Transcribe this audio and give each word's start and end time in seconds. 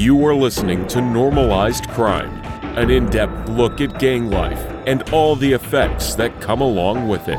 You 0.00 0.24
are 0.24 0.34
listening 0.34 0.86
to 0.86 1.02
Normalized 1.02 1.86
Crime, 1.90 2.30
an 2.78 2.88
in 2.88 3.04
depth 3.10 3.50
look 3.50 3.82
at 3.82 3.98
gang 3.98 4.30
life 4.30 4.58
and 4.86 5.02
all 5.10 5.36
the 5.36 5.52
effects 5.52 6.14
that 6.14 6.40
come 6.40 6.62
along 6.62 7.06
with 7.06 7.28
it. 7.28 7.36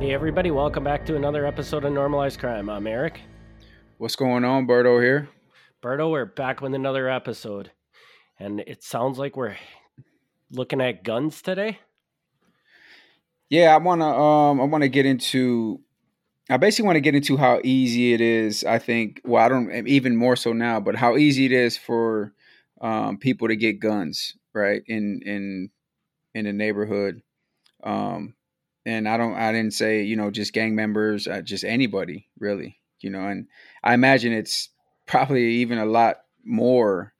Hey, 0.00 0.12
everybody, 0.12 0.50
welcome 0.50 0.82
back 0.82 1.06
to 1.06 1.14
another 1.14 1.46
episode 1.46 1.84
of 1.84 1.92
Normalized 1.92 2.40
Crime. 2.40 2.68
I'm 2.68 2.88
Eric. 2.88 3.20
What's 3.98 4.16
going 4.16 4.44
on, 4.44 4.66
Berto 4.66 5.00
here? 5.00 5.28
Berto, 5.84 6.10
we're 6.10 6.24
back 6.24 6.60
with 6.60 6.74
another 6.74 7.08
episode. 7.08 7.70
And 8.40 8.58
it 8.66 8.82
sounds 8.82 9.20
like 9.20 9.36
we're 9.36 9.56
looking 10.50 10.80
at 10.80 11.04
guns 11.04 11.42
today. 11.42 11.78
Yeah, 13.50 13.72
I 13.72 13.76
wanna 13.76 14.08
um 14.08 14.60
I 14.60 14.64
wanna 14.64 14.88
get 14.88 15.06
into 15.06 15.80
I 16.50 16.56
basically 16.56 16.86
want 16.86 16.96
to 16.96 17.00
get 17.00 17.14
into 17.14 17.36
how 17.36 17.60
easy 17.62 18.14
it 18.14 18.20
is. 18.20 18.64
I 18.64 18.78
think, 18.78 19.20
well, 19.24 19.44
I 19.44 19.48
don't 19.48 19.86
even 19.86 20.16
more 20.16 20.36
so 20.36 20.52
now, 20.52 20.80
but 20.80 20.96
how 20.96 21.16
easy 21.16 21.44
it 21.44 21.52
is 21.52 21.76
for 21.76 22.32
um, 22.80 23.18
people 23.18 23.48
to 23.48 23.56
get 23.56 23.80
guns, 23.80 24.34
right 24.54 24.82
in 24.86 25.20
in 25.26 25.70
in 26.34 26.44
the 26.46 26.52
neighborhood. 26.52 27.22
Um, 27.84 28.34
and 28.86 29.06
I 29.06 29.18
don't, 29.18 29.34
I 29.34 29.52
didn't 29.52 29.74
say, 29.74 30.02
you 30.02 30.16
know, 30.16 30.30
just 30.30 30.54
gang 30.54 30.74
members, 30.74 31.26
uh, 31.26 31.42
just 31.42 31.64
anybody, 31.64 32.28
really, 32.38 32.78
you 33.00 33.10
know. 33.10 33.26
And 33.28 33.46
I 33.84 33.92
imagine 33.92 34.32
it's 34.32 34.70
probably 35.06 35.44
even 35.56 35.76
a 35.78 35.84
lot 35.84 36.16
more 36.44 37.12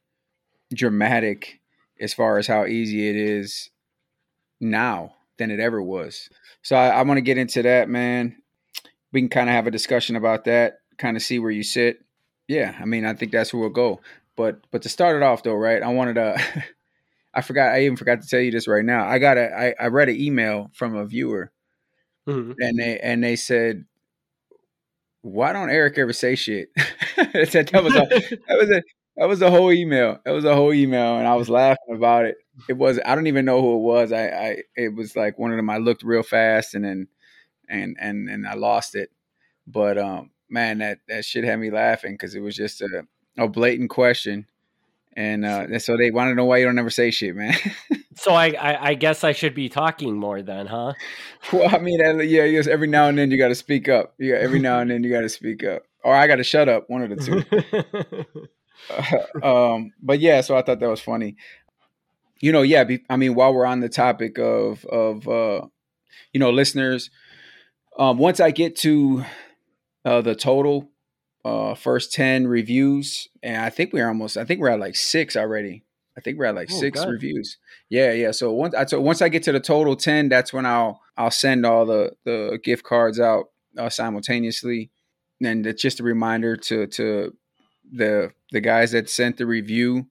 dramatic 0.73 1.60
as 2.01 2.15
far 2.15 2.38
as 2.38 2.47
how 2.47 2.65
easy 2.65 3.09
it 3.10 3.16
is 3.16 3.71
now 4.60 5.16
than 5.37 5.51
it 5.51 5.60
ever 5.60 5.83
was. 5.83 6.30
So 6.63 6.77
I, 6.77 6.88
I 6.88 7.02
want 7.02 7.19
to 7.19 7.23
get 7.23 7.38
into 7.38 7.63
that, 7.63 7.91
man 7.91 8.37
we 9.12 9.21
can 9.21 9.29
kind 9.29 9.48
of 9.48 9.55
have 9.55 9.67
a 9.67 9.71
discussion 9.71 10.17
about 10.17 10.45
that, 10.45 10.79
kind 10.98 11.16
of 11.16 11.23
see 11.23 11.39
where 11.39 11.51
you 11.51 11.62
sit. 11.62 12.05
Yeah, 12.47 12.75
I 12.80 12.85
mean, 12.85 13.05
I 13.05 13.15
think 13.15 13.33
that's 13.33 13.53
where 13.53 13.61
we'll 13.61 13.71
go. 13.71 14.01
But 14.37 14.60
but 14.71 14.82
to 14.82 14.88
start 14.88 15.16
it 15.16 15.23
off 15.23 15.43
though, 15.43 15.55
right? 15.55 15.82
I 15.82 15.88
wanted 15.88 16.15
to. 16.15 16.41
I 17.35 17.43
forgot. 17.43 17.74
I 17.74 17.82
even 17.82 17.97
forgot 17.97 18.23
to 18.23 18.29
tell 18.29 18.41
you 18.41 18.51
this 18.51 18.66
right 18.66 18.85
now. 18.85 19.07
I 19.07 19.19
got 19.19 19.37
a. 19.37 19.52
I, 19.52 19.74
I 19.79 19.87
read 19.88 20.09
an 20.09 20.19
email 20.19 20.71
from 20.73 20.97
a 20.97 21.05
viewer, 21.05 21.52
mm-hmm. 22.29 22.52
and 22.59 22.79
they 22.79 22.99
and 23.01 23.23
they 23.23 23.37
said, 23.37 23.85
"Why 25.23 25.52
don't 25.52 25.71
Eric 25.71 25.99
ever 25.99 26.13
say 26.13 26.37
shit?" 26.37 26.71
that, 27.16 27.69
that 27.73 27.85
was 27.85 27.95
a 27.95 28.07
that 28.49 28.59
was 28.59 28.71
a 28.71 28.82
that 29.19 29.29
was 29.29 29.43
a 29.43 29.51
whole 29.51 29.73
email. 29.73 30.19
That 30.25 30.30
was 30.30 30.45
a 30.45 30.54
whole 30.54 30.73
email, 30.73 31.19
and 31.19 31.27
I 31.27 31.35
was 31.35 31.49
laughing 31.49 31.95
about 31.95 32.25
it. 32.25 32.37
It 32.69 32.77
was. 32.77 32.99
I 33.04 33.15
don't 33.15 33.27
even 33.27 33.45
know 33.45 33.60
who 33.60 33.75
it 33.75 33.82
was. 33.82 34.13
I. 34.13 34.29
I. 34.29 34.57
It 34.77 34.95
was 34.95 35.15
like 35.16 35.38
one 35.38 35.51
of 35.51 35.57
them. 35.57 35.69
I 35.69 35.79
looked 35.79 36.04
real 36.04 36.23
fast, 36.23 36.75
and 36.75 36.85
then 36.85 37.09
and 37.69 37.97
and 38.01 38.29
and 38.29 38.47
I 38.47 38.55
lost 38.55 38.95
it. 38.95 39.11
But 39.66 39.99
um, 39.99 40.30
man, 40.49 40.79
that 40.79 41.01
that 41.09 41.24
shit 41.24 41.45
had 41.45 41.59
me 41.61 41.71
laughing 41.71 42.15
because 42.15 42.35
it 42.35 42.41
was 42.41 42.57
just 42.57 42.80
a, 42.80 43.07
a 43.37 43.49
blatant 43.49 43.91
question, 43.91 44.47
and 45.15 45.45
uh, 45.45 45.66
and 45.71 45.83
so 45.83 45.97
they 45.97 46.10
want 46.10 46.30
to 46.30 46.35
know 46.35 46.45
why 46.45 46.59
you 46.59 46.65
don't 46.65 46.79
ever 46.79 46.91
say 46.91 47.10
shit, 47.10 47.37
man. 47.37 47.55
so 48.16 48.33
I, 48.33 48.51
I, 48.51 48.88
I 48.88 48.95
guess 48.95 49.25
I 49.25 49.33
should 49.33 49.55
be 49.55 49.69
talking 49.69 50.16
more 50.16 50.43
then, 50.43 50.66
huh? 50.66 50.95
well, 51.52 51.75
I 51.75 51.79
mean, 51.79 52.01
yeah, 52.01 52.45
yes. 52.45 52.66
Every 52.66 52.87
now 52.87 53.09
and 53.09 53.19
then 53.19 53.30
you 53.30 53.38
got 53.38 53.49
to 53.49 53.55
speak 53.55 53.88
up. 53.88 54.15
Yeah, 54.19 54.37
every 54.37 54.59
now 54.59 54.80
and 54.80 54.91
then 54.91 55.05
you 55.05 55.10
got 55.10 55.23
to 55.23 55.29
speak 55.29 55.65
up, 55.65 55.82
or 56.03 56.15
I 56.15 56.27
got 56.27 56.37
to 56.37 56.45
shut 56.45 56.69
up. 56.69 56.88
One 56.88 57.03
of 57.03 57.10
the 57.10 57.16
two. 57.16 58.45
uh, 59.43 59.47
um, 59.75 59.93
but 60.03 60.21
yeah, 60.21 60.41
so 60.41 60.57
I 60.57 60.63
thought 60.63 60.80
that 60.80 60.88
was 60.88 61.01
funny. 61.01 61.37
You 62.41 62.53
know, 62.53 62.63
yeah. 62.63 62.85
Be, 62.85 63.01
I 63.10 63.16
mean, 63.16 63.35
while 63.35 63.53
we're 63.53 63.66
on 63.66 63.80
the 63.80 63.88
topic 63.88 64.38
of 64.38 64.84
of 64.87 65.28
uh, 65.28 65.62
you 66.32 66.41
know 66.41 66.50
listeners 66.50 67.10
um, 67.99 68.19
once 68.19 68.41
I 68.41 68.50
get 68.50 68.77
to 68.77 69.25
uh, 70.04 70.21
the 70.22 70.34
total 70.34 70.91
uh, 71.44 71.75
first 71.75 72.12
10 72.12 72.47
reviews, 72.47 73.28
and 73.43 73.56
I 73.56 73.71
think 73.71 73.93
we're 73.93 74.06
almost, 74.06 74.37
I 74.37 74.44
think 74.44 74.60
we're 74.60 74.69
at 74.69 74.81
like 74.81 74.97
six 74.97 75.37
already. 75.37 75.84
I 76.16 76.21
think 76.21 76.38
we're 76.38 76.47
at 76.47 76.54
like 76.56 76.69
oh, 76.72 76.81
six 76.81 77.00
God. 77.00 77.10
reviews. 77.10 77.59
Yeah, 77.88 78.12
yeah. 78.12 78.32
So 78.32 78.53
once 78.53 78.75
I 78.75 78.86
so 78.86 79.00
once 79.00 79.22
I 79.22 79.28
get 79.28 79.44
to 79.44 79.53
the 79.53 79.60
total 79.60 79.94
ten, 79.94 80.28
that's 80.28 80.53
when 80.53 80.66
I'll 80.66 81.00
I'll 81.16 81.31
send 81.31 81.64
all 81.64 81.86
the 81.86 82.12
the 82.25 82.59
gift 82.62 82.82
cards 82.82 83.20
out 83.20 83.47
uh, 83.78 83.88
simultaneously, 83.88 84.91
and 85.41 85.65
it's 85.65 85.80
just 85.80 86.00
a 86.00 86.03
reminder 86.03 86.56
to 86.56 86.88
to 86.88 87.36
the 87.92 88.32
the 88.50 88.60
guys 88.60 88.91
that 88.92 89.09
sent 89.09 89.36
the 89.36 89.47
review, 89.47 90.09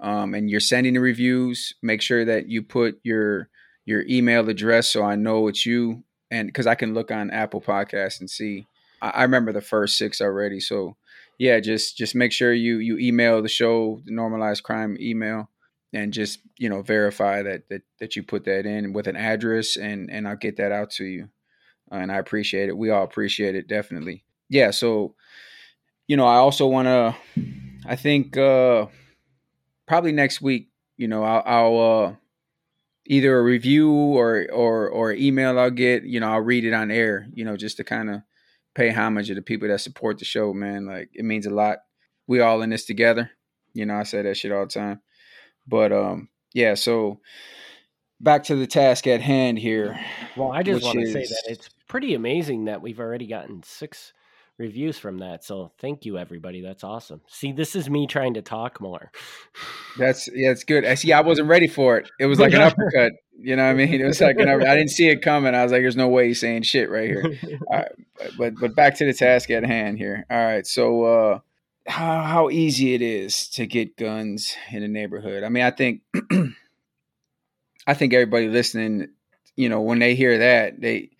um, 0.00 0.32
and 0.32 0.48
you're 0.48 0.60
sending 0.60 0.94
the 0.94 1.00
reviews. 1.00 1.74
Make 1.82 2.00
sure 2.00 2.24
that 2.24 2.48
you 2.48 2.62
put 2.62 2.98
your 3.02 3.50
your 3.84 4.02
email 4.08 4.48
address 4.48 4.88
so 4.88 5.02
I 5.02 5.14
know 5.14 5.48
it's 5.48 5.66
you 5.66 6.04
and 6.34 6.48
because 6.48 6.66
I 6.66 6.74
can 6.74 6.94
look 6.94 7.10
on 7.10 7.30
Apple 7.30 7.60
Podcasts 7.60 8.20
and 8.20 8.28
see. 8.28 8.66
I, 9.00 9.10
I, 9.10 9.22
remember 9.22 9.52
the 9.52 9.60
first 9.60 9.96
six 9.96 10.20
already, 10.20 10.60
so 10.60 10.96
yeah, 11.38 11.60
just 11.60 11.96
just 11.96 12.14
make 12.14 12.32
sure 12.32 12.52
you 12.52 12.78
you 12.78 12.98
email 12.98 13.40
the 13.40 13.48
show, 13.48 14.00
the 14.04 14.12
normalized 14.12 14.64
crime 14.64 14.96
email, 15.00 15.48
and 15.92 16.12
just 16.12 16.40
you 16.58 16.68
know 16.68 16.82
verify 16.82 17.42
that 17.42 17.68
that 17.68 17.82
that 18.00 18.16
you 18.16 18.22
put 18.22 18.44
that 18.44 18.66
in 18.66 18.92
with 18.92 19.06
an 19.06 19.16
address, 19.16 19.76
and 19.76 20.10
and 20.10 20.26
I'll 20.26 20.36
get 20.36 20.56
that 20.56 20.72
out 20.72 20.90
to 20.92 21.04
you. 21.04 21.28
Uh, 21.90 21.96
and 21.96 22.10
I 22.10 22.16
appreciate 22.16 22.68
it. 22.68 22.76
We 22.76 22.90
all 22.90 23.04
appreciate 23.04 23.54
it 23.54 23.68
definitely. 23.68 24.24
Yeah, 24.48 24.72
so 24.72 25.14
you 26.08 26.16
know, 26.16 26.26
I 26.26 26.36
also 26.36 26.66
want 26.66 26.86
to. 26.86 27.14
I 27.86 27.96
think 27.96 28.36
uh 28.36 28.86
probably 29.86 30.12
next 30.12 30.40
week. 30.42 30.70
You 30.96 31.08
know, 31.08 31.22
I'll, 31.22 31.42
I'll 31.46 31.80
uh 31.80 32.14
either 33.06 33.38
a 33.38 33.42
review 33.42 33.90
or 33.92 34.46
or 34.52 34.88
or 34.88 35.12
email 35.12 35.58
I'll 35.58 35.70
get, 35.70 36.04
you 36.04 36.20
know, 36.20 36.32
I'll 36.32 36.40
read 36.40 36.64
it 36.64 36.72
on 36.72 36.90
air, 36.90 37.26
you 37.32 37.44
know, 37.44 37.56
just 37.56 37.76
to 37.78 37.84
kind 37.84 38.10
of 38.10 38.22
pay 38.74 38.90
homage 38.90 39.28
to 39.28 39.34
the 39.34 39.42
people 39.42 39.68
that 39.68 39.80
support 39.80 40.18
the 40.18 40.24
show, 40.24 40.52
man. 40.52 40.86
Like 40.86 41.10
it 41.14 41.24
means 41.24 41.46
a 41.46 41.50
lot. 41.50 41.78
We 42.26 42.40
all 42.40 42.62
in 42.62 42.70
this 42.70 42.86
together. 42.86 43.30
You 43.72 43.86
know, 43.86 43.96
I 43.96 44.04
say 44.04 44.22
that 44.22 44.36
shit 44.36 44.52
all 44.52 44.66
the 44.66 44.72
time. 44.72 45.00
But 45.66 45.92
um 45.92 46.28
yeah, 46.52 46.74
so 46.74 47.20
back 48.20 48.44
to 48.44 48.56
the 48.56 48.66
task 48.66 49.06
at 49.06 49.20
hand 49.20 49.58
here. 49.58 49.98
Well, 50.36 50.52
I 50.52 50.62
just 50.62 50.84
want 50.84 50.98
to 50.98 51.02
is... 51.02 51.12
say 51.12 51.22
that 51.22 51.42
it's 51.46 51.68
pretty 51.88 52.14
amazing 52.14 52.66
that 52.66 52.82
we've 52.82 53.00
already 53.00 53.26
gotten 53.26 53.62
six 53.62 54.12
reviews 54.58 54.98
from 54.98 55.18
that. 55.18 55.44
So 55.44 55.72
thank 55.78 56.04
you, 56.04 56.18
everybody. 56.18 56.60
That's 56.60 56.84
awesome. 56.84 57.20
See, 57.28 57.52
this 57.52 57.74
is 57.74 57.90
me 57.90 58.06
trying 58.06 58.34
to 58.34 58.42
talk 58.42 58.80
more. 58.80 59.10
That's 59.98 60.28
yeah, 60.32 60.50
it's 60.50 60.64
good. 60.64 60.84
I 60.84 60.94
see. 60.94 61.12
I 61.12 61.20
wasn't 61.20 61.48
ready 61.48 61.66
for 61.66 61.98
it. 61.98 62.10
It 62.18 62.26
was 62.26 62.38
like 62.38 62.52
an 62.52 62.60
uppercut. 62.60 63.12
You 63.38 63.56
know 63.56 63.64
what 63.64 63.70
I 63.70 63.74
mean? 63.86 64.00
It 64.00 64.04
was 64.04 64.20
like 64.20 64.38
an 64.38 64.48
I 64.48 64.74
didn't 64.74 64.90
see 64.90 65.08
it 65.08 65.22
coming. 65.22 65.54
I 65.54 65.62
was 65.62 65.72
like, 65.72 65.82
"There's 65.82 65.96
no 65.96 66.08
way 66.08 66.28
he's 66.28 66.40
saying 66.40 66.62
shit 66.62 66.90
right 66.90 67.08
here." 67.08 67.38
but 68.38 68.54
but 68.60 68.74
back 68.74 68.96
to 68.98 69.04
the 69.04 69.12
task 69.12 69.50
at 69.50 69.64
hand 69.64 69.98
here. 69.98 70.26
All 70.30 70.44
right. 70.44 70.66
So 70.66 71.04
uh, 71.04 71.38
how 71.86 72.22
how 72.22 72.50
easy 72.50 72.94
it 72.94 73.02
is 73.02 73.48
to 73.50 73.66
get 73.66 73.96
guns 73.96 74.56
in 74.70 74.82
the 74.82 74.88
neighborhood. 74.88 75.44
I 75.44 75.48
mean, 75.48 75.64
I 75.64 75.70
think 75.70 76.02
I 77.86 77.94
think 77.94 78.14
everybody 78.14 78.48
listening, 78.48 79.08
you 79.56 79.68
know, 79.68 79.82
when 79.82 79.98
they 79.98 80.14
hear 80.14 80.38
that, 80.38 80.80
they 80.80 81.10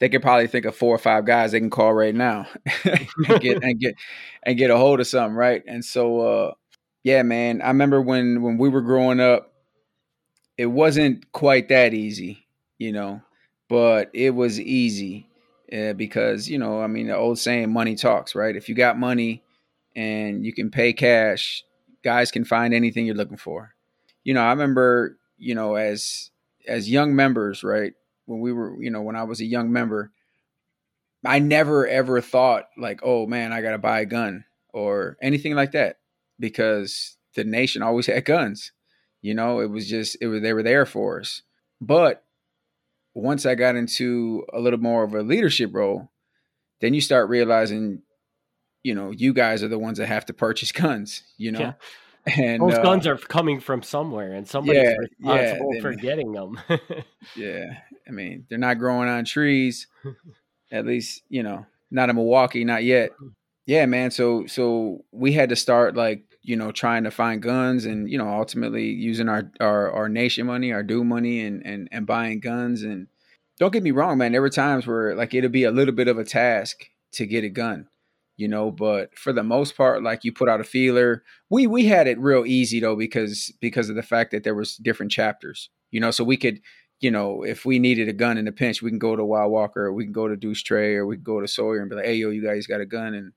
they 0.00 0.08
could 0.08 0.22
probably 0.22 0.46
think 0.48 0.64
of 0.66 0.76
four 0.76 0.94
or 0.94 0.98
five 0.98 1.26
guys 1.26 1.52
they 1.52 1.60
can 1.60 1.70
call 1.70 1.92
right 1.94 2.14
now 2.14 2.46
and 2.84 3.40
get 3.40 3.62
and 3.62 3.80
get 3.80 3.94
and 4.44 4.58
get 4.58 4.70
a 4.70 4.76
hold 4.78 5.00
of 5.00 5.06
something, 5.06 5.36
right? 5.36 5.62
And 5.66 5.84
so 5.84 6.20
uh 6.20 6.54
yeah, 7.04 7.22
man, 7.22 7.62
I 7.62 7.68
remember 7.68 8.00
when 8.02 8.42
when 8.42 8.58
we 8.58 8.68
were 8.68 8.82
growing 8.82 9.20
up, 9.20 9.52
it 10.58 10.66
wasn't 10.66 11.30
quite 11.32 11.68
that 11.68 11.94
easy, 11.94 12.46
you 12.78 12.92
know, 12.92 13.22
but 13.68 14.10
it 14.12 14.30
was 14.34 14.60
easy 14.60 15.28
uh, 15.72 15.92
because, 15.94 16.48
you 16.48 16.58
know, 16.58 16.80
I 16.82 16.86
mean, 16.86 17.06
the 17.06 17.16
old 17.16 17.38
saying 17.38 17.72
money 17.72 17.94
talks, 17.94 18.34
right? 18.34 18.54
If 18.56 18.68
you 18.68 18.74
got 18.74 18.98
money 18.98 19.42
and 19.96 20.44
you 20.44 20.52
can 20.52 20.70
pay 20.70 20.92
cash, 20.92 21.64
guys 22.04 22.30
can 22.30 22.44
find 22.44 22.74
anything 22.74 23.06
you're 23.06 23.14
looking 23.14 23.36
for. 23.36 23.74
You 24.24 24.34
know, 24.34 24.42
I 24.42 24.50
remember, 24.50 25.18
you 25.38 25.54
know, 25.54 25.76
as 25.76 26.30
as 26.66 26.90
young 26.90 27.16
members, 27.16 27.64
right? 27.64 27.94
When 28.30 28.40
we 28.40 28.52
were, 28.52 28.80
you 28.80 28.90
know, 28.90 29.02
when 29.02 29.16
I 29.16 29.24
was 29.24 29.40
a 29.40 29.44
young 29.44 29.72
member, 29.72 30.12
I 31.24 31.40
never 31.40 31.86
ever 31.86 32.20
thought 32.20 32.66
like, 32.78 33.00
oh 33.02 33.26
man, 33.26 33.52
I 33.52 33.60
got 33.60 33.72
to 33.72 33.78
buy 33.78 34.00
a 34.00 34.06
gun 34.06 34.44
or 34.72 35.16
anything 35.20 35.56
like 35.56 35.72
that 35.72 35.96
because 36.38 37.16
the 37.34 37.42
nation 37.42 37.82
always 37.82 38.06
had 38.06 38.24
guns. 38.24 38.70
You 39.20 39.34
know, 39.34 39.58
it 39.58 39.68
was 39.68 39.88
just 39.88 40.16
it 40.20 40.28
was 40.28 40.42
they 40.42 40.52
were 40.52 40.62
there 40.62 40.86
for 40.86 41.20
us. 41.20 41.42
But 41.80 42.22
once 43.14 43.44
I 43.44 43.56
got 43.56 43.74
into 43.74 44.46
a 44.52 44.60
little 44.60 44.78
more 44.78 45.02
of 45.02 45.12
a 45.12 45.22
leadership 45.22 45.70
role, 45.74 46.08
then 46.80 46.94
you 46.94 47.00
start 47.00 47.28
realizing, 47.28 48.02
you 48.84 48.94
know, 48.94 49.10
you 49.10 49.34
guys 49.34 49.64
are 49.64 49.68
the 49.68 49.78
ones 49.78 49.98
that 49.98 50.06
have 50.06 50.26
to 50.26 50.32
purchase 50.32 50.70
guns. 50.72 51.24
You 51.36 51.50
know, 51.50 51.60
yeah. 51.60 51.72
And 52.26 52.62
those 52.62 52.74
uh, 52.74 52.82
guns 52.82 53.06
are 53.06 53.16
coming 53.16 53.60
from 53.60 53.82
somewhere, 53.82 54.32
and 54.32 54.46
somebody's 54.46 54.82
yeah, 54.82 54.96
responsible 54.96 55.74
yeah, 55.74 55.80
for 55.80 55.94
getting 55.94 56.32
them. 56.32 56.60
yeah, 57.36 57.78
I 58.06 58.10
mean, 58.10 58.46
they're 58.48 58.58
not 58.58 58.78
growing 58.78 59.08
on 59.08 59.24
trees. 59.24 59.86
At 60.70 60.86
least, 60.86 61.22
you 61.28 61.42
know, 61.42 61.66
not 61.90 62.10
in 62.10 62.16
Milwaukee, 62.16 62.64
not 62.64 62.84
yet. 62.84 63.10
Yeah, 63.66 63.86
man. 63.86 64.10
So 64.10 64.46
so 64.46 65.04
we 65.12 65.32
had 65.32 65.48
to 65.50 65.56
start 65.56 65.96
like, 65.96 66.24
you 66.42 66.56
know, 66.56 66.72
trying 66.72 67.04
to 67.04 67.10
find 67.10 67.42
guns 67.42 67.84
and, 67.86 68.10
you 68.10 68.18
know, 68.18 68.28
ultimately 68.28 68.86
using 68.86 69.28
our 69.28 69.50
our, 69.60 69.90
our 69.92 70.08
nation 70.08 70.46
money, 70.46 70.72
our 70.72 70.82
due 70.82 71.04
money 71.04 71.44
and, 71.44 71.64
and 71.64 71.88
and 71.90 72.06
buying 72.06 72.40
guns. 72.40 72.82
And 72.82 73.08
don't 73.58 73.72
get 73.72 73.82
me 73.82 73.90
wrong, 73.90 74.18
man, 74.18 74.32
there 74.32 74.42
were 74.42 74.50
times 74.50 74.86
where 74.86 75.14
like 75.14 75.34
it'll 75.34 75.50
be 75.50 75.64
a 75.64 75.70
little 75.70 75.94
bit 75.94 76.08
of 76.08 76.18
a 76.18 76.24
task 76.24 76.86
to 77.12 77.26
get 77.26 77.44
a 77.44 77.48
gun. 77.48 77.88
You 78.40 78.48
know. 78.48 78.70
But 78.70 79.16
for 79.16 79.32
the 79.32 79.42
most 79.42 79.76
part, 79.76 80.02
like 80.02 80.24
you 80.24 80.32
put 80.32 80.48
out 80.48 80.60
a 80.60 80.64
feeler. 80.64 81.22
We 81.50 81.66
we 81.66 81.86
had 81.86 82.06
it 82.06 82.18
real 82.18 82.46
easy 82.46 82.80
though 82.80 82.96
because 82.96 83.52
because 83.60 83.90
of 83.90 83.96
the 83.96 84.02
fact 84.02 84.30
that 84.32 84.44
there 84.44 84.54
was 84.54 84.76
different 84.76 85.12
chapters, 85.12 85.70
you 85.90 86.00
know, 86.00 86.10
so 86.10 86.24
we 86.24 86.36
could 86.36 86.60
you 87.00 87.10
know, 87.10 87.42
if 87.42 87.64
we 87.64 87.78
needed 87.78 88.08
a 88.10 88.12
gun 88.12 88.36
in 88.36 88.46
a 88.46 88.52
pinch, 88.52 88.82
we 88.82 88.90
can 88.90 88.98
go 88.98 89.16
to 89.16 89.24
Wild 89.24 89.50
Walker, 89.50 89.86
or 89.86 89.92
we 89.92 90.04
can 90.04 90.12
go 90.12 90.28
to 90.28 90.36
Deuce 90.36 90.62
Trey, 90.62 90.94
or 90.94 91.06
we 91.06 91.16
can 91.16 91.22
go 91.22 91.40
to 91.40 91.48
Sawyer 91.48 91.80
and 91.80 91.88
be 91.88 91.96
like, 91.96 92.04
"Hey, 92.04 92.16
yo, 92.16 92.28
you 92.30 92.44
guys 92.44 92.66
got 92.66 92.82
a 92.82 92.86
gun?" 92.86 93.14
and 93.14 93.32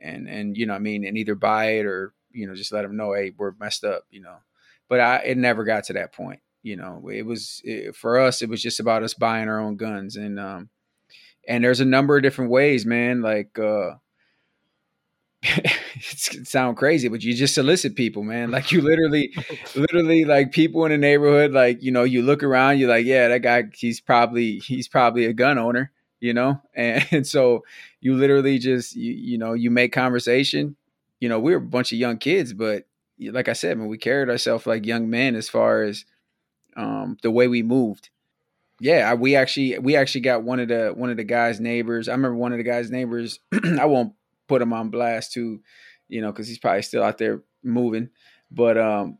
and 0.00 0.28
and 0.28 0.56
you 0.56 0.66
know, 0.66 0.74
I 0.74 0.78
mean, 0.78 1.04
and 1.04 1.18
either 1.18 1.34
buy 1.34 1.72
it 1.72 1.86
or 1.86 2.14
you 2.32 2.46
know, 2.46 2.54
just 2.54 2.72
let 2.72 2.82
them 2.82 2.96
know, 2.96 3.12
"Hey, 3.12 3.32
we're 3.36 3.52
messed 3.60 3.84
up," 3.84 4.04
you 4.10 4.22
know. 4.22 4.36
But 4.88 5.00
I, 5.00 5.16
it 5.18 5.38
never 5.38 5.64
got 5.64 5.84
to 5.84 5.92
that 5.94 6.12
point, 6.14 6.40
you 6.62 6.76
know. 6.76 7.08
It 7.12 7.26
was 7.26 7.60
it, 7.64 7.94
for 7.94 8.18
us, 8.18 8.40
it 8.42 8.48
was 8.48 8.62
just 8.62 8.80
about 8.80 9.02
us 9.02 9.14
buying 9.14 9.48
our 9.48 9.60
own 9.60 9.76
guns, 9.76 10.16
and 10.16 10.40
um, 10.40 10.70
and 11.46 11.62
there's 11.62 11.80
a 11.80 11.84
number 11.84 12.16
of 12.16 12.22
different 12.22 12.50
ways, 12.50 12.86
man. 12.86 13.20
Like, 13.20 13.58
uh, 13.58 13.92
it 15.42 16.46
sound 16.46 16.76
crazy, 16.76 17.08
but 17.08 17.22
you 17.22 17.34
just 17.34 17.54
solicit 17.54 17.96
people, 17.96 18.22
man. 18.22 18.50
Like 18.50 18.70
you 18.70 18.80
literally, 18.82 19.34
literally, 19.74 20.24
like 20.24 20.52
people 20.52 20.84
in 20.84 20.92
the 20.92 20.98
neighborhood. 20.98 21.52
Like 21.52 21.82
you 21.82 21.90
know, 21.90 22.04
you 22.04 22.22
look 22.22 22.42
around, 22.42 22.78
you're 22.78 22.88
like, 22.88 23.06
yeah, 23.06 23.28
that 23.28 23.42
guy, 23.42 23.64
he's 23.74 24.00
probably 24.00 24.58
he's 24.58 24.88
probably 24.88 25.26
a 25.26 25.32
gun 25.32 25.58
owner, 25.58 25.90
you 26.20 26.32
know. 26.32 26.60
And, 26.74 27.06
and 27.10 27.26
so 27.26 27.64
you 28.00 28.14
literally 28.14 28.58
just 28.58 28.94
you 28.94 29.12
you 29.12 29.38
know 29.38 29.52
you 29.52 29.70
make 29.70 29.92
conversation. 29.92 30.76
You 31.20 31.28
know, 31.28 31.38
we 31.38 31.52
were 31.52 31.58
a 31.58 31.60
bunch 31.60 31.92
of 31.92 31.98
young 31.98 32.18
kids, 32.18 32.52
but 32.52 32.84
like 33.18 33.48
I 33.48 33.52
said, 33.52 33.78
man, 33.78 33.86
we 33.86 33.98
carried 33.98 34.28
ourselves 34.28 34.66
like 34.66 34.86
young 34.86 35.08
men 35.08 35.36
as 35.36 35.48
far 35.48 35.82
as 35.82 36.04
um, 36.76 37.16
the 37.22 37.30
way 37.30 37.46
we 37.48 37.62
moved. 37.62 38.10
Yeah, 38.80 39.14
we 39.14 39.36
actually 39.36 39.78
we 39.78 39.94
actually 39.94 40.22
got 40.22 40.42
one 40.42 40.58
of 40.58 40.68
the 40.68 40.92
one 40.94 41.10
of 41.10 41.16
the 41.16 41.24
guys' 41.24 41.60
neighbors. 41.60 42.08
I 42.08 42.12
remember 42.12 42.36
one 42.36 42.52
of 42.52 42.58
the 42.58 42.64
guys' 42.64 42.90
neighbors. 42.90 43.38
I 43.78 43.84
won't 43.84 44.14
put 44.52 44.60
him 44.60 44.74
on 44.74 44.90
blast 44.90 45.32
too, 45.32 45.62
you 46.08 46.20
know, 46.20 46.30
because 46.30 46.46
he's 46.46 46.58
probably 46.58 46.82
still 46.82 47.02
out 47.02 47.16
there 47.16 47.42
moving. 47.62 48.10
But 48.50 48.76
um, 48.76 49.16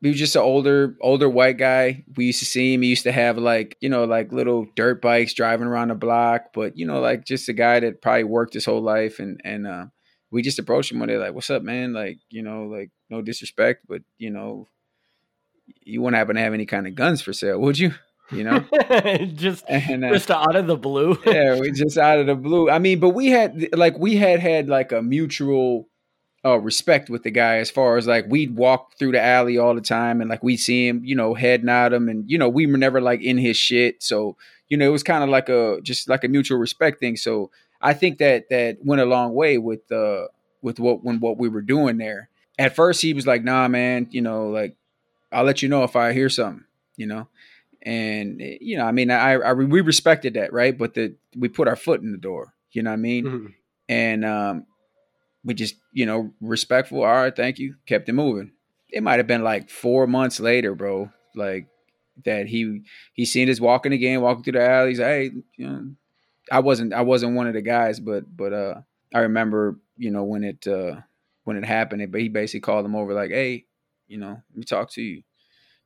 he 0.00 0.08
was 0.08 0.18
just 0.18 0.34
an 0.34 0.42
older 0.42 0.96
older 1.00 1.28
white 1.28 1.58
guy. 1.58 2.04
We 2.16 2.26
used 2.26 2.40
to 2.40 2.44
see 2.44 2.74
him. 2.74 2.82
He 2.82 2.88
used 2.88 3.04
to 3.04 3.12
have 3.12 3.38
like 3.38 3.76
you 3.80 3.88
know 3.88 4.04
like 4.04 4.32
little 4.32 4.66
dirt 4.74 5.00
bikes 5.00 5.32
driving 5.32 5.68
around 5.68 5.88
the 5.88 5.94
block, 5.94 6.52
but 6.52 6.76
you 6.76 6.86
know 6.86 7.00
like 7.00 7.24
just 7.24 7.48
a 7.48 7.52
guy 7.52 7.78
that 7.78 8.02
probably 8.02 8.24
worked 8.24 8.54
his 8.54 8.64
whole 8.64 8.82
life. 8.82 9.20
And 9.20 9.40
and 9.44 9.64
uh, 9.64 9.86
we 10.32 10.42
just 10.42 10.58
approached 10.58 10.90
him 10.90 10.98
one 10.98 11.08
day 11.08 11.18
like, 11.18 11.34
"What's 11.34 11.50
up, 11.50 11.62
man? 11.62 11.92
Like 11.92 12.18
you 12.30 12.42
know 12.42 12.64
like 12.64 12.90
no 13.10 13.22
disrespect, 13.22 13.84
but 13.88 14.02
you 14.18 14.30
know 14.30 14.66
you 15.82 16.02
wouldn't 16.02 16.18
happen 16.18 16.34
to 16.34 16.42
have 16.42 16.54
any 16.54 16.66
kind 16.66 16.88
of 16.88 16.96
guns 16.96 17.22
for 17.22 17.32
sale, 17.32 17.60
would 17.60 17.78
you?" 17.78 17.92
You 18.30 18.44
know? 18.44 18.60
Just 19.34 19.64
and, 19.68 20.04
uh, 20.04 20.12
just 20.12 20.30
out 20.30 20.56
of 20.56 20.66
the 20.66 20.76
blue. 20.76 21.18
Yeah 21.26 21.58
we 21.58 21.70
just 21.72 21.98
out 21.98 22.18
of 22.18 22.26
the 22.26 22.34
blue. 22.34 22.70
I 22.70 22.78
mean 22.78 23.00
but 23.00 23.10
we 23.10 23.28
had 23.28 23.68
like 23.72 23.98
we 23.98 24.16
had 24.16 24.40
had 24.40 24.68
like 24.68 24.92
a 24.92 25.02
mutual 25.02 25.88
uh, 26.44 26.58
respect 26.58 27.10
with 27.10 27.22
the 27.22 27.30
guy 27.30 27.56
as 27.56 27.70
far 27.70 27.96
as 27.96 28.06
like 28.06 28.26
we'd 28.28 28.54
walk 28.56 28.96
through 28.98 29.12
the 29.12 29.22
alley 29.22 29.58
all 29.58 29.74
the 29.74 29.80
time 29.80 30.20
and 30.20 30.30
like 30.30 30.42
we'd 30.42 30.58
see 30.58 30.86
him 30.86 31.02
you 31.04 31.14
know 31.14 31.34
head 31.34 31.64
nod 31.64 31.92
him 31.92 32.08
and 32.08 32.30
you 32.30 32.38
know 32.38 32.48
we 32.48 32.66
were 32.66 32.78
never 32.78 33.00
like 33.00 33.22
in 33.22 33.38
his 33.38 33.56
shit. 33.56 34.02
So 34.02 34.36
you 34.68 34.76
know 34.76 34.86
it 34.86 34.92
was 34.92 35.02
kind 35.02 35.24
of 35.24 35.30
like 35.30 35.48
a 35.48 35.80
just 35.82 36.08
like 36.08 36.24
a 36.24 36.28
mutual 36.28 36.58
respect 36.58 37.00
thing. 37.00 37.16
So 37.16 37.50
i 37.80 37.94
think 37.94 38.18
that 38.18 38.48
that 38.50 38.76
went 38.84 39.00
a 39.00 39.04
long 39.04 39.34
way 39.34 39.56
with 39.56 39.90
uh 39.92 40.26
with 40.62 40.80
what 40.80 41.04
when 41.04 41.20
what 41.20 41.38
we 41.38 41.48
were 41.48 41.62
doing 41.62 41.98
there. 41.98 42.28
At 42.58 42.74
first 42.74 43.00
he 43.02 43.14
was 43.14 43.26
like 43.26 43.44
nah 43.44 43.68
man 43.68 44.08
you 44.10 44.20
know 44.20 44.48
like 44.48 44.74
i'll 45.30 45.44
let 45.44 45.62
you 45.62 45.68
know 45.68 45.84
if 45.84 45.94
i 45.94 46.12
hear 46.12 46.28
something 46.28 46.64
you 46.96 47.06
know 47.06 47.28
and 47.82 48.40
eh, 48.40 48.58
you 48.60 48.76
know, 48.76 48.84
I 48.84 48.92
mean, 48.92 49.10
I, 49.10 49.34
I 49.34 49.52
we 49.52 49.80
respected 49.80 50.34
that, 50.34 50.52
right? 50.52 50.76
But 50.76 50.94
the 50.94 51.16
we 51.36 51.48
put 51.48 51.68
our 51.68 51.76
foot 51.76 52.02
in 52.02 52.12
the 52.12 52.18
door, 52.18 52.54
you 52.72 52.82
know 52.82 52.90
what 52.90 52.94
I 52.94 52.98
mean? 52.98 53.24
Mm-hmm. 53.24 53.46
And 53.88 54.24
um, 54.24 54.66
we 55.44 55.54
just, 55.54 55.76
you 55.92 56.06
know, 56.06 56.32
respectful. 56.40 57.02
All 57.02 57.06
right, 57.06 57.34
thank 57.34 57.58
you. 57.58 57.76
Kept 57.86 58.08
it 58.08 58.12
moving. 58.12 58.52
It 58.90 59.02
might 59.02 59.18
have 59.18 59.26
been 59.26 59.44
like 59.44 59.70
four 59.70 60.06
months 60.06 60.40
later, 60.40 60.74
bro. 60.74 61.10
Like 61.34 61.68
that 62.24 62.46
he 62.46 62.82
he 63.12 63.24
seen 63.24 63.50
us 63.50 63.60
walking 63.60 63.92
again, 63.92 64.20
walking 64.20 64.44
through 64.44 64.54
the 64.54 64.68
alleys. 64.68 64.98
Hey, 64.98 65.30
you 65.56 65.68
know, 65.68 65.90
I 66.50 66.60
wasn't 66.60 66.92
I 66.92 67.02
wasn't 67.02 67.36
one 67.36 67.46
of 67.46 67.54
the 67.54 67.62
guys, 67.62 68.00
but 68.00 68.24
but 68.34 68.52
uh, 68.52 68.80
I 69.14 69.20
remember, 69.20 69.78
you 69.96 70.10
know, 70.10 70.24
when 70.24 70.44
it 70.44 70.66
uh 70.66 70.96
when 71.44 71.56
it 71.56 71.64
happened, 71.64 72.10
but 72.12 72.20
he 72.20 72.28
basically 72.28 72.60
called 72.60 72.84
him 72.84 72.96
over 72.96 73.14
like, 73.14 73.30
hey, 73.30 73.64
you 74.06 74.18
know, 74.18 74.30
let 74.50 74.56
me 74.56 74.64
talk 74.64 74.90
to 74.92 75.02
you. 75.02 75.22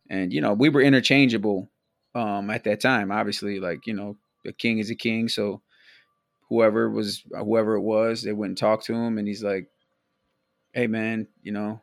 And 0.09 0.33
you 0.33 0.41
know, 0.41 0.55
we 0.55 0.69
were 0.69 0.81
interchangeable 0.81 1.71
um, 2.15 2.51
at 2.51 2.65
that 2.65 2.81
time. 2.81 3.11
Obviously, 3.11 3.61
like 3.61 3.87
you 3.87 3.95
know, 3.95 4.17
a 4.47 4.53
king 4.53 4.79
is 4.79 4.91
a 4.91 4.95
king, 4.95 5.29
so 5.29 5.63
whoever 6.49 6.91
was 6.91 7.25
whoever 7.31 7.75
it 7.75 7.83
was, 7.83 8.23
they 8.23 8.33
went 8.33 8.51
and 8.51 8.59
talked 8.59 8.87
to 8.87 8.95
him, 8.95 9.19
and 9.19 9.27
he's 9.27 9.43
like, 9.43 9.69
"Hey, 10.73 10.87
man, 10.87 11.29
you 11.43 11.53
know." 11.53 11.81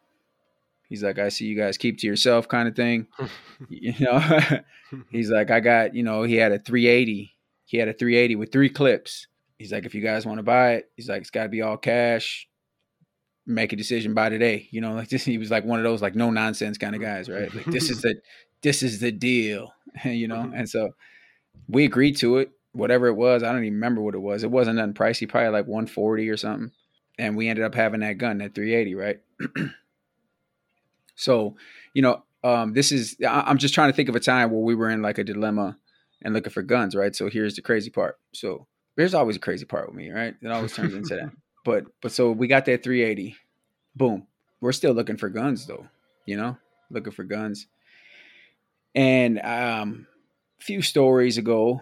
He's 0.90 1.04
like, 1.04 1.20
I 1.20 1.30
see 1.30 1.46
you 1.46 1.56
guys 1.56 1.78
keep 1.78 2.00
to 2.00 2.08
yourself, 2.08 2.48
kind 2.48 2.68
of 2.68 2.76
thing. 2.76 3.06
you 3.70 3.94
know, 4.00 4.40
he's 5.12 5.30
like, 5.30 5.52
I 5.52 5.60
got, 5.60 5.94
you 5.94 6.02
know, 6.02 6.24
he 6.24 6.36
had 6.36 6.52
a 6.52 6.58
380. 6.58 7.32
He 7.66 7.78
had 7.78 7.88
a 7.88 7.94
380 7.94 8.36
with 8.36 8.52
three 8.52 8.70
clips. 8.70 9.28
He's 9.60 9.72
like, 9.72 9.86
if 9.86 9.94
you 9.94 10.02
guys 10.02 10.26
want 10.26 10.40
to 10.40 10.44
buy 10.44 10.74
it, 10.74 10.90
he's 10.96 11.08
like, 11.08 11.22
it's 11.22 11.30
got 11.30 11.44
to 11.44 11.50
be 11.50 11.62
all 11.62 11.78
cash. 11.78 12.48
Make 13.46 13.72
a 13.72 13.76
decision 13.76 14.16
by 14.16 14.30
today. 14.30 14.68
You 14.72 14.82
know, 14.82 14.94
like 14.94 15.10
this. 15.10 15.24
He 15.24 15.38
was 15.38 15.52
like 15.52 15.64
one 15.64 15.80
of 15.80 15.84
those 15.84 16.02
like 16.02 16.16
no 16.16 16.32
nonsense 16.32 16.80
kind 16.80 16.96
of 16.96 17.02
guys, 17.02 17.30
right? 17.30 17.54
Like 17.54 17.66
this 17.66 17.92
is 17.92 18.02
the 18.02 18.16
this 18.62 18.84
is 18.84 19.00
the 19.00 19.12
deal. 19.12 19.74
you 20.06 20.28
know. 20.28 20.38
Mm-hmm. 20.38 20.54
And 20.54 20.70
so 20.70 20.96
we 21.68 21.86
agreed 21.86 22.18
to 22.18 22.38
it, 22.38 22.52
whatever 22.74 23.08
it 23.08 23.16
was. 23.16 23.44
I 23.44 23.52
don't 23.52 23.64
even 23.64 23.76
remember 23.76 24.02
what 24.02 24.16
it 24.16 24.20
was. 24.20 24.44
It 24.44 24.52
wasn't 24.52 24.78
nothing 24.78 24.94
pricey, 24.94 25.28
probably 25.28 25.50
like 25.50 25.68
140 25.68 26.30
or 26.30 26.38
something. 26.38 26.72
And 27.18 27.36
we 27.36 27.50
ended 27.50 27.66
up 27.66 27.76
having 27.76 28.00
that 28.00 28.18
gun, 28.18 28.38
that 28.40 28.56
380, 28.56 28.96
right? 28.96 29.20
so, 31.16 31.56
you 31.94 32.02
know, 32.02 32.24
um, 32.44 32.74
this 32.74 32.94
is 32.94 33.18
I'm 33.28 33.58
just 33.58 33.74
trying 33.74 33.90
to 33.90 33.96
think 33.96 34.08
of 34.08 34.16
a 34.16 34.22
time 34.22 34.52
where 34.52 34.62
we 34.62 34.76
were 34.76 34.90
in 34.90 35.02
like 35.02 35.18
a 35.18 35.24
dilemma 35.26 35.78
and 36.22 36.34
looking 36.34 36.54
for 36.54 36.62
guns, 36.62 36.96
right? 36.96 37.14
So 37.14 37.30
here's 37.30 37.56
the 37.56 37.62
crazy 37.62 37.90
part. 37.90 38.18
So 38.34 38.68
there's 38.96 39.14
always 39.14 39.36
a 39.36 39.40
crazy 39.40 39.66
part 39.66 39.88
with 39.88 39.96
me, 39.96 40.10
right? 40.10 40.36
It 40.42 40.52
always 40.52 40.74
turns 40.74 40.94
into 40.94 41.16
that. 41.16 41.32
But 41.66 41.88
but 42.02 42.14
so 42.14 42.32
we 42.32 42.48
got 42.48 42.64
that 42.66 42.84
380. 42.84 43.36
Boom. 43.94 44.26
We're 44.62 44.72
still 44.72 44.94
looking 44.94 45.18
for 45.18 45.28
guns 45.28 45.68
though, 45.68 45.86
you 46.26 46.38
know, 46.38 46.58
looking 46.90 47.12
for 47.12 47.26
guns. 47.26 47.68
And 48.96 49.40
um, 49.40 50.08
a 50.60 50.64
few 50.64 50.82
stories 50.82 51.38
ago, 51.38 51.82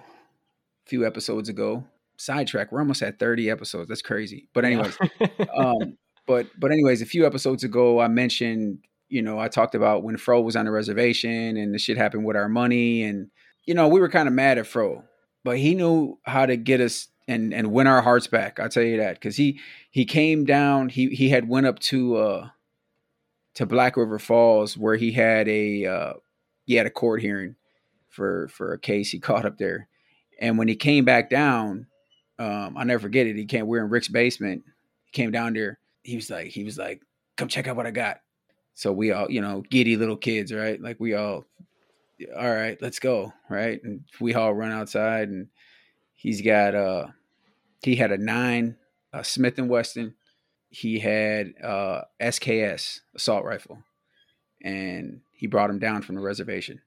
a 0.85 0.89
few 0.89 1.05
episodes 1.05 1.49
ago, 1.49 1.83
sidetrack. 2.17 2.71
We're 2.71 2.79
almost 2.79 3.01
at 3.01 3.19
30 3.19 3.49
episodes. 3.49 3.87
That's 3.87 4.01
crazy. 4.01 4.49
But 4.53 4.65
anyways, 4.65 4.97
um, 5.57 5.97
but 6.25 6.47
but 6.59 6.71
anyways, 6.71 7.01
a 7.01 7.05
few 7.05 7.25
episodes 7.25 7.63
ago, 7.63 7.99
I 7.99 8.07
mentioned, 8.07 8.79
you 9.09 9.21
know, 9.21 9.39
I 9.39 9.47
talked 9.47 9.75
about 9.75 10.03
when 10.03 10.17
Fro 10.17 10.41
was 10.41 10.55
on 10.55 10.65
the 10.65 10.71
reservation 10.71 11.57
and 11.57 11.73
the 11.73 11.79
shit 11.79 11.97
happened 11.97 12.25
with 12.25 12.35
our 12.35 12.49
money, 12.49 13.03
and 13.03 13.29
you 13.65 13.73
know, 13.73 13.87
we 13.87 13.99
were 13.99 14.09
kind 14.09 14.27
of 14.27 14.33
mad 14.33 14.57
at 14.57 14.67
Fro, 14.67 15.03
but 15.43 15.57
he 15.57 15.75
knew 15.75 16.19
how 16.23 16.45
to 16.45 16.57
get 16.57 16.81
us 16.81 17.07
and 17.27 17.53
and 17.53 17.71
win 17.71 17.87
our 17.87 18.01
hearts 18.01 18.27
back. 18.27 18.59
I'll 18.59 18.69
tell 18.69 18.83
you 18.83 18.97
that 18.97 19.15
because 19.15 19.37
he 19.37 19.59
he 19.91 20.05
came 20.05 20.45
down. 20.45 20.89
He 20.89 21.07
he 21.07 21.29
had 21.29 21.47
went 21.47 21.65
up 21.65 21.79
to 21.79 22.17
uh 22.17 22.49
to 23.55 23.65
Black 23.65 23.97
River 23.97 24.19
Falls 24.19 24.77
where 24.77 24.95
he 24.95 25.11
had 25.11 25.47
a 25.47 25.85
uh, 25.85 26.13
he 26.67 26.75
had 26.75 26.85
a 26.85 26.91
court 26.91 27.21
hearing 27.21 27.55
for 28.09 28.49
for 28.49 28.73
a 28.73 28.79
case 28.79 29.09
he 29.09 29.19
caught 29.19 29.45
up 29.45 29.57
there. 29.57 29.87
And 30.39 30.57
when 30.57 30.67
he 30.67 30.75
came 30.75 31.05
back 31.05 31.29
down, 31.29 31.87
um, 32.37 32.77
I'll 32.77 32.85
never 32.85 33.01
forget 33.01 33.25
it. 33.25 33.35
He 33.35 33.45
came. 33.45 33.65
We 33.67 33.79
are 33.79 33.85
in 33.85 33.89
Rick's 33.89 34.09
basement. 34.09 34.63
He 35.05 35.11
came 35.11 35.31
down 35.31 35.53
there. 35.53 35.79
He 36.03 36.15
was 36.15 36.29
like, 36.29 36.47
he 36.49 36.63
was 36.63 36.77
like, 36.77 37.01
"Come 37.37 37.47
check 37.47 37.67
out 37.67 37.77
what 37.77 37.87
I 37.87 37.91
got." 37.91 38.19
So 38.75 38.91
we 38.91 39.11
all, 39.11 39.31
you 39.31 39.41
know, 39.41 39.63
giddy 39.69 39.95
little 39.95 40.17
kids, 40.17 40.53
right? 40.53 40.79
Like 40.79 40.99
we 40.99 41.15
all, 41.15 41.45
all 42.37 42.53
right, 42.53 42.77
let's 42.81 42.99
go, 42.99 43.33
right? 43.49 43.81
And 43.83 44.01
we 44.19 44.35
all 44.35 44.53
run 44.53 44.71
outside, 44.71 45.29
and 45.29 45.47
he's 46.13 46.41
got 46.41 46.75
uh, 46.75 47.07
he 47.81 47.95
had 47.95 48.11
a 48.11 48.17
nine, 48.17 48.75
a 49.13 49.23
Smith 49.23 49.57
and 49.57 49.69
Wesson. 49.69 50.15
He 50.69 50.99
had 50.99 51.53
uh 51.63 52.01
SKS 52.19 52.99
assault 53.15 53.45
rifle, 53.45 53.79
and 54.61 55.21
he 55.37 55.47
brought 55.47 55.69
him 55.69 55.79
down 55.79 56.01
from 56.01 56.15
the 56.15 56.21
reservation. 56.21 56.81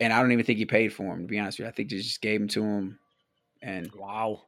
And 0.00 0.12
I 0.12 0.22
don't 0.22 0.32
even 0.32 0.44
think 0.44 0.58
he 0.58 0.64
paid 0.64 0.92
for 0.92 1.12
him, 1.12 1.22
to 1.22 1.26
be 1.26 1.38
honest 1.38 1.58
with 1.58 1.64
you. 1.64 1.68
I 1.68 1.72
think 1.72 1.90
they 1.90 1.96
just 1.96 2.22
gave 2.22 2.40
him 2.40 2.48
to 2.48 2.62
him. 2.62 2.98
And 3.60 3.90
wow. 3.94 4.42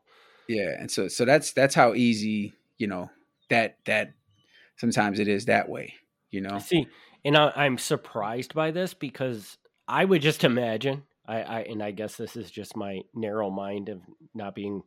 Yeah. 0.49 0.71
And 0.79 0.90
so 0.90 1.09
so 1.09 1.25
that's 1.25 1.52
that's 1.52 1.75
how 1.75 1.95
easy, 1.95 2.55
you 2.79 2.87
know, 2.87 3.11
that 3.49 3.79
that 3.87 4.12
sometimes 4.76 5.19
it 5.19 5.26
is 5.29 5.47
that 5.47 5.69
way, 5.69 5.95
you 6.31 6.40
know. 6.40 6.61
See, 6.61 6.87
and 7.25 7.37
I, 7.37 7.67
am 7.67 7.79
surprised 7.79 8.55
by 8.55 8.71
this 8.71 8.95
because 8.95 9.59
I 9.88 10.05
would 10.05 10.23
just 10.23 10.45
imagine 10.45 11.02
I, 11.26 11.43
I 11.43 11.61
and 11.62 11.83
I 11.83 11.90
guess 11.90 12.17
this 12.17 12.37
is 12.37 12.50
just 12.50 12.76
my 12.76 13.00
narrow 13.12 13.50
mind 13.50 13.88
of 13.88 14.00
not 14.35 14.55
being 14.55 14.83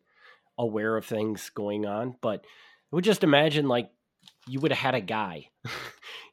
aware 0.58 0.96
of 0.96 1.06
things 1.06 1.50
going 1.50 1.86
on, 1.86 2.15
but 2.22 2.46
I 2.46 2.96
would 2.96 3.03
just 3.03 3.24
imagine 3.24 3.68
like 3.68 3.89
you 4.48 4.60
would 4.60 4.72
have 4.72 4.80
had 4.80 4.96
a 4.96 5.01
guy, 5.01 5.50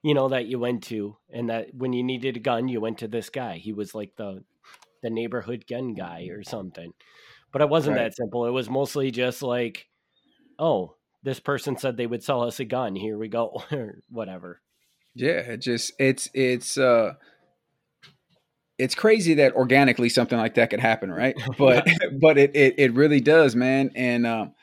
you 0.03 0.15
know, 0.15 0.29
that 0.29 0.47
you 0.47 0.59
went 0.59 0.85
to, 0.85 1.17
and 1.33 1.51
that 1.51 1.75
when 1.75 1.93
you 1.93 2.03
needed 2.03 2.37
a 2.37 2.41
gun, 2.41 2.69
you 2.69 2.81
went 2.81 2.99
to 2.99 3.09
this 3.09 3.31
guy. 3.31 3.57
He 3.57 3.73
was 3.73 3.95
like 3.95 4.13
the 4.17 4.45
the 5.03 5.11
neighborhood 5.11 5.65
gun 5.69 5.95
guy 5.95 6.29
or 6.31 6.43
something. 6.43 6.93
But 7.53 7.63
it 7.63 7.69
wasn't 7.69 7.97
right. 7.97 8.05
that 8.05 8.17
simple. 8.17 8.47
It 8.47 8.51
was 8.51 8.71
mostly 8.71 9.11
just 9.11 9.43
like, 9.43 9.89
oh, 10.59 10.95
this 11.23 11.41
person 11.41 11.77
said 11.77 11.97
they 11.97 12.07
would 12.07 12.23
sell 12.23 12.43
us 12.43 12.61
a 12.61 12.65
gun. 12.65 12.95
Here 12.95 13.19
we 13.19 13.29
go, 13.29 13.63
or 13.73 14.03
whatever. 14.09 14.61
Yeah, 15.15 15.41
it 15.41 15.59
just 15.59 15.93
it's 15.99 16.31
it's 16.35 16.79
uh 16.79 17.15
it's 18.79 18.95
crazy 18.95 19.35
that 19.35 19.55
organically 19.55 20.09
something 20.09 20.39
like 20.39 20.55
that 20.55 20.71
could 20.71 20.81
happen, 20.81 21.11
right? 21.11 21.35
But 21.59 21.87
but 22.21 22.39
it, 22.39 22.55
it 22.55 22.75
it 22.79 22.95
really 22.95 23.21
does, 23.21 23.55
man. 23.57 23.91
And 23.95 24.27
um 24.27 24.55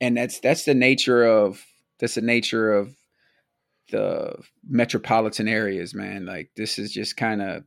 and 0.00 0.16
that's 0.16 0.40
that's 0.40 0.64
the 0.64 0.74
nature 0.74 1.24
of 1.24 1.64
that's 1.98 2.14
the 2.14 2.20
nature 2.20 2.72
of 2.72 2.94
the 3.90 4.34
metropolitan 4.68 5.48
areas, 5.48 5.94
man. 5.94 6.26
Like 6.26 6.50
this 6.56 6.78
is 6.78 6.92
just 6.92 7.16
kind 7.16 7.42
of 7.42 7.64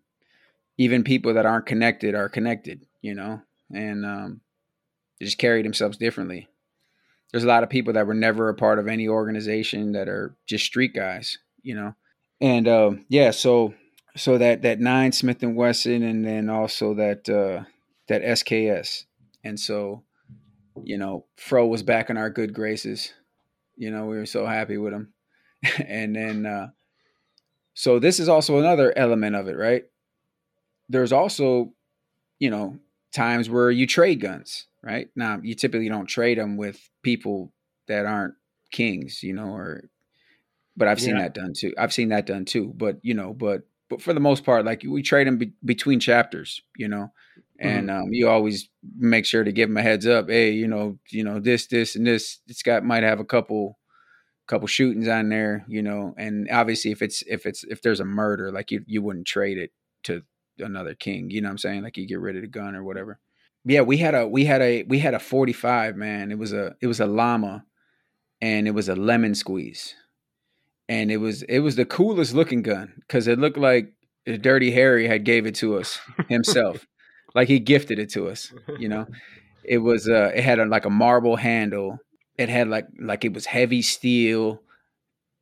even 0.77 1.03
people 1.03 1.33
that 1.33 1.45
aren't 1.45 1.65
connected 1.65 2.15
are 2.15 2.29
connected, 2.29 2.85
you 3.01 3.13
know, 3.13 3.41
and 3.73 4.05
um, 4.05 4.41
they 5.19 5.25
just 5.25 5.37
carry 5.37 5.61
themselves 5.61 5.97
differently. 5.97 6.47
There's 7.31 7.43
a 7.43 7.47
lot 7.47 7.63
of 7.63 7.69
people 7.69 7.93
that 7.93 8.07
were 8.07 8.13
never 8.13 8.49
a 8.49 8.53
part 8.53 8.79
of 8.79 8.87
any 8.87 9.07
organization 9.07 9.93
that 9.93 10.09
are 10.09 10.35
just 10.47 10.65
street 10.65 10.93
guys, 10.93 11.37
you 11.61 11.75
know, 11.75 11.95
and 12.41 12.67
uh, 12.67 12.91
yeah, 13.07 13.31
so 13.31 13.73
so 14.17 14.37
that 14.37 14.63
that 14.63 14.79
nine 14.79 15.11
Smith 15.11 15.41
and 15.43 15.55
Wesson, 15.55 16.03
and 16.03 16.25
then 16.25 16.49
also 16.49 16.93
that 16.95 17.29
uh, 17.29 17.63
that 18.07 18.23
SKS, 18.23 19.05
and 19.43 19.59
so 19.59 20.03
you 20.83 20.97
know, 20.97 21.25
Fro 21.37 21.67
was 21.67 21.83
back 21.83 22.09
in 22.09 22.17
our 22.17 22.29
good 22.29 22.53
graces. 22.53 23.13
You 23.75 23.91
know, 23.91 24.05
we 24.05 24.17
were 24.17 24.25
so 24.25 24.45
happy 24.45 24.77
with 24.77 24.93
him, 24.93 25.13
and 25.87 26.15
then 26.15 26.45
uh, 26.45 26.67
so 27.73 27.99
this 27.99 28.19
is 28.19 28.29
also 28.29 28.59
another 28.59 28.95
element 28.97 29.35
of 29.35 29.47
it, 29.47 29.57
right? 29.57 29.85
There's 30.89 31.11
also, 31.11 31.73
you 32.39 32.49
know, 32.49 32.77
times 33.13 33.49
where 33.49 33.71
you 33.71 33.87
trade 33.87 34.19
guns, 34.19 34.67
right? 34.83 35.09
Now 35.15 35.39
you 35.41 35.55
typically 35.55 35.89
don't 35.89 36.05
trade 36.05 36.37
them 36.37 36.57
with 36.57 36.79
people 37.01 37.53
that 37.87 38.05
aren't 38.05 38.35
kings, 38.71 39.23
you 39.23 39.33
know, 39.33 39.53
or 39.53 39.89
but 40.77 40.87
I've 40.87 41.01
seen 41.01 41.15
yeah. 41.15 41.23
that 41.23 41.33
done 41.33 41.53
too. 41.55 41.73
I've 41.77 41.93
seen 41.93 42.09
that 42.09 42.25
done 42.25 42.45
too. 42.45 42.73
But 42.75 42.99
you 43.03 43.13
know, 43.13 43.33
but 43.33 43.63
but 43.89 44.01
for 44.01 44.13
the 44.13 44.19
most 44.19 44.43
part, 44.43 44.65
like 44.65 44.83
we 44.87 45.01
trade 45.01 45.27
them 45.27 45.37
be- 45.37 45.53
between 45.63 45.99
chapters, 45.99 46.61
you 46.77 46.87
know, 46.87 47.11
and 47.61 47.89
mm-hmm. 47.89 48.03
um, 48.03 48.09
you 48.11 48.27
always 48.27 48.67
make 48.97 49.25
sure 49.25 49.43
to 49.43 49.51
give 49.51 49.69
them 49.69 49.77
a 49.77 49.83
heads 49.83 50.07
up. 50.07 50.29
Hey, 50.29 50.51
you 50.51 50.67
know, 50.67 50.97
you 51.11 51.23
know 51.23 51.39
this, 51.39 51.67
this, 51.67 51.95
and 51.95 52.05
this. 52.05 52.39
It's 52.47 52.63
got 52.63 52.83
might 52.83 53.03
have 53.03 53.19
a 53.19 53.25
couple, 53.25 53.77
couple 54.47 54.67
shootings 54.67 55.07
on 55.07 55.29
there, 55.29 55.63
you 55.69 55.83
know, 55.83 56.15
and 56.17 56.49
obviously 56.51 56.91
if 56.91 57.01
it's 57.01 57.23
if 57.27 57.45
it's 57.45 57.63
if 57.65 57.81
there's 57.81 57.99
a 57.99 58.05
murder, 58.05 58.51
like 58.51 58.71
you 58.71 58.81
you 58.87 59.03
wouldn't 59.03 59.27
trade 59.27 59.59
it 59.59 59.71
to 60.03 60.23
another 60.57 60.95
king, 60.95 61.29
you 61.29 61.41
know 61.41 61.49
what 61.49 61.51
I'm 61.51 61.57
saying? 61.59 61.83
Like 61.83 61.97
you 61.97 62.07
get 62.07 62.19
rid 62.19 62.35
of 62.35 62.41
the 62.41 62.47
gun 62.47 62.75
or 62.75 62.83
whatever. 62.83 63.19
Yeah, 63.63 63.81
we 63.81 63.97
had 63.97 64.15
a 64.15 64.27
we 64.27 64.45
had 64.45 64.61
a 64.61 64.83
we 64.83 64.97
had 64.97 65.13
a 65.13 65.19
45 65.19 65.95
man. 65.95 66.31
It 66.31 66.39
was 66.39 66.51
a 66.51 66.75
it 66.81 66.87
was 66.87 66.99
a 66.99 67.05
llama, 67.05 67.63
and 68.41 68.67
it 68.67 68.71
was 68.71 68.89
a 68.89 68.95
lemon 68.95 69.35
squeeze 69.35 69.93
and 70.89 71.09
it 71.09 71.17
was 71.17 71.43
it 71.43 71.59
was 71.59 71.77
the 71.77 71.85
coolest 71.85 72.33
looking 72.33 72.61
gun 72.61 72.91
because 72.99 73.25
it 73.27 73.39
looked 73.39 73.57
like 73.57 73.93
Dirty 74.25 74.71
Harry 74.71 75.07
had 75.07 75.23
gave 75.23 75.45
it 75.45 75.55
to 75.55 75.77
us 75.77 75.99
himself, 76.27 76.85
like 77.35 77.47
he 77.47 77.59
gifted 77.59 77.99
it 77.99 78.09
to 78.11 78.27
us. 78.27 78.53
You 78.79 78.89
know, 78.89 79.07
it 79.63 79.79
was 79.79 80.07
uh, 80.07 80.31
it 80.35 80.43
had 80.43 80.59
a, 80.59 80.65
like 80.65 80.85
a 80.85 80.89
marble 80.89 81.35
handle. 81.35 81.99
It 82.37 82.49
had 82.49 82.67
like 82.67 82.87
like 82.99 83.25
it 83.25 83.33
was 83.33 83.45
heavy 83.45 83.81
steel. 83.81 84.61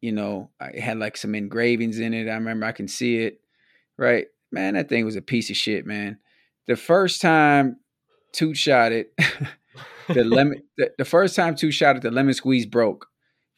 You 0.01 0.13
know, 0.13 0.50
it 0.62 0.81
had 0.81 0.98
like 0.98 1.17
some 1.17 1.36
engravings 1.36 2.00
in 2.00 2.13
it. 2.13 2.29
I 2.29 2.36
remember 2.36 2.65
I 2.65 2.72
can 2.72 2.88
see 2.88 3.17
it. 3.17 3.41
Right, 3.98 4.27
man, 4.51 4.75
that 4.75 4.88
thing 4.88 5.05
was 5.05 5.17
a 5.17 5.22
piece 5.22 5.50
of 5.50 5.58
shit, 5.58 5.86
man. 5.86 6.19
The 6.67 6.77
first 6.77 7.22
time 7.22 7.77
Toot 8.31 8.55
shot 8.55 8.91
it, 8.91 9.13
the 10.08 10.24
lemon. 10.24 10.63
The, 10.77 10.91
the 10.98 11.03
first 11.03 11.36
time 11.36 11.55
Toot 11.55 11.74
shot 11.74 11.98
it, 11.98 12.01
the 12.03 12.12
lemon 12.12 12.34
squeeze 12.34 12.65
broke 12.65 13.10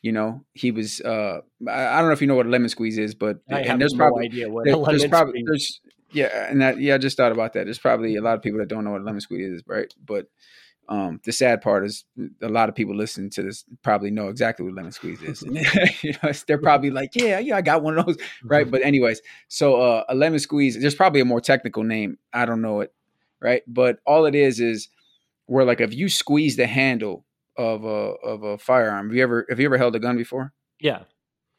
you 0.01 0.11
know, 0.11 0.43
he 0.53 0.71
was. 0.71 0.99
Uh, 0.99 1.41
I, 1.67 1.99
don't 1.99 2.07
know 2.07 2.13
if 2.13 2.21
you 2.21 2.27
know 2.27 2.35
what 2.35 2.47
a 2.47 2.49
lemon 2.49 2.69
squeeze 2.69 2.97
is, 2.97 3.13
but 3.13 3.39
I 3.51 3.61
and 3.61 3.79
there's 3.79 3.93
no 3.93 3.99
probably 3.99 4.25
idea 4.25 4.49
what 4.49 4.65
there, 4.65 4.75
there's 4.75 5.05
probably 5.05 5.43
there's 5.45 5.79
yeah, 6.11 6.49
and 6.49 6.61
that 6.61 6.79
yeah, 6.79 6.95
I 6.95 6.97
just 6.97 7.17
thought 7.17 7.31
about 7.31 7.53
that. 7.53 7.65
There's 7.65 7.79
probably 7.79 8.15
a 8.15 8.21
lot 8.21 8.35
of 8.35 8.41
people 8.41 8.59
that 8.59 8.67
don't 8.67 8.83
know 8.83 8.91
what 8.91 9.01
a 9.01 9.03
lemon 9.03 9.21
squeeze 9.21 9.51
is, 9.51 9.63
right? 9.65 9.93
But 10.03 10.27
um, 10.89 11.21
the 11.23 11.31
sad 11.31 11.61
part 11.61 11.85
is 11.85 12.03
a 12.41 12.49
lot 12.49 12.69
of 12.69 12.75
people 12.75 12.95
listening 12.95 13.29
to 13.31 13.43
this 13.43 13.63
probably 13.81 14.11
know 14.11 14.27
exactly 14.27 14.65
what 14.65 14.75
lemon 14.75 14.91
squeeze 14.91 15.21
is. 15.21 15.41
And, 15.41 15.55
you 16.01 16.13
know, 16.23 16.31
they're 16.47 16.57
probably 16.57 16.89
like, 16.89 17.11
yeah, 17.15 17.39
yeah, 17.39 17.55
I 17.55 17.61
got 17.61 17.83
one 17.83 17.97
of 17.97 18.05
those, 18.05 18.17
right? 18.43 18.63
Mm-hmm. 18.63 18.71
But 18.71 18.83
anyways, 18.83 19.21
so 19.47 19.81
uh, 19.81 20.03
a 20.09 20.15
lemon 20.15 20.39
squeeze. 20.39 20.79
There's 20.79 20.95
probably 20.95 21.21
a 21.21 21.25
more 21.25 21.41
technical 21.41 21.83
name. 21.83 22.17
I 22.33 22.45
don't 22.45 22.61
know 22.61 22.81
it, 22.81 22.93
right? 23.41 23.63
But 23.67 23.99
all 24.05 24.25
it 24.25 24.35
is 24.35 24.59
is 24.59 24.89
where 25.45 25.65
like 25.65 25.81
if 25.81 25.93
you 25.93 26.09
squeeze 26.09 26.55
the 26.55 26.67
handle 26.67 27.25
of 27.57 27.83
a 27.83 27.87
of 27.87 28.43
a 28.43 28.57
firearm. 28.57 29.07
Have 29.07 29.15
you 29.15 29.23
ever 29.23 29.45
have 29.49 29.59
you 29.59 29.65
ever 29.65 29.77
held 29.77 29.95
a 29.95 29.99
gun 29.99 30.17
before? 30.17 30.53
Yeah. 30.79 31.03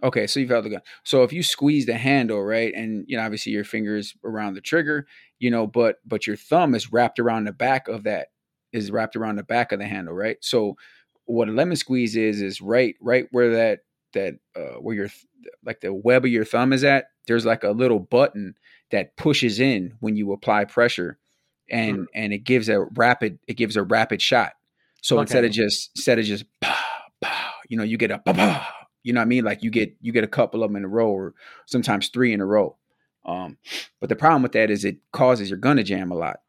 Okay, 0.02 0.26
so 0.26 0.40
you've 0.40 0.50
held 0.50 0.66
a 0.66 0.71
gun. 0.71 0.80
So 1.04 1.23
if 1.23 1.32
you 1.32 1.42
squeeze 1.42 1.87
the 1.87 1.94
handle, 1.94 2.42
right, 2.42 2.73
and 2.75 3.04
you 3.06 3.16
know 3.16 3.23
obviously 3.23 3.52
your 3.52 3.64
fingers 3.64 4.14
around 4.25 4.54
the 4.54 4.61
trigger, 4.61 5.06
you 5.38 5.50
know, 5.50 5.66
but 5.66 5.97
but 6.04 6.26
your 6.26 6.37
thumb 6.37 6.75
is 6.75 6.92
wrapped 6.92 7.18
around 7.18 7.44
the 7.44 7.52
back 7.52 7.88
of 7.88 8.04
that 8.04 8.28
is 8.73 8.90
wrapped 8.90 9.16
around 9.16 9.37
the 9.37 9.42
back 9.42 9.71
of 9.71 9.78
the 9.78 9.87
handle, 9.87 10.14
right? 10.14 10.38
So 10.40 10.76
what 11.26 11.49
a 11.49 11.52
lemon 11.52 11.76
squeeze 11.76 12.16
is 12.16 12.42
is 12.42 12.61
right 12.61 12.97
right 13.00 13.26
where 13.30 13.54
that 13.54 13.80
that 14.12 14.35
uh 14.56 14.80
where 14.80 14.94
your 14.94 15.09
like 15.64 15.80
the 15.80 15.92
web 15.92 16.25
of 16.25 16.30
your 16.30 16.44
thumb 16.44 16.73
is 16.73 16.85
at, 16.85 17.06
there's 17.26 17.47
like 17.47 17.64
a 17.64 17.71
little 17.71 18.00
button 18.00 18.54
that 18.90 19.16
pushes 19.16 19.61
in 19.61 19.94
when 20.00 20.16
you 20.16 20.32
apply 20.32 20.64
pressure 20.64 21.18
and 21.71 21.99
mm. 21.99 22.06
and 22.14 22.32
it 22.32 22.40
gives 22.40 22.68
a 22.68 22.80
rapid 22.97 23.38
it 23.47 23.54
gives 23.54 23.76
a 23.76 23.82
rapid 23.82 24.21
shot 24.21 24.52
so 25.02 25.16
okay. 25.16 25.23
instead 25.23 25.44
of 25.44 25.50
just 25.50 25.90
instead 25.97 26.18
of 26.18 26.25
just 26.25 26.44
bah, 26.61 26.76
bah, 27.21 27.50
you 27.68 27.76
know, 27.76 27.82
you 27.82 27.99
get 27.99 28.11
a 28.11 28.23
bah, 28.25 28.32
bah, 28.32 28.66
you 29.02 29.12
know 29.12 29.21
what 29.21 29.26
I 29.26 29.28
mean? 29.28 29.44
Like 29.44 29.62
you 29.62 29.71
get 29.71 29.94
you 30.00 30.12
get 30.12 30.25
a 30.25 30.28
couple 30.28 30.62
of 30.62 30.71
them 30.71 30.76
in 30.76 30.85
a 30.85 30.88
row 30.88 31.11
or 31.11 31.35
sometimes 31.66 32.09
three 32.09 32.32
in 32.32 32.40
a 32.40 32.47
row. 32.47 32.76
Um, 33.25 33.59
but 34.00 34.09
the 34.09 34.16
problem 34.16 34.42
with 34.42 34.52
that 34.52 34.71
is 34.71 34.85
it 34.85 34.99
causes 35.12 35.49
your 35.49 35.59
gun 35.59 35.76
to 35.76 35.82
jam 35.82 36.11
a 36.11 36.14
lot. 36.14 36.40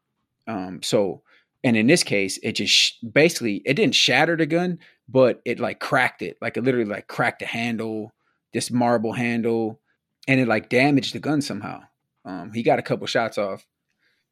Um, 0.46 0.80
so 0.82 1.22
and 1.62 1.76
in 1.76 1.86
this 1.86 2.02
case, 2.02 2.38
it 2.42 2.52
just 2.52 2.72
sh- 2.72 2.92
basically 3.00 3.62
it 3.64 3.74
didn't 3.74 3.94
shatter 3.94 4.36
the 4.36 4.46
gun, 4.46 4.78
but 5.08 5.40
it 5.44 5.60
like 5.60 5.80
cracked 5.80 6.22
it. 6.22 6.36
Like 6.40 6.56
it 6.56 6.64
literally 6.64 6.88
like 6.88 7.08
cracked 7.08 7.40
the 7.40 7.46
handle, 7.46 8.12
this 8.52 8.70
marble 8.70 9.12
handle, 9.12 9.80
and 10.28 10.40
it 10.40 10.48
like 10.48 10.68
damaged 10.68 11.14
the 11.14 11.20
gun 11.20 11.40
somehow. 11.40 11.82
Um, 12.24 12.52
he 12.52 12.62
got 12.62 12.78
a 12.78 12.82
couple 12.82 13.06
shots 13.06 13.38
off. 13.38 13.66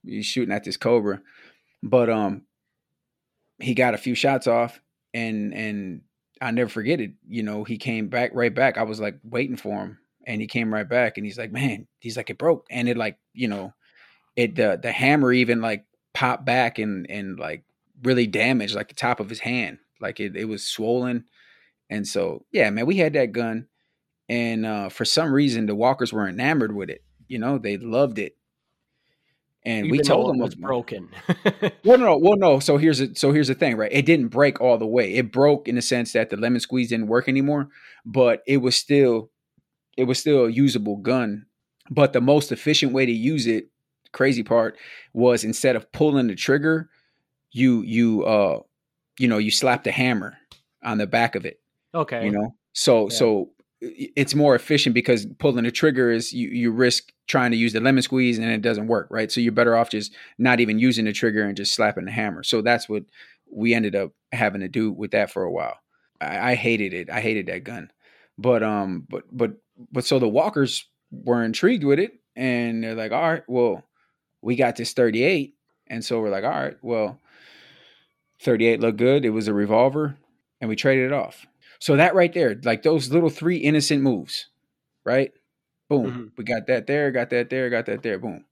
He's 0.05 0.27
shooting 0.27 0.55
at 0.55 0.65
this 0.65 0.77
cobra, 0.77 1.21
but 1.83 2.11
um, 2.11 2.43
he 3.61 3.75
got 3.75 3.95
a 3.95 3.99
few 3.99 4.15
shots 4.15 4.47
off 4.47 4.81
and 5.15 5.55
and 5.55 6.03
I 6.43 6.51
never 6.51 6.69
forget 6.69 7.01
it. 7.01 7.13
You 7.29 7.43
know, 7.43 7.65
he 7.65 7.79
came 7.79 8.09
back 8.09 8.33
right 8.35 8.55
back. 8.55 8.77
I 8.77 8.83
was 8.83 9.01
like 9.01 9.19
waiting 9.25 9.57
for 9.57 9.79
him 9.79 9.99
and 10.27 10.41
he 10.41 10.47
came 10.47 10.73
right 10.73 10.89
back 10.89 11.17
and 11.17 11.25
he's 11.25 11.39
like, 11.39 11.53
"Man, 11.53 11.87
he's 12.01 12.17
like 12.17 12.31
it 12.31 12.39
broke." 12.39 12.67
And 12.71 12.89
it 12.89 12.97
like, 12.97 13.19
you 13.33 13.49
know, 13.49 13.73
it 14.37 14.57
the 14.57 14.79
the 14.83 14.93
hammer 14.93 15.33
even 15.33 15.61
like 15.61 15.85
popped 16.15 16.45
back 16.45 16.79
and 16.79 17.07
and 17.09 17.39
like 17.39 17.65
really 18.03 18.27
damaged 18.27 18.75
like 18.75 18.89
the 18.89 18.95
top 18.95 19.21
of 19.21 19.29
his 19.31 19.41
hand. 19.41 19.79
Like 20.01 20.21
it 20.21 20.37
it 20.37 20.47
was 20.47 20.67
swollen. 20.67 21.27
And 21.91 22.07
so, 22.07 22.45
yeah, 22.53 22.71
man, 22.71 22.87
we 22.87 22.97
had 22.97 23.13
that 23.15 23.33
gun 23.33 23.69
and 24.29 24.67
uh 24.67 24.89
for 24.89 25.05
some 25.05 25.33
reason 25.33 25.67
the 25.67 25.75
walkers 25.75 26.13
were 26.13 26.29
enamored 26.29 26.75
with 26.75 26.91
it. 26.91 27.05
You 27.29 27.39
know, 27.39 27.59
they 27.59 27.77
loved 27.77 28.19
it 28.19 28.37
and 29.65 29.87
Even 29.87 29.99
we 29.99 30.03
told 30.03 30.29
them 30.29 30.41
it 30.41 30.45
was 30.45 30.55
broken. 30.55 31.09
well, 31.85 31.99
no, 31.99 32.17
well, 32.17 32.37
no. 32.37 32.59
So 32.61 32.79
here's 32.79 33.01
a, 33.01 33.15
so 33.15 33.33
here's 33.33 33.49
the 33.49 33.55
thing, 33.55 33.77
right? 33.77 33.93
It 33.93 34.07
didn't 34.07 34.29
break 34.29 34.61
all 34.61 34.77
the 34.79 34.87
way. 34.87 35.15
It 35.15 35.31
broke 35.33 35.69
in 35.69 35.77
the 35.77 35.83
sense 35.83 36.13
that 36.13 36.31
the 36.31 36.37
lemon 36.37 36.61
squeeze 36.61 36.89
didn't 36.89 37.07
work 37.07 37.29
anymore, 37.29 37.69
but 38.05 38.43
it 38.47 38.59
was 38.59 38.77
still, 38.77 39.31
it 39.97 40.05
was 40.05 40.19
still 40.19 40.47
a 40.47 40.51
usable 40.51 40.97
gun. 40.97 41.47
But 41.91 42.13
the 42.13 42.21
most 42.21 42.51
efficient 42.51 42.93
way 42.93 43.07
to 43.07 43.13
use 43.13 43.47
it, 43.47 43.69
crazy 44.13 44.43
part, 44.43 44.77
was 45.13 45.45
instead 45.45 45.77
of 45.77 45.91
pulling 45.93 46.27
the 46.27 46.35
trigger, 46.35 46.89
you 47.51 47.83
you 47.83 48.25
uh, 48.25 48.61
you 49.19 49.29
know, 49.29 49.39
you 49.39 49.51
slap 49.51 49.85
the 49.85 49.93
hammer 49.93 50.37
on 50.83 50.99
the 50.99 51.07
back 51.07 51.35
of 51.35 51.45
it. 51.45 51.61
Okay. 51.95 52.25
You 52.25 52.31
know, 52.33 52.55
so 52.73 53.05
yeah. 53.05 53.17
so 53.17 53.51
it's 53.83 54.35
more 54.35 54.55
efficient 54.55 54.95
because 54.95 55.27
pulling 55.39 55.65
the 55.65 55.71
trigger 55.73 56.11
is 56.11 56.33
you, 56.33 56.49
you 56.49 56.71
risk 56.71 57.13
trying 57.27 57.51
to 57.51 57.57
use 57.57 57.73
the 57.73 57.81
lemon 57.81 58.03
squeeze 58.03 58.39
and 58.39 58.49
it 58.49 58.63
doesn't 58.63 58.87
work, 58.87 59.09
right? 59.11 59.33
So 59.33 59.41
you're 59.41 59.53
better 59.53 59.77
off 59.77 59.91
just 59.91 60.15
not 60.39 60.61
even 60.61 60.79
using 60.79 61.05
the 61.05 61.13
trigger 61.13 61.45
and 61.45 61.57
just 61.57 61.75
slapping 61.75 62.05
the 62.05 62.13
hammer. 62.13 62.45
So 62.45 62.63
that's 62.63 62.89
what 62.89 63.05
we 63.51 63.75
ended 63.75 63.97
up 63.97 64.13
having 64.31 64.61
to 64.61 64.69
do 64.69 64.93
with 64.93 65.11
that 65.11 65.31
for 65.31 65.43
a 65.43 65.51
while. 65.51 65.79
I, 66.21 66.53
I 66.53 66.55
hated 66.55 66.95
it. 66.95 67.11
I 67.11 67.21
hated 67.21 67.47
that 67.47 67.65
gun. 67.65 67.91
But 68.39 68.63
um 68.63 69.07
but 69.09 69.25
but 69.33 69.53
but 69.91 70.05
so 70.05 70.19
the 70.19 70.29
walkers 70.29 70.87
were 71.11 71.43
intrigued 71.43 71.85
with 71.85 71.99
it 71.99 72.21
and 72.37 72.85
they're 72.85 72.95
like, 72.95 73.13
all 73.13 73.31
right, 73.31 73.43
well, 73.49 73.83
we 74.41 74.57
got 74.57 74.77
this 74.77 74.93
38. 74.93 75.55
And 75.89 76.05
so 76.05 76.21
we're 76.21 76.31
like, 76.31 76.45
all 76.45 76.51
right, 76.51 76.77
well, 76.83 77.19
38 78.41 78.81
looked 78.81 78.99
good. 78.99 79.25
It 79.25 79.31
was 79.31 79.49
a 79.49 79.55
revolver, 79.55 80.17
and 80.61 80.69
we 80.69 80.77
traded 80.77 81.07
it 81.07 81.13
off. 81.13 81.47
So 81.83 81.97
that 81.97 82.15
right 82.15 82.33
there, 82.33 82.55
like 82.63 82.85
those 82.85 83.11
little 83.11 83.29
three 83.29 83.57
innocent 83.57 84.05
moves, 84.05 84.47
right? 85.03 85.33
Boom. 85.89 86.07
Mm-hmm. 86.07 86.25
We 86.37 86.45
got 86.45 86.69
that 86.69 86.87
there, 86.87 87.11
got 87.11 87.31
that 87.31 87.51
there, 87.51 87.71
got 87.71 87.87
that 87.87 88.05
there. 88.05 88.21
Boom. 88.21 88.45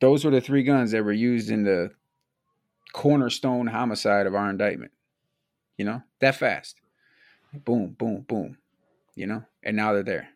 Those 0.00 0.24
were 0.24 0.30
the 0.30 0.40
three 0.40 0.62
guns 0.62 0.92
that 0.92 1.04
were 1.04 1.12
used 1.12 1.50
in 1.50 1.62
the 1.62 1.90
cornerstone 2.94 3.66
homicide 3.66 4.26
of 4.26 4.34
our 4.34 4.48
indictment. 4.48 4.92
You 5.76 5.84
know, 5.84 6.02
that 6.20 6.36
fast. 6.36 6.76
boom, 7.52 7.94
boom, 7.98 8.24
boom, 8.26 8.56
you 9.14 9.26
know, 9.26 9.44
and 9.62 9.76
now 9.76 9.92
they're 9.92 10.02
there. 10.02 10.28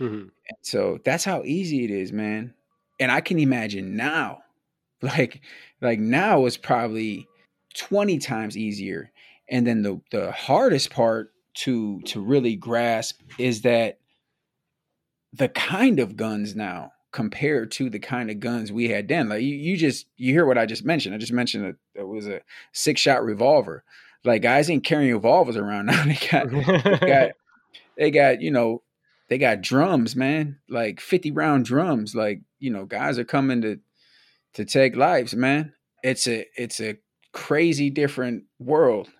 Mhm. 0.00 0.20
And 0.48 0.58
so 0.60 0.98
that's 1.02 1.24
how 1.24 1.42
easy 1.44 1.84
it 1.84 1.90
is, 1.90 2.12
man. 2.12 2.52
And 3.00 3.10
I 3.10 3.22
can 3.22 3.38
imagine 3.38 3.96
now, 3.96 4.42
like, 5.00 5.40
like 5.80 5.98
now 5.98 6.44
is 6.44 6.58
probably 6.58 7.26
20 7.74 8.18
times 8.18 8.54
easier. 8.58 9.11
And 9.52 9.66
then 9.66 9.82
the 9.82 10.00
the 10.10 10.32
hardest 10.32 10.90
part 10.90 11.32
to 11.54 12.00
to 12.06 12.20
really 12.20 12.56
grasp 12.56 13.20
is 13.38 13.62
that 13.62 13.98
the 15.34 15.48
kind 15.50 16.00
of 16.00 16.16
guns 16.16 16.56
now 16.56 16.92
compared 17.12 17.70
to 17.72 17.90
the 17.90 17.98
kind 17.98 18.30
of 18.30 18.40
guns 18.40 18.72
we 18.72 18.88
had 18.88 19.06
then. 19.08 19.28
Like 19.28 19.42
you, 19.42 19.54
you 19.54 19.76
just 19.76 20.06
you 20.16 20.32
hear 20.32 20.46
what 20.46 20.56
I 20.56 20.64
just 20.64 20.86
mentioned. 20.86 21.14
I 21.14 21.18
just 21.18 21.34
mentioned 21.34 21.66
that 21.66 22.00
it 22.00 22.08
was 22.08 22.26
a 22.26 22.40
six 22.72 23.00
shot 23.00 23.22
revolver. 23.22 23.84
Like 24.24 24.40
guys 24.40 24.70
ain't 24.70 24.84
carrying 24.84 25.12
revolvers 25.12 25.58
around 25.58 25.86
now. 25.86 26.02
They 26.04 26.18
got 26.30 26.50
they 26.50 27.06
got 27.06 27.30
they 27.98 28.10
got 28.10 28.40
you 28.40 28.50
know 28.50 28.82
they 29.28 29.36
got 29.36 29.60
drums, 29.60 30.16
man. 30.16 30.60
Like 30.66 30.98
fifty 30.98 31.30
round 31.30 31.66
drums. 31.66 32.14
Like 32.14 32.40
you 32.58 32.70
know 32.70 32.86
guys 32.86 33.18
are 33.18 33.24
coming 33.24 33.60
to 33.60 33.80
to 34.54 34.64
take 34.64 34.96
lives, 34.96 35.34
man. 35.34 35.74
It's 36.02 36.26
a 36.26 36.46
it's 36.56 36.80
a 36.80 36.96
crazy 37.32 37.90
different 37.90 38.44
world 38.58 39.10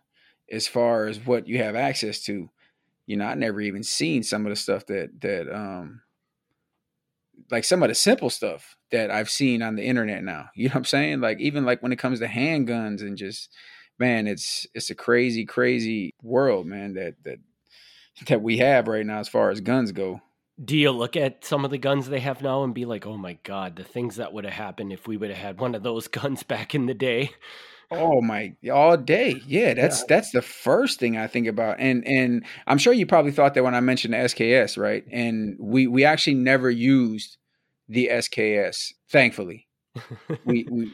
as 0.52 0.68
far 0.68 1.06
as 1.06 1.18
what 1.18 1.48
you 1.48 1.58
have 1.58 1.74
access 1.74 2.20
to. 2.24 2.50
You 3.06 3.16
know, 3.16 3.24
I 3.24 3.34
never 3.34 3.60
even 3.60 3.82
seen 3.82 4.22
some 4.22 4.46
of 4.46 4.50
the 4.50 4.56
stuff 4.56 4.86
that 4.86 5.20
that 5.22 5.52
um 5.52 6.02
like 7.50 7.64
some 7.64 7.82
of 7.82 7.88
the 7.88 7.94
simple 7.94 8.30
stuff 8.30 8.76
that 8.92 9.10
I've 9.10 9.30
seen 9.30 9.62
on 9.62 9.74
the 9.74 9.84
internet 9.84 10.22
now. 10.22 10.50
You 10.54 10.68
know 10.68 10.74
what 10.74 10.80
I'm 10.80 10.84
saying? 10.84 11.20
Like 11.20 11.40
even 11.40 11.64
like 11.64 11.82
when 11.82 11.92
it 11.92 11.98
comes 11.98 12.20
to 12.20 12.26
handguns 12.26 13.00
and 13.00 13.16
just 13.16 13.50
man, 13.98 14.26
it's 14.26 14.66
it's 14.74 14.90
a 14.90 14.94
crazy, 14.94 15.44
crazy 15.44 16.14
world, 16.22 16.66
man, 16.66 16.94
that 16.94 17.14
that 17.24 17.38
that 18.28 18.42
we 18.42 18.58
have 18.58 18.86
right 18.86 19.06
now 19.06 19.18
as 19.18 19.28
far 19.28 19.50
as 19.50 19.60
guns 19.60 19.90
go. 19.90 20.20
Do 20.62 20.76
you 20.76 20.92
look 20.92 21.16
at 21.16 21.44
some 21.44 21.64
of 21.64 21.70
the 21.70 21.78
guns 21.78 22.08
they 22.08 22.20
have 22.20 22.42
now 22.42 22.62
and 22.62 22.74
be 22.74 22.84
like, 22.84 23.06
"Oh 23.06 23.16
my 23.16 23.38
god, 23.42 23.74
the 23.76 23.84
things 23.84 24.16
that 24.16 24.32
would 24.32 24.44
have 24.44 24.52
happened 24.52 24.92
if 24.92 25.08
we 25.08 25.16
would 25.16 25.30
have 25.30 25.38
had 25.38 25.60
one 25.60 25.74
of 25.74 25.82
those 25.82 26.08
guns 26.20 26.42
back 26.42 26.74
in 26.74 26.86
the 26.86 26.94
day"? 26.94 27.30
Oh 27.94 28.20
my 28.22 28.54
all 28.72 28.96
day. 28.96 29.40
Yeah, 29.46 29.74
that's 29.74 30.00
Yeah. 30.00 30.06
that's 30.08 30.30
the 30.30 30.42
first 30.42 30.98
thing 31.00 31.16
I 31.16 31.26
think 31.26 31.46
about. 31.46 31.76
And 31.78 32.06
and 32.06 32.44
I'm 32.66 32.78
sure 32.78 32.92
you 32.92 33.06
probably 33.06 33.32
thought 33.32 33.54
that 33.54 33.64
when 33.64 33.74
I 33.74 33.80
mentioned 33.80 34.14
the 34.14 34.18
SKS, 34.18 34.76
right? 34.76 35.04
And 35.10 35.56
we 35.60 35.86
we 35.86 36.04
actually 36.04 36.34
never 36.34 36.70
used 36.70 37.36
the 37.88 38.08
SKS, 38.10 38.92
thankfully. 39.10 39.66
we 40.44 40.64
we 40.70 40.92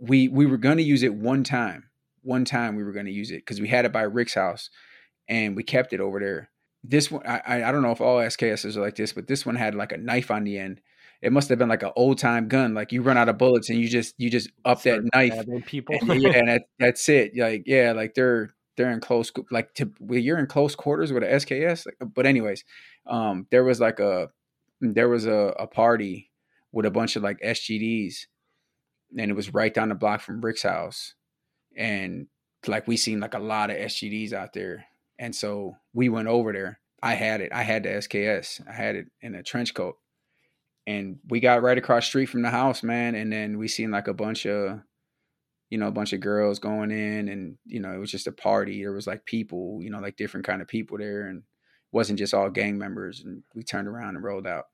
we 0.00 0.28
we 0.28 0.46
were 0.46 0.56
going 0.58 0.78
to 0.78 0.82
use 0.82 1.02
it 1.02 1.14
one 1.14 1.44
time. 1.44 1.84
One 2.22 2.44
time 2.44 2.76
we 2.76 2.84
were 2.84 2.92
going 2.92 3.06
to 3.06 3.12
use 3.12 3.30
it 3.30 3.38
because 3.44 3.60
we 3.60 3.68
had 3.68 3.84
it 3.84 3.92
by 3.92 4.02
Rick's 4.02 4.34
house, 4.34 4.70
and 5.28 5.56
we 5.56 5.62
kept 5.62 5.92
it 5.92 6.00
over 6.00 6.20
there. 6.20 6.50
This 6.82 7.10
one, 7.10 7.26
I 7.26 7.40
I- 7.46 7.68
I 7.68 7.72
don't 7.72 7.82
know 7.82 7.90
if 7.92 8.00
all 8.00 8.18
SKSs 8.18 8.76
are 8.76 8.80
like 8.80 8.96
this, 8.96 9.12
but 9.12 9.26
this 9.26 9.44
one 9.44 9.56
had 9.56 9.74
like 9.74 9.92
a 9.92 9.96
knife 9.98 10.30
on 10.30 10.44
the 10.44 10.58
end. 10.58 10.80
It 11.22 11.32
must 11.32 11.50
have 11.50 11.58
been 11.58 11.68
like 11.68 11.82
an 11.82 11.92
old 11.96 12.18
time 12.18 12.48
gun. 12.48 12.72
Like 12.72 12.92
you 12.92 13.02
run 13.02 13.18
out 13.18 13.28
of 13.28 13.36
bullets 13.36 13.68
and 13.68 13.78
you 13.78 13.88
just 13.88 14.14
you 14.18 14.30
just 14.30 14.50
up 14.64 14.82
that 14.82 15.02
knife, 15.14 15.44
people. 15.66 15.96
and 16.00 16.22
yeah, 16.22 16.30
and 16.30 16.48
that, 16.48 16.62
that's 16.78 17.08
it. 17.08 17.36
Like 17.36 17.64
yeah, 17.66 17.92
like 17.92 18.14
they're 18.14 18.50
they're 18.76 18.90
in 18.90 19.00
close 19.00 19.30
like 19.50 19.74
to 19.74 19.92
well, 20.00 20.18
you're 20.18 20.38
in 20.38 20.46
close 20.46 20.74
quarters 20.74 21.12
with 21.12 21.22
a 21.22 21.26
SKS. 21.26 21.86
Like, 21.86 22.14
but 22.14 22.26
anyways, 22.26 22.64
um, 23.06 23.46
there 23.50 23.64
was 23.64 23.80
like 23.80 24.00
a 24.00 24.28
there 24.80 25.08
was 25.08 25.26
a, 25.26 25.54
a 25.58 25.66
party 25.66 26.30
with 26.72 26.86
a 26.86 26.90
bunch 26.90 27.16
of 27.16 27.22
like 27.22 27.40
SGDs, 27.40 28.26
and 29.18 29.30
it 29.30 29.34
was 29.34 29.52
right 29.52 29.72
down 29.72 29.90
the 29.90 29.94
block 29.94 30.20
from 30.20 30.40
Rick's 30.40 30.62
house, 30.62 31.14
and 31.76 32.28
like 32.66 32.88
we 32.88 32.96
seen 32.96 33.20
like 33.20 33.34
a 33.34 33.38
lot 33.38 33.70
of 33.70 33.76
SGDs 33.76 34.32
out 34.32 34.52
there, 34.52 34.86
and 35.18 35.34
so 35.34 35.76
we 35.92 36.08
went 36.08 36.28
over 36.28 36.52
there. 36.52 36.80
I 37.02 37.14
had 37.14 37.40
it. 37.40 37.52
I 37.52 37.62
had 37.62 37.82
the 37.82 37.90
SKS. 37.90 38.66
I 38.68 38.72
had 38.72 38.96
it 38.96 39.06
in 39.20 39.34
a 39.34 39.42
trench 39.42 39.74
coat, 39.74 39.96
and 40.90 41.18
we 41.28 41.40
got 41.40 41.62
right 41.62 41.78
across 41.78 42.06
street 42.06 42.26
from 42.26 42.42
the 42.42 42.50
house, 42.50 42.82
man. 42.82 43.14
And 43.14 43.32
then 43.32 43.58
we 43.58 43.68
seen 43.68 43.90
like 43.90 44.08
a 44.08 44.14
bunch 44.14 44.44
of, 44.46 44.80
you 45.70 45.78
know, 45.78 45.86
a 45.86 45.92
bunch 45.92 46.12
of 46.12 46.20
girls 46.20 46.58
going 46.58 46.90
in, 46.90 47.28
and 47.28 47.56
you 47.64 47.80
know, 47.80 47.92
it 47.92 47.98
was 47.98 48.10
just 48.10 48.26
a 48.26 48.32
party. 48.32 48.80
There 48.82 48.92
was 48.92 49.06
like 49.06 49.24
people, 49.24 49.78
you 49.82 49.90
know, 49.90 50.00
like 50.00 50.16
different 50.16 50.46
kind 50.46 50.60
of 50.60 50.68
people 50.68 50.98
there, 50.98 51.26
and 51.26 51.38
it 51.38 51.44
wasn't 51.92 52.18
just 52.18 52.34
all 52.34 52.50
gang 52.50 52.76
members. 52.76 53.20
And 53.20 53.44
we 53.54 53.62
turned 53.62 53.86
around 53.86 54.16
and 54.16 54.24
rolled 54.24 54.46
out. 54.48 54.64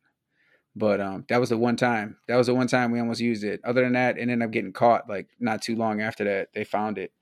But 0.75 1.01
um, 1.01 1.25
that 1.29 1.41
was 1.41 1.51
the 1.51 1.59
one 1.59 1.77
time. 1.77 2.17
That 2.29 2.37
was 2.37 2.47
the 2.47 2.55
one 2.55 2.67
time 2.67 2.93
we 2.93 3.01
almost 3.01 3.21
used 3.21 3.45
it. 3.45 3.61
Other 3.65 3.83
than 3.83 3.93
that, 3.93 4.17
it 4.17 4.23
ended 4.23 4.43
up 4.43 4.51
getting 4.51 4.73
caught. 4.73 5.09
Like 5.09 5.29
not 5.39 5.63
too 5.63 5.77
long 5.77 6.01
after 6.01 6.25
that, 6.25 6.49
they 6.55 6.65
found 6.65 6.99
it. 6.99 7.13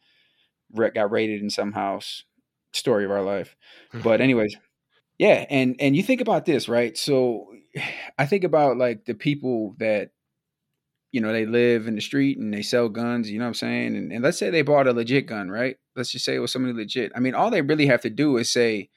Got 0.76 1.10
raided 1.10 1.40
in 1.42 1.50
some 1.50 1.72
house. 1.72 2.24
Story 2.72 3.04
of 3.04 3.10
our 3.10 3.22
life. 3.22 3.56
But 3.92 4.20
anyways, 4.20 4.56
yeah, 5.18 5.46
and 5.50 5.76
and 5.80 5.96
you 5.96 6.02
think 6.02 6.20
about 6.20 6.44
this, 6.44 6.68
right? 6.68 6.96
So 6.96 7.48
I 8.18 8.26
think 8.26 8.44
about 8.44 8.76
like 8.78 9.04
the 9.04 9.14
people 9.14 9.74
that 9.78 10.10
you 11.12 11.20
know 11.20 11.32
they 11.32 11.46
live 11.46 11.86
in 11.86 11.94
the 11.94 12.00
street 12.00 12.38
and 12.38 12.52
they 12.52 12.62
sell 12.62 12.88
guns. 12.88 13.30
You 13.30 13.38
know 13.38 13.44
what 13.44 13.48
I'm 13.50 13.54
saying? 13.54 13.96
And, 13.96 14.12
and 14.12 14.22
let's 14.22 14.38
say 14.38 14.50
they 14.50 14.62
bought 14.62 14.88
a 14.88 14.92
legit 14.92 15.26
gun, 15.26 15.50
right? 15.50 15.76
Let's 15.96 16.10
just 16.10 16.24
say 16.24 16.34
it 16.34 16.40
was 16.40 16.52
somebody 16.52 16.74
legit. 16.74 17.12
I 17.14 17.20
mean, 17.20 17.34
all 17.34 17.50
they 17.50 17.62
really 17.62 17.86
have 17.86 18.02
to 18.02 18.10
do 18.10 18.36
is 18.36 18.50
say, 18.50 18.90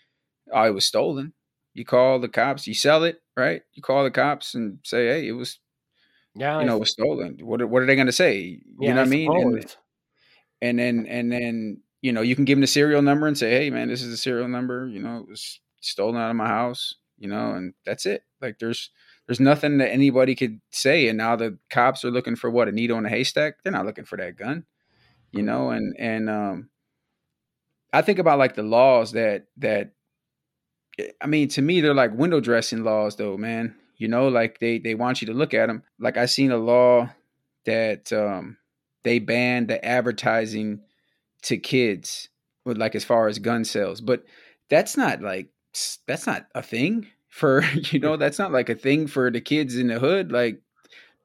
"Oh, 0.51 0.63
it 0.63 0.73
was 0.73 0.85
stolen." 0.85 1.33
You 1.73 1.85
call 1.85 2.19
the 2.19 2.27
cops. 2.27 2.65
You 2.65 2.73
sell 2.73 3.03
it, 3.03 3.21
right? 3.35 3.61
You 3.73 3.83
call 3.83 4.03
the 4.03 4.11
cops 4.11 4.55
and 4.55 4.79
say, 4.83 5.07
"Hey, 5.07 5.27
it 5.27 5.33
was 5.33 5.59
yeah, 6.35 6.59
you 6.59 6.65
know 6.65 6.77
it 6.77 6.79
was 6.79 6.91
stolen." 6.91 7.37
What 7.41 7.61
are, 7.61 7.67
what 7.67 7.83
are 7.83 7.85
they 7.85 7.95
going 7.95 8.07
to 8.07 8.13
say? 8.13 8.39
You 8.39 8.59
yeah, 8.79 8.93
know 8.93 9.01
what 9.01 9.07
I 9.07 9.09
mean? 9.09 9.31
And, 9.31 9.75
and 10.61 10.79
then 10.79 11.05
and 11.07 11.31
then 11.31 11.81
you 12.01 12.11
know 12.11 12.21
you 12.21 12.35
can 12.35 12.45
give 12.45 12.55
them 12.55 12.61
the 12.61 12.67
serial 12.67 13.01
number 13.01 13.27
and 13.27 13.37
say 13.37 13.51
hey 13.51 13.69
man 13.69 13.87
this 13.87 14.01
is 14.01 14.09
the 14.09 14.17
serial 14.17 14.47
number 14.47 14.87
you 14.87 14.99
know 14.99 15.17
it 15.17 15.27
was 15.27 15.59
stolen 15.81 16.19
out 16.19 16.29
of 16.29 16.35
my 16.35 16.47
house 16.47 16.95
you 17.17 17.27
know 17.27 17.51
and 17.51 17.73
that's 17.85 18.05
it. 18.05 18.23
Like 18.41 18.59
there's 18.59 18.89
there's 19.27 19.39
nothing 19.39 19.79
that 19.79 19.91
anybody 19.91 20.35
could 20.35 20.61
say 20.71 21.07
and 21.07 21.17
now 21.17 21.35
the 21.35 21.57
cops 21.69 22.05
are 22.05 22.11
looking 22.11 22.35
for 22.35 22.49
what 22.49 22.67
a 22.67 22.71
needle 22.71 22.97
in 22.97 23.05
a 23.05 23.09
haystack? 23.09 23.55
They're 23.63 23.71
not 23.73 23.85
looking 23.85 24.05
for 24.05 24.17
that 24.17 24.37
gun 24.37 24.65
you 25.31 25.43
know 25.43 25.69
and 25.69 25.95
and 25.99 26.29
um 26.29 26.69
i 27.93 28.01
think 28.01 28.19
about 28.19 28.39
like 28.39 28.55
the 28.55 28.63
laws 28.63 29.11
that 29.11 29.45
that 29.57 29.91
i 31.21 31.27
mean 31.27 31.47
to 31.47 31.61
me 31.61 31.81
they're 31.81 31.93
like 31.93 32.13
window 32.13 32.39
dressing 32.39 32.83
laws 32.83 33.15
though 33.15 33.37
man 33.37 33.75
you 33.97 34.07
know 34.07 34.27
like 34.27 34.59
they 34.59 34.79
they 34.79 34.95
want 34.95 35.21
you 35.21 35.27
to 35.27 35.33
look 35.33 35.53
at 35.53 35.67
them 35.67 35.83
like 35.99 36.17
i 36.17 36.25
seen 36.25 36.51
a 36.51 36.57
law 36.57 37.09
that 37.65 38.11
um 38.13 38.57
they 39.03 39.19
banned 39.19 39.67
the 39.67 39.83
advertising 39.85 40.81
to 41.41 41.57
kids 41.57 42.29
with 42.65 42.77
like 42.77 42.95
as 42.95 43.03
far 43.03 43.27
as 43.27 43.39
gun 43.39 43.63
sales 43.63 44.01
but 44.01 44.23
that's 44.69 44.97
not 44.97 45.21
like 45.21 45.49
that's 46.07 46.25
not 46.27 46.47
a 46.55 46.61
thing 46.61 47.07
for 47.29 47.63
you 47.91 47.99
know 47.99 48.17
that's 48.17 48.39
not 48.39 48.51
like 48.51 48.69
a 48.69 48.75
thing 48.75 49.07
for 49.07 49.29
the 49.31 49.41
kids 49.41 49.75
in 49.75 49.87
the 49.87 49.99
hood 49.99 50.31
like 50.31 50.61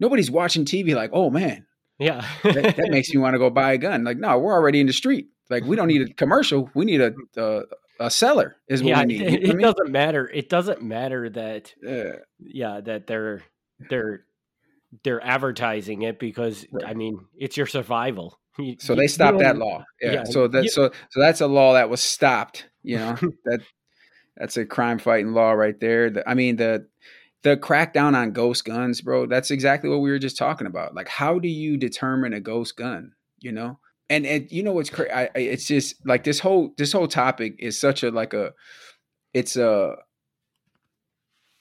nobody's 0.01 0.31
watching 0.31 0.65
tv 0.65 0.95
like 0.95 1.11
oh 1.13 1.31
man 1.31 1.65
Yeah, 1.99 2.27
that, 2.43 2.77
that 2.77 2.89
makes 2.91 3.13
me 3.15 3.21
want 3.23 3.35
to 3.35 3.39
go 3.39 3.51
buy 3.51 3.73
a 3.73 3.79
gun 3.79 4.05
like 4.05 4.17
no 4.19 4.39
we're 4.39 4.53
already 4.55 4.81
in 4.81 4.87
the 4.87 4.93
street 4.93 5.29
like 5.51 5.65
we 5.65 5.77
don't 5.77 5.89
need 5.89 6.03
a 6.03 6.13
commercial 6.23 6.71
we 6.75 6.85
need 6.85 7.01
a 7.01 7.13
a, 7.37 7.63
a 8.01 8.11
seller 8.11 8.57
is 8.69 8.83
what 8.83 8.91
yeah. 8.91 9.01
we 9.01 9.07
need 9.07 9.21
It, 9.23 9.33
you 9.33 9.39
know 9.39 9.45
it 9.45 9.51
I 9.51 9.55
mean? 9.55 9.63
doesn't 9.63 9.91
matter. 9.93 10.29
It 10.29 10.49
doesn't 10.49 10.83
matter 10.83 11.29
that 11.31 11.75
Yeah, 11.83 12.13
yeah 12.41 12.81
that 12.81 13.07
they're 13.07 13.43
they're 13.91 14.25
they're 15.05 15.23
advertising 15.25 16.03
it 16.03 16.19
because 16.19 16.67
I 16.85 16.95
mean 16.95 17.27
it's 17.37 17.57
your 17.57 17.67
survival. 17.67 18.39
You- 18.59 18.77
so 18.81 18.93
you- 18.95 18.99
they 19.01 19.07
stopped 19.07 19.39
that 19.39 19.57
law 19.57 19.85
yeah, 20.01 20.13
yeah, 20.13 20.25
so 20.25 20.49
that 20.49 20.69
so 20.71 20.91
so 21.11 21.21
that's 21.21 21.41
a 21.41 21.47
law 21.47 21.75
that 21.75 21.89
was 21.89 22.01
stopped 22.01 22.69
you 22.83 22.99
know 22.99 23.17
that 23.45 23.61
that's 24.37 24.57
a 24.57 24.65
crime 24.65 24.99
fighting 24.99 25.33
law 25.33 25.53
right 25.53 25.79
there. 25.81 26.11
The- 26.11 26.29
i 26.29 26.35
mean 26.35 26.57
the 26.57 26.87
the 27.43 27.57
crackdown 27.57 28.15
on 28.15 28.31
ghost 28.33 28.65
guns 28.65 29.01
bro 29.01 29.27
that's 29.27 29.51
exactly 29.51 29.91
what 29.91 30.01
we 30.01 30.11
were 30.11 30.19
just 30.19 30.37
talking 30.39 30.67
about. 30.67 30.95
Like 30.95 31.09
how 31.09 31.39
do 31.39 31.49
you 31.49 31.77
determine 31.77 32.33
a 32.33 32.41
ghost 32.41 32.77
gun 32.77 33.13
you 33.41 33.51
know? 33.53 33.79
And 34.11 34.25
and 34.27 34.51
you 34.53 34.63
know 34.63 34.73
what's 34.73 34.91
crazy 34.91 35.11
it's 35.35 35.67
just 35.67 35.97
like 36.07 36.23
this 36.25 36.39
whole 36.39 36.73
this 36.79 36.93
whole 36.93 37.09
topic 37.09 37.57
is 37.59 37.79
such 37.81 38.03
a 38.05 38.11
like 38.11 38.33
a 38.35 38.53
it's 39.35 39.57
a 39.57 39.97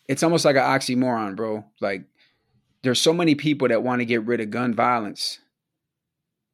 it's 0.08 0.24
almost 0.24 0.46
like 0.46 0.56
an 0.56 0.62
oxymoron 0.64 1.36
bro. 1.36 1.66
Like 1.80 2.04
there's 2.84 3.00
so 3.02 3.14
many 3.14 3.36
people 3.36 3.68
that 3.70 3.84
want 3.84 4.02
to 4.02 4.06
get 4.06 4.26
rid 4.26 4.42
of 4.42 4.50
gun 4.52 4.74
violence 4.74 5.40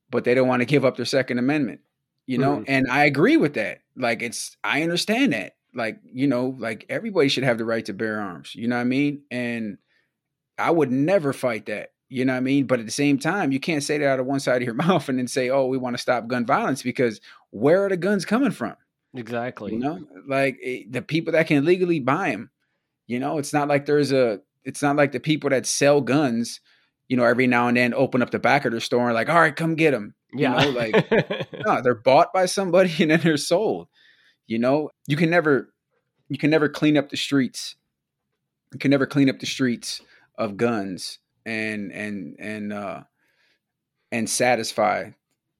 but 0.09 0.23
they 0.23 0.33
don't 0.33 0.47
want 0.47 0.61
to 0.61 0.65
give 0.65 0.85
up 0.85 0.95
their 0.95 1.05
second 1.05 1.37
amendment 1.37 1.81
you 2.27 2.37
know? 2.37 2.57
Mhm. 2.59 2.65
and 2.69 2.87
i 2.89 3.03
agree 3.05 3.35
with 3.37 3.55
that. 3.55 3.79
Like 3.97 4.21
it's 4.21 4.55
i 4.63 4.83
understand 4.83 5.33
that 5.33 5.56
like 5.73 5.99
you 6.03 6.27
know 6.27 6.55
like 6.59 6.85
everybody 6.89 7.27
should 7.27 7.43
have 7.43 7.57
the 7.57 7.65
right 7.65 7.85
to 7.85 7.93
bear 7.93 8.19
arms 8.19 8.55
you 8.55 8.67
know 8.67 8.75
what 8.75 8.81
i 8.81 8.85
mean? 8.85 9.21
And 9.29 9.77
i 10.57 10.71
would 10.71 10.91
never 10.91 11.33
fight 11.33 11.67
that 11.67 11.89
you 12.09 12.25
know 12.25 12.33
what 12.33 12.37
i 12.37 12.41
mean? 12.41 12.65
But 12.65 12.79
at 12.79 12.85
the 12.85 12.91
same 12.91 13.19
time 13.19 13.51
you 13.51 13.59
can't 13.59 13.83
say 13.83 13.97
that 13.97 14.07
out 14.07 14.19
of 14.19 14.25
one 14.25 14.39
side 14.39 14.61
of 14.61 14.65
your 14.65 14.73
mouth 14.85 15.07
and 15.09 15.19
then 15.19 15.27
say 15.27 15.49
oh 15.49 15.67
we 15.67 15.77
want 15.77 15.95
to 15.95 16.01
stop 16.01 16.27
gun 16.27 16.45
violence 16.45 16.83
because 16.83 17.21
where 17.51 17.85
are 17.85 17.89
the 17.89 17.97
guns 17.97 18.25
coming 18.25 18.51
from? 18.51 18.75
Exactly. 19.15 19.73
you 19.73 19.79
know? 19.79 19.99
Like 20.27 20.57
eh, 20.63 20.83
the 20.89 21.01
people 21.01 21.33
that 21.33 21.47
can 21.47 21.65
legally 21.65 21.99
buy 21.99 22.31
them 22.31 22.51
you 23.07 23.19
know? 23.19 23.37
It's 23.37 23.53
not 23.53 23.67
like 23.67 23.85
there's 23.85 24.11
a 24.11 24.39
it's 24.63 24.81
not 24.81 24.97
like 24.97 25.11
the 25.11 25.19
people 25.19 25.49
that 25.49 25.65
sell 25.65 26.01
guns 26.01 26.59
you 27.07 27.15
know 27.15 27.23
every 27.23 27.47
now 27.47 27.67
and 27.67 27.77
then 27.77 27.93
open 27.93 28.21
up 28.21 28.31
the 28.31 28.39
back 28.39 28.65
of 28.65 28.71
their 28.71 28.81
store 28.81 29.05
and 29.05 29.13
like 29.13 29.29
all 29.29 29.39
right 29.39 29.55
come 29.55 29.75
get 29.75 29.91
them 29.91 30.13
yeah, 30.33 30.53
know, 30.53 30.69
like- 30.69 31.11
no, 31.65 31.81
they're 31.81 31.95
bought 31.95 32.33
by 32.33 32.45
somebody 32.45 32.91
and 32.99 33.11
then 33.11 33.21
they're 33.21 33.37
sold. 33.37 33.87
You 34.47 34.59
know, 34.59 34.89
you 35.07 35.17
can 35.17 35.29
never 35.29 35.73
you 36.29 36.37
can 36.37 36.49
never 36.49 36.69
clean 36.69 36.97
up 36.97 37.09
the 37.09 37.17
streets. 37.17 37.75
You 38.73 38.79
can 38.79 38.91
never 38.91 39.05
clean 39.05 39.29
up 39.29 39.39
the 39.39 39.45
streets 39.45 40.01
of 40.37 40.57
guns 40.57 41.19
and 41.45 41.91
and 41.91 42.35
and 42.39 42.73
uh 42.73 43.03
and 44.11 44.29
satisfy 44.29 45.11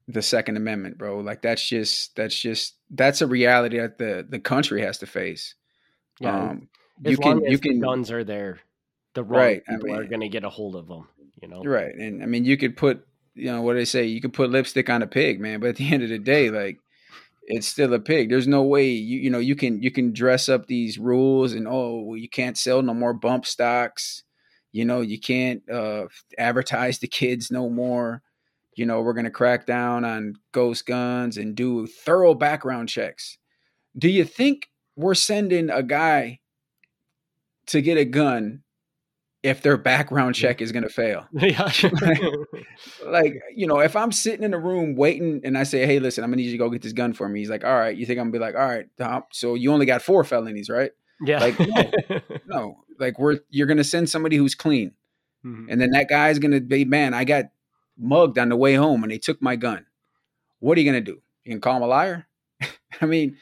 the 0.08 0.21
second 0.21 0.58
amendment 0.58 0.97
bro. 0.97 1.19
Like 1.19 1.41
that's 1.41 1.67
just 1.67 2.15
that's 2.15 2.38
just 2.38 2.76
that's 2.89 3.21
a 3.21 3.28
reality 3.28 3.80
that 3.80 3.97
the 3.97 4.26
the 4.28 4.39
country 4.39 4.82
has 4.82 4.97
to 5.00 5.06
face. 5.06 5.56
Yeah 6.19 6.50
um 6.50 6.69
as 7.06 7.12
you 7.12 7.17
long 7.17 7.39
can 7.39 7.45
as 7.45 7.52
you 7.52 7.60
can 7.60 7.80
guns 7.80 8.12
are 8.12 8.23
there 8.23 8.60
the 9.13 9.23
wrong 9.23 9.39
right, 9.39 9.65
people 9.65 9.89
I 9.89 9.93
mean, 9.93 10.02
are 10.02 10.08
going 10.08 10.21
to 10.21 10.30
get 10.30 10.43
a 10.43 10.50
hold 10.50 10.76
of 10.76 10.88
them 10.88 11.08
you 11.41 11.47
know? 11.47 11.63
Right 11.63 11.93
and 11.93 12.23
i 12.23 12.26
mean 12.26 12.45
you 12.45 12.58
could 12.58 12.76
put 12.76 13.06
you 13.36 13.52
know 13.52 13.62
what 13.62 13.73
do 13.73 13.80
they 13.80 13.86
say? 13.86 14.06
You 14.06 14.19
could 14.19 14.34
put 14.34 14.50
lipstick 14.50 14.89
on 14.89 15.04
a 15.04 15.08
pig 15.08 15.39
man 15.39 15.60
but 15.60 15.69
at 15.69 15.76
the 15.76 15.93
end 15.93 16.02
of 16.04 16.10
the 16.10 16.17
day 16.17 16.50
like 16.50 16.80
it's 17.47 17.67
still 17.67 17.93
a 17.93 17.99
pig. 17.99 18.29
There's 18.29 18.47
no 18.47 18.63
way 18.63 18.88
you 18.89 19.19
you 19.19 19.29
know 19.29 19.39
you 19.39 19.55
can 19.55 19.81
you 19.81 19.91
can 19.91 20.13
dress 20.13 20.49
up 20.49 20.67
these 20.67 20.97
rules 20.99 21.53
and 21.53 21.67
oh 21.69 22.13
you 22.15 22.29
can't 22.29 22.57
sell 22.57 22.81
no 22.81 22.93
more 22.93 23.13
bump 23.13 23.45
stocks. 23.45 24.23
You 24.73 24.86
know 24.86 25.01
you 25.01 25.19
can't 25.19 25.67
uh 25.69 26.07
advertise 26.38 26.99
to 26.99 27.07
kids 27.07 27.51
no 27.51 27.69
more. 27.69 28.21
You 28.75 28.86
know, 28.86 29.01
we're 29.01 29.13
to 29.25 29.31
crack 29.31 29.65
down 29.65 30.05
on 30.05 30.36
ghost 30.51 30.86
guns 30.86 31.38
and 31.38 31.55
do 31.55 31.88
thorough 31.88 32.36
background 32.36 32.89
checks. 32.89 33.39
Do 33.97 34.07
you 34.07 34.23
think 34.23 34.69
we're 34.95 35.15
sending 35.15 35.71
a 35.71 35.81
guy 35.81 36.39
to 37.67 37.81
get 37.81 37.97
a 37.97 38.05
gun 38.05 38.63
if 39.43 39.62
their 39.62 39.78
background 39.78 40.36
check 40.36 40.62
is 40.62 40.71
going 40.71 40.84
to 40.84 40.89
fail? 40.89 41.28
Yeah. 41.34 41.63
like, 41.63 42.21
like, 43.06 43.41
you 43.56 43.67
know, 43.67 43.80
if 43.80 43.95
I'm 43.95 44.12
sitting 44.12 44.43
in 44.43 44.54
a 44.54 44.60
room 44.60 44.95
waiting 44.95 45.41
and 45.43 45.58
I 45.58 45.63
say, 45.63 45.86
hey, 45.86 46.00
listen, 46.00 46.23
I'm 46.23 46.30
going 46.30 46.38
to 46.38 46.43
need 46.43 46.50
you 46.50 46.58
to 46.58 46.63
go 46.63 46.69
get 46.69 46.82
this 46.82 46.93
gun 46.93 47.13
for 47.13 47.28
me. 47.28 47.39
He's 47.39 47.50
like, 47.50 47.63
all 47.63 47.78
right. 47.78 47.95
You 47.95 48.06
think 48.06 48.19
I'm 48.19 48.32
going 48.32 48.34
to 48.34 48.39
be 48.39 48.45
like, 48.45 48.56
all 48.56 48.67
right, 48.67 48.88
Tom, 48.97 49.23
so 49.32 49.56
you 49.56 49.71
only 49.71 49.86
got 49.86 50.02
four 50.02 50.23
felonies, 50.23 50.69
right? 50.69 50.91
Yeah. 51.26 51.39
Like, 51.39 51.60
no, 51.60 51.91
no. 52.47 52.78
Like, 53.00 53.19
we're, 53.19 53.39
you're 53.50 53.67
going 53.67 53.78
to 53.78 53.84
send 53.84 54.10
somebody 54.10 54.36
who's 54.38 54.56
clean. 54.56 54.93
Mm-hmm. 55.45 55.69
And 55.69 55.80
then 55.80 55.91
that 55.91 56.10
guy's 56.10 56.39
going 56.39 56.52
to 56.52 56.62
be, 56.62 56.86
man, 56.86 57.13
I 57.13 57.23
got 57.23 57.45
mugged 57.97 58.38
on 58.38 58.50
the 58.50 58.56
way 58.56 58.76
home 58.76 59.04
and 59.04 59.12
they 59.12 59.17
took 59.17 59.41
my 59.41 59.56
gun. 59.56 59.86
What 60.60 60.78
are 60.78 60.82
you 60.82 60.89
gonna 60.89 61.02
do? 61.02 61.21
You 61.43 61.52
can 61.52 61.62
call 61.62 61.78
him 61.78 61.84
a 61.84 61.88
liar? 61.88 62.28
I 63.02 63.06
mean, 63.06 63.38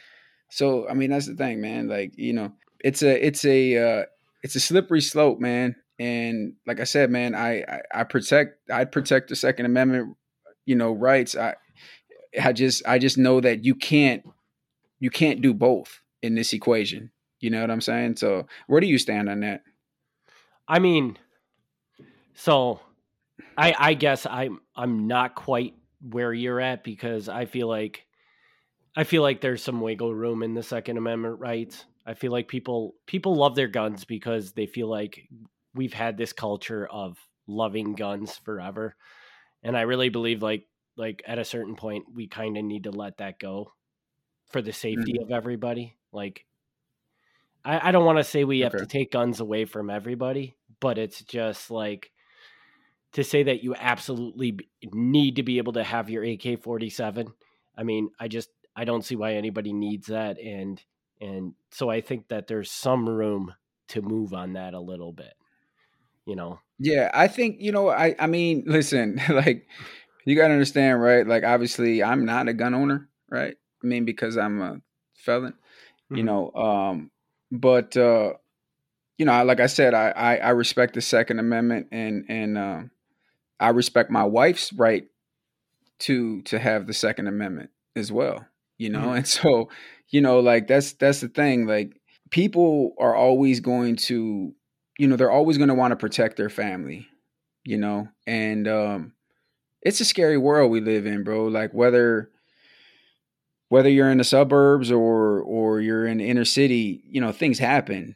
so 0.49 0.87
I 0.89 0.93
mean 0.93 1.11
that's 1.11 1.27
the 1.27 1.35
thing, 1.35 1.61
man. 1.61 1.87
Like 1.87 2.17
you 2.17 2.33
know, 2.33 2.53
it's 2.79 3.01
a 3.03 3.25
it's 3.25 3.45
a 3.45 3.77
uh, 3.77 4.05
it's 4.43 4.55
a 4.55 4.59
slippery 4.59 5.01
slope, 5.01 5.39
man. 5.39 5.75
And 5.97 6.53
like 6.67 6.79
I 6.79 6.83
said, 6.83 7.09
man, 7.09 7.35
I, 7.35 7.61
I 7.61 7.81
I 7.93 8.03
protect 8.03 8.69
I 8.69 8.85
protect 8.85 9.29
the 9.29 9.35
Second 9.35 9.65
Amendment, 9.65 10.17
you 10.65 10.75
know, 10.75 10.91
rights. 10.91 11.35
I 11.35 11.55
I 12.41 12.53
just 12.53 12.85
I 12.87 12.99
just 12.99 13.17
know 13.17 13.39
that 13.41 13.63
you 13.63 13.75
can't 13.75 14.23
you 14.99 15.09
can't 15.09 15.41
do 15.41 15.53
both 15.53 16.01
in 16.21 16.35
this 16.35 16.53
equation. 16.53 17.11
You 17.39 17.49
know 17.49 17.61
what 17.61 17.71
I'm 17.71 17.81
saying? 17.81 18.17
So 18.17 18.47
where 18.67 18.81
do 18.81 18.87
you 18.87 18.97
stand 18.97 19.29
on 19.29 19.41
that? 19.41 19.63
I 20.67 20.79
mean, 20.79 21.17
so 22.33 22.79
I 23.57 23.75
I 23.77 23.93
guess 23.93 24.25
I'm 24.25 24.59
I'm 24.75 25.07
not 25.07 25.35
quite 25.35 25.75
where 26.01 26.33
you're 26.33 26.59
at 26.59 26.83
because 26.83 27.29
I 27.29 27.45
feel 27.45 27.67
like 27.67 28.05
I 28.95 29.03
feel 29.03 29.21
like 29.21 29.41
there's 29.41 29.63
some 29.63 29.81
wiggle 29.81 30.13
room 30.13 30.43
in 30.43 30.53
the 30.53 30.63
Second 30.63 30.97
Amendment 30.97 31.39
rights. 31.39 31.85
I 32.05 32.13
feel 32.13 32.31
like 32.31 32.47
people 32.47 32.95
people 33.05 33.35
love 33.35 33.55
their 33.55 33.67
guns 33.67 34.05
because 34.05 34.53
they 34.53 34.65
feel 34.65 34.87
like 34.87 35.27
we've 35.75 35.93
had 35.93 36.17
this 36.17 36.33
culture 36.33 36.87
of 36.87 37.17
loving 37.47 37.93
guns 37.93 38.37
forever. 38.37 38.95
And 39.61 39.77
I 39.77 39.81
really 39.81 40.09
believe 40.09 40.41
like 40.41 40.65
like 40.97 41.21
at 41.27 41.39
a 41.39 41.45
certain 41.45 41.75
point 41.75 42.05
we 42.13 42.27
kind 42.27 42.57
of 42.57 42.63
need 42.63 42.85
to 42.85 42.91
let 42.91 43.17
that 43.17 43.39
go 43.39 43.73
for 44.49 44.61
the 44.61 44.73
safety 44.73 45.13
mm-hmm. 45.13 45.23
of 45.23 45.31
everybody. 45.31 45.95
Like 46.11 46.45
I, 47.63 47.89
I 47.89 47.91
don't 47.91 48.05
want 48.05 48.17
to 48.17 48.23
say 48.23 48.43
we 48.43 48.61
have 48.61 48.77
to 48.77 48.85
take 48.85 49.11
guns 49.11 49.39
away 49.39 49.65
from 49.65 49.89
everybody, 49.89 50.55
but 50.79 50.97
it's 50.97 51.21
just 51.23 51.69
like 51.69 52.11
to 53.13 53.23
say 53.23 53.43
that 53.43 53.63
you 53.63 53.75
absolutely 53.75 54.57
need 54.93 55.37
to 55.37 55.43
be 55.43 55.57
able 55.57 55.73
to 55.73 55.83
have 55.83 56.09
your 56.09 56.23
AK 56.23 56.61
47. 56.61 57.33
I 57.77 57.83
mean, 57.83 58.09
I 58.19 58.27
just 58.27 58.49
I 58.75 58.85
don't 58.85 59.05
see 59.05 59.15
why 59.15 59.33
anybody 59.33 59.73
needs 59.73 60.07
that 60.07 60.39
and 60.39 60.81
and 61.21 61.53
so 61.71 61.89
I 61.89 62.01
think 62.01 62.27
that 62.27 62.47
there's 62.47 62.69
some 62.69 63.07
room 63.07 63.53
to 63.89 64.01
move 64.01 64.33
on 64.33 64.53
that 64.53 64.73
a 64.73 64.79
little 64.79 65.13
bit. 65.13 65.33
You 66.25 66.35
know. 66.35 66.59
Yeah, 66.77 67.09
I 67.13 67.27
think, 67.27 67.57
you 67.59 67.71
know, 67.71 67.89
I 67.89 68.15
I 68.19 68.27
mean, 68.27 68.63
listen, 68.67 69.21
like 69.29 69.67
you 70.25 70.35
got 70.35 70.47
to 70.47 70.53
understand, 70.53 71.01
right? 71.01 71.25
Like 71.25 71.43
obviously 71.43 72.03
I'm 72.03 72.25
not 72.25 72.47
a 72.47 72.53
gun 72.53 72.73
owner, 72.73 73.07
right? 73.29 73.55
I 73.83 73.87
mean 73.87 74.05
because 74.05 74.37
I'm 74.37 74.61
a 74.61 74.81
felon, 75.15 75.53
mm-hmm. 75.53 76.15
you 76.15 76.23
know, 76.23 76.51
um 76.51 77.11
but 77.51 77.95
uh 77.95 78.33
you 79.17 79.25
know, 79.25 79.43
like 79.45 79.61
I 79.61 79.67
said, 79.67 79.93
I, 79.93 80.09
I, 80.09 80.35
I 80.35 80.49
respect 80.49 80.93
the 80.93 80.99
Second 80.99 81.39
Amendment, 81.39 81.87
and 81.91 82.25
and 82.27 82.57
um, 82.57 82.91
I 83.59 83.69
respect 83.69 84.11
my 84.11 84.23
wife's 84.23 84.73
right 84.73 85.05
to 85.99 86.41
to 86.43 86.59
have 86.59 86.87
the 86.87 86.93
second 86.93 87.27
amendment 87.27 87.69
as 87.95 88.11
well, 88.11 88.45
you 88.77 88.89
know? 88.89 88.99
Mm-hmm. 88.99 89.15
And 89.17 89.27
so, 89.27 89.69
you 90.09 90.21
know, 90.21 90.39
like 90.39 90.67
that's 90.67 90.93
that's 90.93 91.21
the 91.21 91.29
thing 91.29 91.65
like 91.65 91.99
people 92.29 92.93
are 92.99 93.15
always 93.15 93.59
going 93.59 93.95
to 93.95 94.53
you 94.97 95.07
know, 95.07 95.15
they're 95.15 95.31
always 95.31 95.57
going 95.57 95.69
to 95.69 95.75
want 95.75 95.91
to 95.91 95.95
protect 95.97 96.37
their 96.37 96.49
family, 96.49 97.07
you 97.63 97.77
know? 97.77 98.07
And 98.27 98.67
um 98.67 99.13
it's 99.81 100.01
a 100.01 100.05
scary 100.05 100.37
world 100.37 100.71
we 100.71 100.81
live 100.81 101.05
in, 101.05 101.23
bro. 101.23 101.45
Like 101.45 101.73
whether 101.73 102.31
whether 103.69 103.89
you're 103.89 104.11
in 104.11 104.17
the 104.19 104.23
suburbs 104.23 104.91
or 104.91 105.41
or 105.41 105.81
you're 105.81 106.05
in 106.05 106.17
the 106.19 106.29
inner 106.29 106.45
city, 106.45 107.03
you 107.07 107.21
know, 107.21 107.31
things 107.31 107.59
happen. 107.59 108.15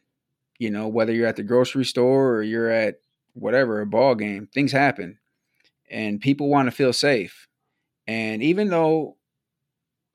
You 0.57 0.69
know, 0.71 0.87
whether 0.87 1.13
you're 1.13 1.27
at 1.27 1.37
the 1.37 1.43
grocery 1.43 1.85
store 1.85 2.35
or 2.35 2.43
you're 2.43 2.69
at 2.69 2.99
whatever, 3.33 3.81
a 3.81 3.85
ball 3.85 4.15
game, 4.15 4.47
things 4.53 4.71
happen 4.71 5.17
and 5.89 6.21
people 6.21 6.49
want 6.49 6.67
to 6.67 6.71
feel 6.75 6.93
safe. 6.93 7.47
And 8.07 8.41
even 8.43 8.69
though 8.69 9.17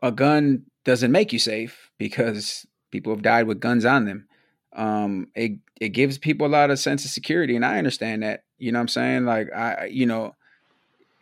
a 0.03 0.13
gun 0.13 0.65
doesn't 0.85 1.13
make 1.13 1.33
you 1.33 1.39
safe 1.39 1.91
because 1.99 2.67
people 2.91 3.13
have 3.13 3.23
died 3.23 3.47
with 3.47 3.61
guns 3.61 3.85
on 3.85 4.05
them, 4.05 4.29
um, 4.75 5.29
it 5.35 5.59
it 5.81 5.91
gives 5.91 6.19
people 6.19 6.47
a 6.47 6.49
lot 6.49 6.71
of 6.71 6.79
sense 6.79 7.05
of 7.05 7.11
security, 7.11 7.57
and 7.57 7.65
I 7.65 7.79
understand 7.79 8.23
that. 8.23 8.45
You 8.59 8.73
know 8.73 8.79
what 8.79 8.83
I'm 8.83 8.89
saying? 8.89 9.25
Like 9.25 9.53
I, 9.53 9.87
you 9.87 10.07
know, 10.07 10.35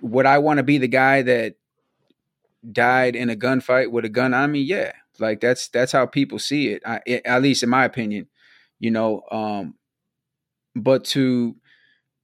would 0.01 0.27
I 0.27 0.39
want 0.39 0.59
to 0.59 0.63
be 0.63 0.79
the 0.79 0.89
guy 0.89 1.23
that 1.23 1.55
died 2.71 3.17
in 3.17 3.31
a 3.31 3.37
gunfight 3.37 3.91
with 3.91 4.05
a 4.05 4.11
gun 4.11 4.35
on 4.35 4.53
me? 4.53 4.61
Yeah, 4.61 4.93
like 5.19 5.41
that's 5.41 5.69
that's 5.69 5.93
how 5.93 6.07
people 6.07 6.39
see 6.39 6.69
it. 6.69 6.83
I, 6.85 7.01
it 7.07 7.23
at 7.25 7.43
least 7.43 7.63
in 7.63 7.71
my 7.71 7.85
opinion, 7.85 8.29
you 8.79 8.91
know. 8.91 9.23
Um, 9.31 9.75
but 10.75 11.05
to 11.07 11.57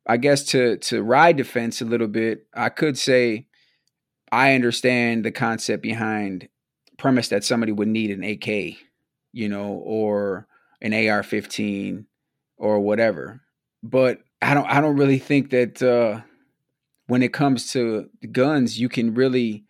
I 0.06 0.16
guess 0.16 0.44
to 0.46 0.76
to 0.78 1.02
ride 1.02 1.38
the 1.38 1.44
fence 1.44 1.80
a 1.80 1.86
little 1.86 2.08
bit, 2.08 2.46
I 2.54 2.68
could 2.68 2.98
say 2.98 3.46
I 4.30 4.54
understand 4.54 5.24
the 5.24 5.30
concept 5.30 5.82
behind 5.82 6.48
premise 6.98 7.28
that 7.28 7.44
somebody 7.44 7.72
would 7.72 7.88
need 7.88 8.10
an 8.10 8.24
AK, 8.24 8.76
you 9.32 9.48
know, 9.48 9.80
or 9.84 10.46
an 10.82 10.92
AR-15 10.92 12.04
or 12.58 12.80
whatever. 12.80 13.40
But 13.82 14.20
I 14.42 14.54
don't 14.54 14.66
I 14.66 14.80
don't 14.80 14.96
really 14.96 15.18
think 15.18 15.50
that 15.50 15.82
uh, 15.82 16.20
when 17.06 17.22
it 17.22 17.32
comes 17.32 17.72
to 17.72 18.08
guns, 18.32 18.78
you 18.78 18.88
can 18.88 19.14
really 19.14 19.64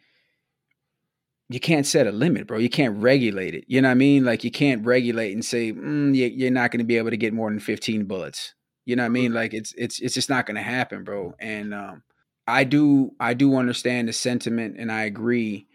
you 1.48 1.60
can't 1.60 1.86
set 1.86 2.06
a 2.06 2.12
limit, 2.12 2.46
bro. 2.46 2.58
You 2.58 2.68
can't 2.68 3.00
regulate 3.02 3.54
it. 3.54 3.64
You 3.68 3.80
know 3.80 3.88
what 3.88 3.92
I 3.92 3.96
mean? 3.96 4.24
Like 4.24 4.44
you 4.44 4.50
can't 4.50 4.84
regulate 4.84 5.32
and 5.32 5.44
say 5.44 5.72
mm, 5.72 6.14
you're 6.14 6.50
not 6.50 6.70
going 6.70 6.80
to 6.80 6.84
be 6.84 6.98
able 6.98 7.10
to 7.10 7.16
get 7.16 7.32
more 7.32 7.50
than 7.50 7.60
15 7.60 8.04
bullets. 8.04 8.54
You 8.84 8.96
know 8.96 9.02
what 9.02 9.06
I 9.06 9.10
mean? 9.10 9.32
Like 9.34 9.52
it's 9.52 9.74
it's 9.76 10.00
it's 10.00 10.14
just 10.14 10.30
not 10.30 10.46
gonna 10.46 10.62
happen, 10.62 11.04
bro. 11.04 11.34
And 11.38 11.74
um, 11.74 12.02
I 12.46 12.64
do 12.64 13.10
I 13.20 13.34
do 13.34 13.56
understand 13.56 14.08
the 14.08 14.14
sentiment, 14.14 14.76
and 14.78 14.90
I 14.90 15.04
agree 15.04 15.66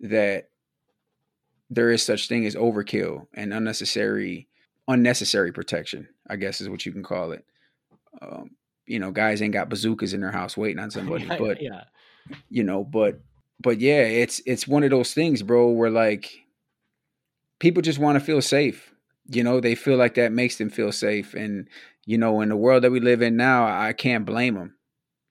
that 0.00 0.50
there 1.70 1.90
is 1.90 2.02
such 2.02 2.28
thing 2.28 2.44
as 2.44 2.54
overkill 2.54 3.26
and 3.32 3.54
unnecessary 3.54 4.47
unnecessary 4.88 5.52
protection. 5.52 6.08
I 6.28 6.36
guess 6.36 6.60
is 6.60 6.68
what 6.68 6.84
you 6.84 6.92
can 6.92 7.02
call 7.02 7.32
it. 7.32 7.44
Um, 8.20 8.50
you 8.86 8.98
know, 8.98 9.12
guys 9.12 9.42
ain't 9.42 9.52
got 9.52 9.68
bazookas 9.68 10.14
in 10.14 10.20
their 10.20 10.32
house 10.32 10.56
waiting 10.56 10.80
on 10.82 10.90
somebody, 10.90 11.26
but 11.26 11.62
yeah, 11.62 11.84
you 12.48 12.64
know, 12.64 12.82
but 12.82 13.20
but 13.60 13.80
yeah, 13.80 14.02
it's 14.02 14.40
it's 14.46 14.66
one 14.66 14.82
of 14.82 14.90
those 14.90 15.14
things, 15.14 15.42
bro, 15.42 15.68
where 15.68 15.90
like 15.90 16.30
people 17.60 17.82
just 17.82 17.98
want 17.98 18.18
to 18.18 18.24
feel 18.24 18.42
safe. 18.42 18.92
You 19.30 19.44
know, 19.44 19.60
they 19.60 19.74
feel 19.74 19.96
like 19.98 20.14
that 20.14 20.32
makes 20.32 20.56
them 20.56 20.70
feel 20.70 20.90
safe, 20.90 21.34
and 21.34 21.68
you 22.06 22.16
know, 22.16 22.40
in 22.40 22.48
the 22.48 22.56
world 22.56 22.84
that 22.84 22.90
we 22.90 23.00
live 23.00 23.20
in 23.20 23.36
now, 23.36 23.66
I 23.66 23.92
can't 23.92 24.24
blame 24.24 24.54
them. 24.54 24.74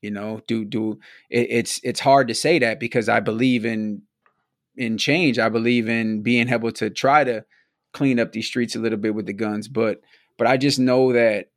You 0.02 0.12
know, 0.12 0.41
do 0.48 0.63
do 0.63 1.00
it, 1.32 1.48
it's 1.50 1.80
it's 1.84 2.00
hard 2.00 2.28
to 2.28 2.36
say 2.36 2.60
that 2.60 2.80
because 2.80 3.10
I 3.10 3.20
believe 3.20 3.65
in 3.65 4.04
in 4.76 5.00
change. 5.00 5.39
I 5.39 5.50
believe 5.50 5.89
in 5.89 6.22
being 6.22 6.50
able 6.50 6.72
to 6.74 6.91
try 6.91 7.24
to 7.24 7.43
clean 7.98 8.20
up 8.20 8.32
these 8.32 8.46
streets 8.46 8.76
a 8.76 8.80
little 8.80 9.00
bit 9.00 9.16
with 9.16 9.26
the 9.26 9.34
guns, 9.34 9.68
but 9.68 10.02
but 10.38 10.46
I 10.46 10.58
just 10.58 10.78
know 10.78 11.14
that 11.14 11.50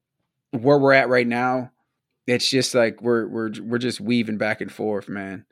where 0.52 0.78
we're 0.78 0.94
at 0.94 1.10
right 1.10 1.26
now, 1.26 1.70
it's 2.26 2.48
just 2.48 2.74
like 2.74 3.02
we're 3.02 3.28
we're 3.28 3.52
we're 3.60 3.78
just 3.78 4.00
weaving 4.00 4.38
back 4.38 4.62
and 4.62 4.72
forth, 4.72 5.06
man. 5.06 5.44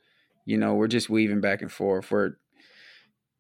You 0.47 0.57
know, 0.57 0.75
we're 0.75 0.89
just 0.89 1.11
weaving 1.11 1.43
back 1.43 1.61
and 1.61 1.71
forth. 1.71 2.11
We're 2.11 2.37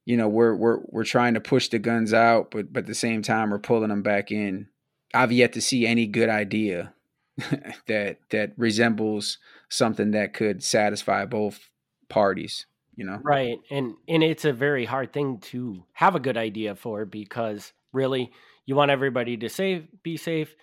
you 0.04 0.18
know 0.18 0.28
we're 0.28 0.54
we're 0.54 0.80
we're 0.88 1.04
trying 1.04 1.34
to 1.34 1.40
push 1.40 1.68
the 1.68 1.78
guns 1.78 2.12
out, 2.12 2.50
but 2.50 2.70
but 2.70 2.80
at 2.80 2.86
the 2.86 2.94
same 2.94 3.22
time 3.22 3.48
we're 3.48 3.58
pulling 3.58 3.88
them 3.88 4.02
back 4.02 4.30
in. 4.30 4.68
I've 5.14 5.32
yet 5.32 5.54
to 5.54 5.62
see 5.62 5.86
any 5.86 6.06
good 6.06 6.28
idea 6.28 6.92
that 7.86 8.18
that 8.28 8.52
resembles 8.58 9.38
something 9.70 10.10
that 10.10 10.34
could 10.34 10.62
satisfy 10.62 11.24
both 11.24 11.70
parties 12.10 12.66
you 12.98 13.06
know? 13.06 13.18
Right 13.22 13.58
and 13.70 13.94
and 14.06 14.22
it's 14.22 14.44
a 14.44 14.52
very 14.52 14.84
hard 14.84 15.12
thing 15.12 15.38
to 15.52 15.84
have 15.92 16.14
a 16.14 16.20
good 16.20 16.36
idea 16.36 16.74
for 16.74 17.04
because 17.04 17.72
really 17.92 18.30
you 18.66 18.74
want 18.74 18.90
everybody 18.90 19.36
to 19.38 19.48
save 19.48 19.86
be 20.02 20.16
safe 20.16 20.54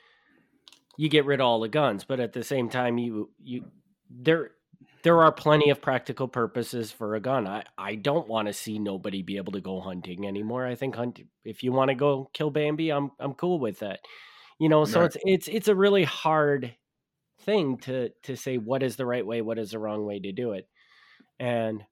you 0.97 1.09
get 1.09 1.25
rid 1.25 1.39
of 1.39 1.45
all 1.45 1.59
the 1.59 1.69
guns 1.69 2.03
but 2.03 2.19
at 2.19 2.33
the 2.33 2.43
same 2.43 2.69
time 2.69 2.97
you 2.97 3.29
you 3.43 3.65
there 4.09 4.51
there 5.03 5.21
are 5.21 5.31
plenty 5.31 5.69
of 5.69 5.81
practical 5.81 6.27
purposes 6.27 6.91
for 6.91 7.15
a 7.15 7.19
gun. 7.19 7.47
I 7.47 7.63
i 7.77 7.95
don't 7.95 8.27
want 8.27 8.47
to 8.47 8.53
see 8.53 8.79
nobody 8.79 9.21
be 9.21 9.37
able 9.37 9.53
to 9.53 9.61
go 9.61 9.79
hunting 9.79 10.27
anymore. 10.27 10.67
I 10.67 10.75
think 10.75 10.95
hunt 10.95 11.21
if 11.43 11.63
you 11.63 11.71
want 11.71 11.89
to 11.89 11.95
go 11.95 12.29
kill 12.33 12.51
bambi 12.51 12.91
i'm 12.91 13.11
i'm 13.19 13.33
cool 13.33 13.59
with 13.59 13.79
that 13.79 13.99
you 14.59 14.69
know? 14.69 14.85
So 14.85 15.01
right. 15.01 15.07
it's 15.07 15.17
it's 15.25 15.47
it's 15.47 15.67
a 15.67 15.75
really 15.75 16.03
hard 16.03 16.75
thing 17.41 17.77
to 17.77 18.09
to 18.23 18.35
say 18.35 18.57
what 18.57 18.83
is 18.83 18.95
the 18.95 19.05
right 19.05 19.25
way 19.25 19.41
what 19.41 19.59
is 19.59 19.71
the 19.71 19.79
wrong 19.79 20.05
way 20.05 20.19
to 20.19 20.31
do 20.31 20.53
it. 20.53 20.67
And 21.39 21.83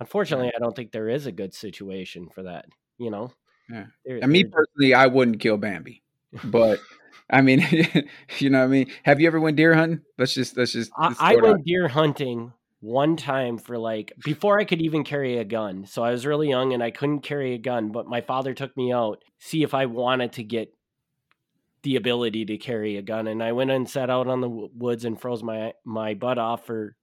unfortunately 0.00 0.50
i 0.54 0.58
don't 0.58 0.74
think 0.74 0.92
there 0.92 1.08
is 1.08 1.26
a 1.26 1.32
good 1.32 1.54
situation 1.54 2.28
for 2.28 2.42
that 2.44 2.66
you 2.98 3.10
know 3.10 3.30
yeah. 3.70 3.86
and 4.06 4.30
me 4.30 4.44
personally 4.44 4.94
i 4.94 5.06
wouldn't 5.06 5.40
kill 5.40 5.56
bambi 5.56 6.02
but 6.44 6.78
i 7.30 7.40
mean 7.40 7.60
you 8.38 8.50
know 8.50 8.58
what 8.58 8.64
i 8.64 8.68
mean 8.68 8.90
have 9.02 9.20
you 9.20 9.26
ever 9.26 9.40
went 9.40 9.56
deer 9.56 9.74
hunting 9.74 10.00
let's 10.18 10.34
just 10.34 10.56
let's 10.56 10.72
just 10.72 10.90
let's 11.00 11.20
i, 11.20 11.32
I 11.32 11.34
went 11.36 11.46
out. 11.46 11.64
deer 11.64 11.88
hunting 11.88 12.52
one 12.84 13.16
time 13.16 13.56
for 13.56 13.78
like 13.78 14.12
before 14.22 14.60
I 14.60 14.66
could 14.66 14.82
even 14.82 15.04
carry 15.04 15.38
a 15.38 15.44
gun. 15.44 15.86
So 15.86 16.04
I 16.04 16.10
was 16.10 16.26
really 16.26 16.50
young 16.50 16.74
and 16.74 16.82
I 16.82 16.90
couldn't 16.90 17.20
carry 17.20 17.54
a 17.54 17.58
gun, 17.58 17.92
but 17.92 18.06
my 18.06 18.20
father 18.20 18.52
took 18.52 18.76
me 18.76 18.92
out 18.92 19.24
see 19.38 19.62
if 19.62 19.72
I 19.72 19.86
wanted 19.86 20.34
to 20.34 20.42
get 20.42 20.68
the 21.82 21.96
ability 21.96 22.44
to 22.46 22.58
carry 22.58 22.98
a 22.98 23.02
gun. 23.02 23.26
And 23.26 23.42
I 23.42 23.52
went 23.52 23.70
and 23.70 23.88
sat 23.88 24.10
out 24.10 24.26
on 24.26 24.42
the 24.42 24.48
woods 24.48 25.06
and 25.06 25.18
froze 25.18 25.42
my 25.42 25.72
my 25.84 26.12
butt 26.12 26.36
off 26.36 26.66
for 26.66 26.94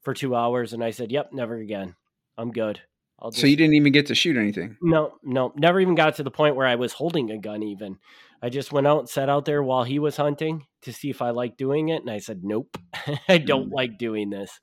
for 0.00 0.14
two 0.14 0.34
hours. 0.34 0.72
And 0.72 0.82
I 0.82 0.90
said, 0.90 1.12
"Yep, 1.12 1.34
never 1.34 1.56
again. 1.56 1.96
I'm 2.38 2.52
good." 2.52 2.80
Just... 3.24 3.38
So 3.40 3.46
you 3.46 3.56
didn't 3.56 3.74
even 3.74 3.92
get 3.92 4.06
to 4.06 4.14
shoot 4.14 4.36
anything? 4.36 4.76
No, 4.82 5.14
no, 5.22 5.52
never 5.56 5.80
even 5.80 5.94
got 5.94 6.16
to 6.16 6.22
the 6.22 6.30
point 6.30 6.54
where 6.54 6.66
I 6.66 6.74
was 6.74 6.92
holding 6.92 7.30
a 7.30 7.38
gun. 7.38 7.62
Even 7.62 7.98
I 8.42 8.50
just 8.50 8.72
went 8.72 8.86
out 8.86 9.00
and 9.00 9.08
sat 9.08 9.28
out 9.28 9.44
there 9.44 9.62
while 9.62 9.84
he 9.84 9.98
was 9.98 10.16
hunting 10.16 10.66
to 10.82 10.92
see 10.92 11.10
if 11.10 11.22
I 11.22 11.30
liked 11.30 11.58
doing 11.58 11.88
it, 11.88 12.02
and 12.02 12.10
I 12.10 12.18
said, 12.18 12.44
"Nope, 12.44 12.76
I 13.28 13.38
don't 13.38 13.70
mm. 13.70 13.74
like 13.74 13.98
doing 13.98 14.30
this." 14.30 14.60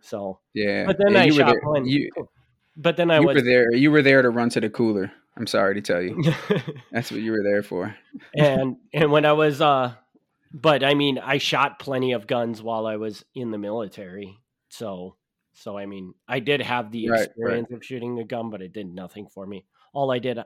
So 0.00 0.40
yeah, 0.54 0.86
but 0.86 0.96
then 0.98 1.14
yeah, 1.14 1.22
I 1.22 1.30
shot 1.30 1.56
one. 1.62 1.84
You, 1.84 2.10
but 2.76 2.96
then 2.96 3.10
I 3.10 3.20
you 3.20 3.26
was 3.26 3.36
were 3.36 3.42
there. 3.42 3.74
You 3.74 3.90
were 3.90 4.02
there 4.02 4.22
to 4.22 4.30
run 4.30 4.50
to 4.50 4.60
the 4.60 4.70
cooler. 4.70 5.12
I'm 5.36 5.46
sorry 5.46 5.74
to 5.74 5.80
tell 5.80 6.02
you. 6.02 6.22
That's 6.92 7.10
what 7.10 7.20
you 7.20 7.32
were 7.32 7.42
there 7.42 7.62
for. 7.62 7.94
and 8.34 8.76
and 8.92 9.10
when 9.10 9.24
I 9.24 9.32
was 9.32 9.60
uh 9.60 9.94
but 10.52 10.82
I 10.82 10.94
mean 10.94 11.18
I 11.18 11.38
shot 11.38 11.78
plenty 11.78 12.12
of 12.12 12.26
guns 12.26 12.62
while 12.62 12.86
I 12.86 12.96
was 12.96 13.24
in 13.34 13.50
the 13.50 13.58
military. 13.58 14.38
So 14.68 15.16
so 15.60 15.76
I 15.76 15.86
mean 15.86 16.14
I 16.26 16.40
did 16.40 16.62
have 16.62 16.90
the 16.90 17.10
right, 17.10 17.22
experience 17.22 17.68
right. 17.70 17.76
of 17.76 17.84
shooting 17.84 18.18
a 18.18 18.24
gun, 18.24 18.50
but 18.50 18.62
it 18.62 18.72
did 18.72 18.86
nothing 18.86 19.26
for 19.28 19.46
me. 19.46 19.66
All 19.92 20.10
I 20.10 20.18
did 20.18 20.38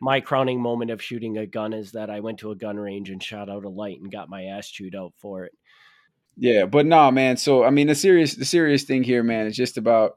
my 0.00 0.20
crowning 0.20 0.60
moment 0.60 0.90
of 0.90 1.02
shooting 1.02 1.38
a 1.38 1.46
gun 1.46 1.72
is 1.72 1.92
that 1.92 2.10
I 2.10 2.20
went 2.20 2.38
to 2.38 2.50
a 2.50 2.56
gun 2.56 2.76
range 2.76 3.10
and 3.10 3.22
shot 3.22 3.48
out 3.48 3.64
a 3.64 3.68
light 3.68 4.00
and 4.00 4.12
got 4.12 4.28
my 4.28 4.44
ass 4.44 4.68
chewed 4.68 4.94
out 4.94 5.14
for 5.16 5.44
it. 5.44 5.52
Yeah, 6.36 6.66
but 6.66 6.86
no, 6.86 7.10
man. 7.10 7.36
So 7.36 7.64
I 7.64 7.70
mean 7.70 7.88
the 7.88 7.94
serious 7.94 8.36
the 8.36 8.44
serious 8.44 8.84
thing 8.84 9.02
here, 9.02 9.22
man, 9.22 9.46
is 9.46 9.56
just 9.56 9.76
about 9.76 10.12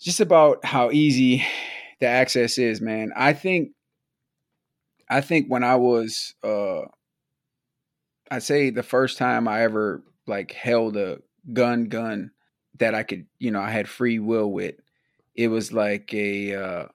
just 0.00 0.20
about 0.20 0.64
how 0.64 0.90
easy 0.90 1.44
the 2.00 2.06
access 2.06 2.58
is, 2.58 2.80
man. 2.80 3.12
I 3.16 3.34
think 3.34 3.70
I 5.08 5.20
think 5.20 5.46
when 5.48 5.62
I 5.62 5.76
was 5.76 6.34
uh 6.42 6.82
I'd 8.30 8.42
say 8.42 8.70
the 8.70 8.82
first 8.82 9.16
time 9.16 9.46
I 9.46 9.62
ever 9.62 10.02
like 10.26 10.52
held 10.52 10.96
a 10.96 11.18
gun 11.52 11.84
gun 11.84 12.32
that 12.78 12.94
I 12.94 13.02
could, 13.02 13.26
you 13.38 13.50
know, 13.50 13.60
I 13.60 13.70
had 13.70 13.88
free 13.88 14.18
will 14.18 14.50
with, 14.50 14.74
it 15.34 15.48
was 15.48 15.72
like 15.72 16.12
a 16.12 16.54
uh 16.54 16.86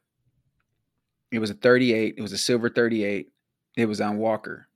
it 1.31 1.39
was 1.39 1.49
a 1.49 1.55
38, 1.55 2.15
it 2.17 2.21
was 2.21 2.33
a 2.33 2.37
silver 2.37 2.69
38. 2.69 3.27
It 3.75 3.85
was 3.87 4.01
on 4.01 4.17
Walker. 4.17 4.67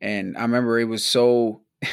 And 0.00 0.36
I 0.38 0.42
remember 0.42 0.78
it 0.78 0.84
was 0.84 1.04
so 1.04 1.62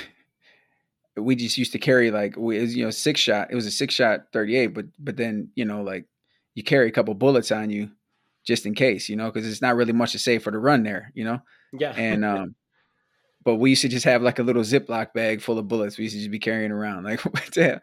we 1.17 1.35
just 1.35 1.57
used 1.57 1.73
to 1.73 1.79
carry 1.79 2.11
like 2.11 2.37
we 2.37 2.59
was, 2.59 2.75
you 2.75 2.85
know 2.85 2.91
six 2.91 3.19
shot 3.19 3.49
it 3.51 3.55
was 3.55 3.65
a 3.65 3.71
six 3.71 3.95
shot 3.95 4.27
38 4.33 4.67
but 4.67 4.85
but 4.99 5.17
then 5.17 5.49
you 5.55 5.65
know 5.65 5.81
like 5.81 6.05
you 6.53 6.63
carry 6.63 6.87
a 6.87 6.91
couple 6.91 7.13
bullets 7.15 7.51
on 7.51 7.69
you 7.71 7.89
just 8.47 8.65
in 8.65 8.73
case, 8.73 9.09
you 9.09 9.17
know, 9.17 9.29
because 9.29 9.47
it's 9.47 9.61
not 9.61 9.75
really 9.75 9.91
much 9.91 10.13
to 10.13 10.19
say 10.19 10.39
for 10.39 10.51
the 10.51 10.57
run 10.57 10.83
there, 10.83 11.11
you 11.13 11.25
know. 11.25 11.39
Yeah. 11.73 11.91
And 11.91 12.23
um, 12.25 12.55
but 13.47 13.55
we 13.55 13.69
used 13.69 13.81
to 13.83 13.87
just 13.87 14.03
have 14.03 14.21
like 14.21 14.39
a 14.39 14.43
little 14.43 14.61
Ziploc 14.61 15.13
bag 15.13 15.41
full 15.41 15.57
of 15.57 15.69
bullets. 15.69 15.97
We 15.97 16.03
used 16.03 16.15
to 16.15 16.19
just 16.19 16.31
be 16.31 16.37
carrying 16.37 16.69
around. 16.69 17.05
Like 17.05 17.21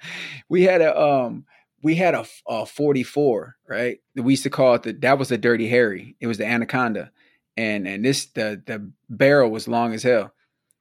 we 0.50 0.62
had 0.64 0.82
a 0.82 1.00
um 1.00 1.46
we 1.82 1.94
had 1.94 2.14
a, 2.14 2.26
a 2.46 2.66
44, 2.66 3.56
right? 3.66 3.98
We 4.14 4.34
used 4.34 4.42
to 4.42 4.50
call 4.50 4.74
it 4.74 4.82
the 4.82 4.92
that 4.92 5.18
was 5.18 5.30
the 5.30 5.38
Dirty 5.38 5.66
Harry. 5.66 6.16
It 6.20 6.26
was 6.26 6.36
the 6.36 6.44
Anaconda, 6.44 7.10
and 7.56 7.88
and 7.88 8.04
this 8.04 8.26
the 8.26 8.62
the 8.66 8.92
barrel 9.08 9.50
was 9.50 9.66
long 9.66 9.94
as 9.94 10.02
hell, 10.02 10.34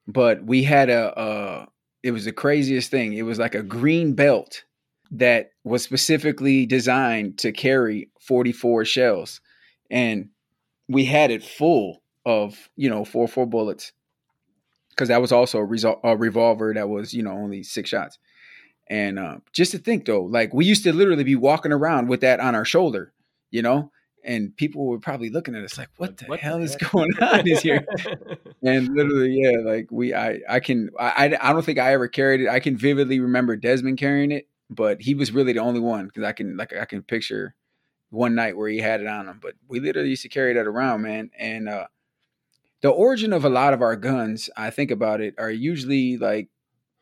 but 0.06 0.44
we 0.44 0.64
had 0.64 0.90
a 0.90 1.18
uh 1.18 1.66
it 2.02 2.10
was 2.10 2.26
the 2.26 2.32
craziest 2.32 2.90
thing. 2.90 3.14
It 3.14 3.22
was 3.22 3.38
like 3.38 3.54
a 3.54 3.62
green 3.62 4.12
belt 4.12 4.64
that 5.12 5.52
was 5.64 5.82
specifically 5.82 6.66
designed 6.66 7.38
to 7.38 7.52
carry 7.52 8.10
44 8.20 8.84
shells. 8.84 9.40
And 9.90 10.28
we 10.90 11.06
had 11.06 11.30
it 11.30 11.42
full 11.42 12.02
of, 12.26 12.68
you 12.76 12.90
know, 12.90 13.06
four, 13.06 13.26
four 13.26 13.46
bullets. 13.46 13.94
Cause 14.96 15.08
that 15.08 15.20
was 15.20 15.32
also 15.32 15.60
a, 15.60 15.66
resol- 15.66 16.00
a 16.04 16.16
revolver 16.16 16.72
that 16.74 16.88
was, 16.88 17.12
you 17.12 17.22
know, 17.22 17.32
only 17.32 17.62
six 17.62 17.90
shots. 17.90 18.18
And 18.88 19.18
uh, 19.18 19.38
just 19.52 19.72
to 19.72 19.78
think 19.78 20.04
though, 20.04 20.22
like 20.22 20.52
we 20.52 20.64
used 20.64 20.84
to 20.84 20.92
literally 20.92 21.24
be 21.24 21.36
walking 21.36 21.72
around 21.72 22.08
with 22.08 22.20
that 22.20 22.40
on 22.40 22.54
our 22.54 22.64
shoulder, 22.64 23.12
you 23.50 23.62
know, 23.62 23.90
and 24.24 24.56
people 24.56 24.86
were 24.86 24.98
probably 24.98 25.30
looking 25.30 25.54
at 25.54 25.64
us 25.64 25.78
like, 25.78 25.90
"What 25.98 26.16
the 26.16 26.26
what 26.26 26.40
hell 26.40 26.58
the 26.58 26.64
is 26.64 26.76
going 26.76 27.10
on 27.20 27.46
is 27.46 27.62
here?" 27.62 27.86
and 28.62 28.88
literally, 28.88 29.38
yeah, 29.38 29.58
like 29.58 29.88
we, 29.90 30.14
I, 30.14 30.40
I 30.48 30.60
can, 30.60 30.90
I, 30.98 31.36
I 31.40 31.52
don't 31.52 31.64
think 31.64 31.78
I 31.78 31.92
ever 31.92 32.08
carried 32.08 32.40
it. 32.40 32.48
I 32.48 32.60
can 32.60 32.76
vividly 32.76 33.20
remember 33.20 33.56
Desmond 33.56 33.98
carrying 33.98 34.32
it, 34.32 34.48
but 34.70 35.02
he 35.02 35.14
was 35.14 35.32
really 35.32 35.52
the 35.52 35.60
only 35.60 35.80
one 35.80 36.06
because 36.06 36.24
I 36.24 36.32
can 36.32 36.56
like 36.56 36.74
I 36.74 36.84
can 36.84 37.02
picture 37.02 37.54
one 38.10 38.34
night 38.34 38.56
where 38.56 38.68
he 38.68 38.78
had 38.78 39.00
it 39.00 39.06
on 39.06 39.28
him. 39.28 39.38
But 39.42 39.54
we 39.68 39.80
literally 39.80 40.10
used 40.10 40.22
to 40.22 40.28
carry 40.28 40.54
that 40.54 40.66
around, 40.66 41.02
man. 41.02 41.30
And 41.38 41.68
uh, 41.68 41.86
the 42.84 42.90
origin 42.90 43.32
of 43.32 43.46
a 43.46 43.48
lot 43.48 43.72
of 43.72 43.80
our 43.80 43.96
guns, 43.96 44.50
I 44.58 44.68
think 44.68 44.90
about 44.90 45.22
it, 45.22 45.34
are 45.38 45.50
usually 45.50 46.18
like 46.18 46.50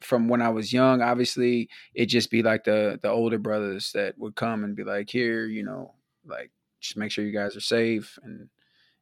from 0.01 0.29
when 0.29 0.41
I 0.41 0.49
was 0.49 0.73
young. 0.73 1.03
Obviously, 1.03 1.69
it 1.93 2.07
just 2.07 2.31
be 2.31 2.41
like 2.41 2.63
the 2.63 3.01
the 3.03 3.09
older 3.09 3.39
brothers 3.39 3.91
that 3.91 4.17
would 4.17 4.37
come 4.37 4.63
and 4.63 4.77
be 4.77 4.85
like, 4.85 5.11
"Here, 5.11 5.45
you 5.45 5.65
know, 5.65 5.95
like 6.25 6.53
just 6.81 6.97
make 6.97 7.11
sure 7.11 7.25
you 7.25 7.33
guys 7.33 7.57
are 7.57 7.61
safe 7.61 8.17
and 8.23 8.49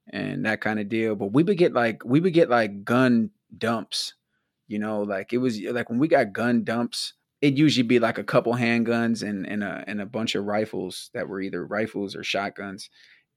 and 0.08 0.46
that 0.46 0.62
kind 0.62 0.80
of 0.80 0.88
deal." 0.88 1.16
But 1.16 1.34
we 1.34 1.42
would 1.42 1.58
get 1.58 1.74
like 1.74 2.02
we 2.02 2.18
would 2.18 2.32
get 2.32 2.48
like 2.48 2.82
gun 2.82 3.28
dumps, 3.58 4.14
you 4.66 4.78
know, 4.78 5.02
like 5.02 5.34
it 5.34 5.38
was 5.38 5.60
like 5.60 5.90
when 5.90 5.98
we 5.98 6.08
got 6.08 6.32
gun 6.32 6.64
dumps 6.64 7.12
it'd 7.42 7.58
usually 7.58 7.86
be 7.86 7.98
like 7.98 8.16
a 8.16 8.24
couple 8.24 8.54
handguns 8.54 9.22
and 9.22 9.46
and 9.46 9.62
a 9.62 9.84
and 9.86 10.00
a 10.00 10.06
bunch 10.06 10.34
of 10.34 10.46
rifles 10.46 11.10
that 11.12 11.28
were 11.28 11.42
either 11.42 11.62
rifles 11.66 12.16
or 12.16 12.24
shotguns. 12.24 12.88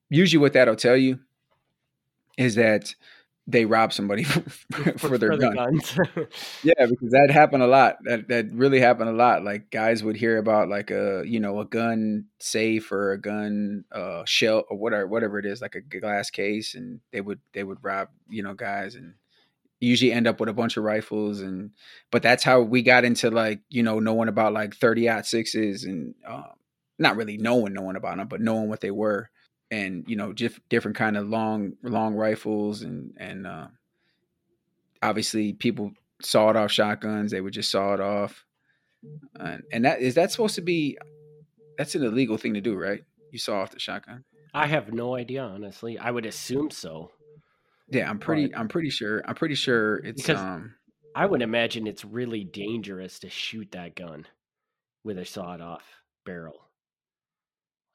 Usually, 0.09 0.39
what 0.39 0.53
that'll 0.53 0.77
tell 0.77 0.95
you 0.95 1.19
is 2.37 2.55
that 2.55 2.95
they 3.45 3.65
rob 3.65 3.91
somebody 3.91 4.23
for, 4.71 4.97
for, 4.97 5.17
their 5.17 5.33
for 5.33 5.37
gun. 5.37 5.55
guns. 5.55 5.97
yeah, 6.63 6.85
because 6.85 7.11
that 7.11 7.29
happened 7.31 7.63
a 7.63 7.67
lot. 7.67 7.97
That 8.03 8.27
that 8.29 8.51
really 8.53 8.79
happened 8.79 9.09
a 9.09 9.13
lot. 9.13 9.43
Like 9.43 9.69
guys 9.69 10.03
would 10.03 10.15
hear 10.15 10.37
about 10.37 10.69
like 10.69 10.91
a 10.91 11.23
you 11.25 11.39
know 11.39 11.59
a 11.59 11.65
gun 11.65 12.25
safe 12.39 12.91
or 12.91 13.11
a 13.11 13.17
gun 13.19 13.85
uh, 13.91 14.23
shell 14.25 14.63
or 14.69 14.77
whatever 14.77 15.07
whatever 15.07 15.39
it 15.39 15.45
is, 15.45 15.61
like 15.61 15.75
a 15.75 15.81
glass 15.81 16.29
case, 16.29 16.75
and 16.75 17.01
they 17.11 17.21
would 17.21 17.39
they 17.53 17.63
would 17.63 17.83
rob 17.83 18.09
you 18.29 18.43
know 18.43 18.53
guys 18.53 18.95
and 18.95 19.15
usually 19.79 20.13
end 20.13 20.27
up 20.27 20.39
with 20.39 20.49
a 20.49 20.53
bunch 20.53 20.77
of 20.77 20.83
rifles 20.83 21.41
and 21.41 21.71
but 22.09 22.23
that's 22.23 22.43
how 22.43 22.61
we 22.61 22.81
got 22.81 23.03
into 23.03 23.29
like 23.29 23.59
you 23.69 23.83
know 23.83 23.99
knowing 23.99 24.29
about 24.29 24.53
like 24.53 24.73
30 24.73 25.09
aught 25.09 25.25
sixes 25.25 25.83
and 25.83 26.15
uh, 26.25 26.43
not 26.97 27.17
really 27.17 27.37
knowing 27.37 27.73
knowing 27.73 27.97
about 27.97 28.15
them 28.15 28.27
but 28.27 28.39
knowing 28.39 28.69
what 28.69 28.79
they 28.79 28.91
were 28.91 29.29
and 29.73 30.03
you 30.07 30.15
know 30.15 30.33
just 30.33 30.59
different 30.69 30.97
kind 30.97 31.17
of 31.17 31.27
long 31.27 31.73
long 31.83 32.15
rifles 32.15 32.81
and 32.81 33.13
and 33.17 33.47
uh, 33.47 33.67
obviously 35.01 35.53
people 35.53 35.91
sawed 36.21 36.55
off 36.55 36.71
shotguns 36.71 37.31
they 37.31 37.41
would 37.41 37.53
just 37.53 37.71
saw 37.71 37.93
it 37.93 37.99
off 37.99 38.45
and, 39.39 39.63
and 39.71 39.85
that 39.85 39.99
is 39.99 40.15
that 40.15 40.31
supposed 40.31 40.55
to 40.55 40.61
be 40.61 40.97
that's 41.77 41.95
an 41.95 42.03
illegal 42.03 42.37
thing 42.37 42.53
to 42.53 42.61
do 42.61 42.75
right 42.75 43.03
you 43.31 43.39
saw 43.39 43.61
off 43.61 43.71
the 43.71 43.79
shotgun 43.79 44.23
i 44.53 44.67
have 44.67 44.93
no 44.93 45.15
idea 45.15 45.43
honestly 45.43 45.97
i 45.97 46.09
would 46.09 46.25
assume 46.25 46.69
so 46.69 47.09
yeah, 47.89 48.09
I'm 48.09 48.19
pretty. 48.19 48.47
But, 48.47 48.59
I'm 48.59 48.67
pretty 48.67 48.89
sure. 48.89 49.21
I'm 49.25 49.35
pretty 49.35 49.55
sure 49.55 49.97
it's. 49.97 50.21
Because 50.21 50.39
um, 50.39 50.73
I 51.15 51.25
would 51.25 51.41
imagine 51.41 51.87
it's 51.87 52.05
really 52.05 52.43
dangerous 52.43 53.19
to 53.19 53.29
shoot 53.29 53.71
that 53.71 53.95
gun 53.95 54.25
with 55.03 55.17
a 55.17 55.25
sawed-off 55.25 55.83
barrel. 56.25 56.65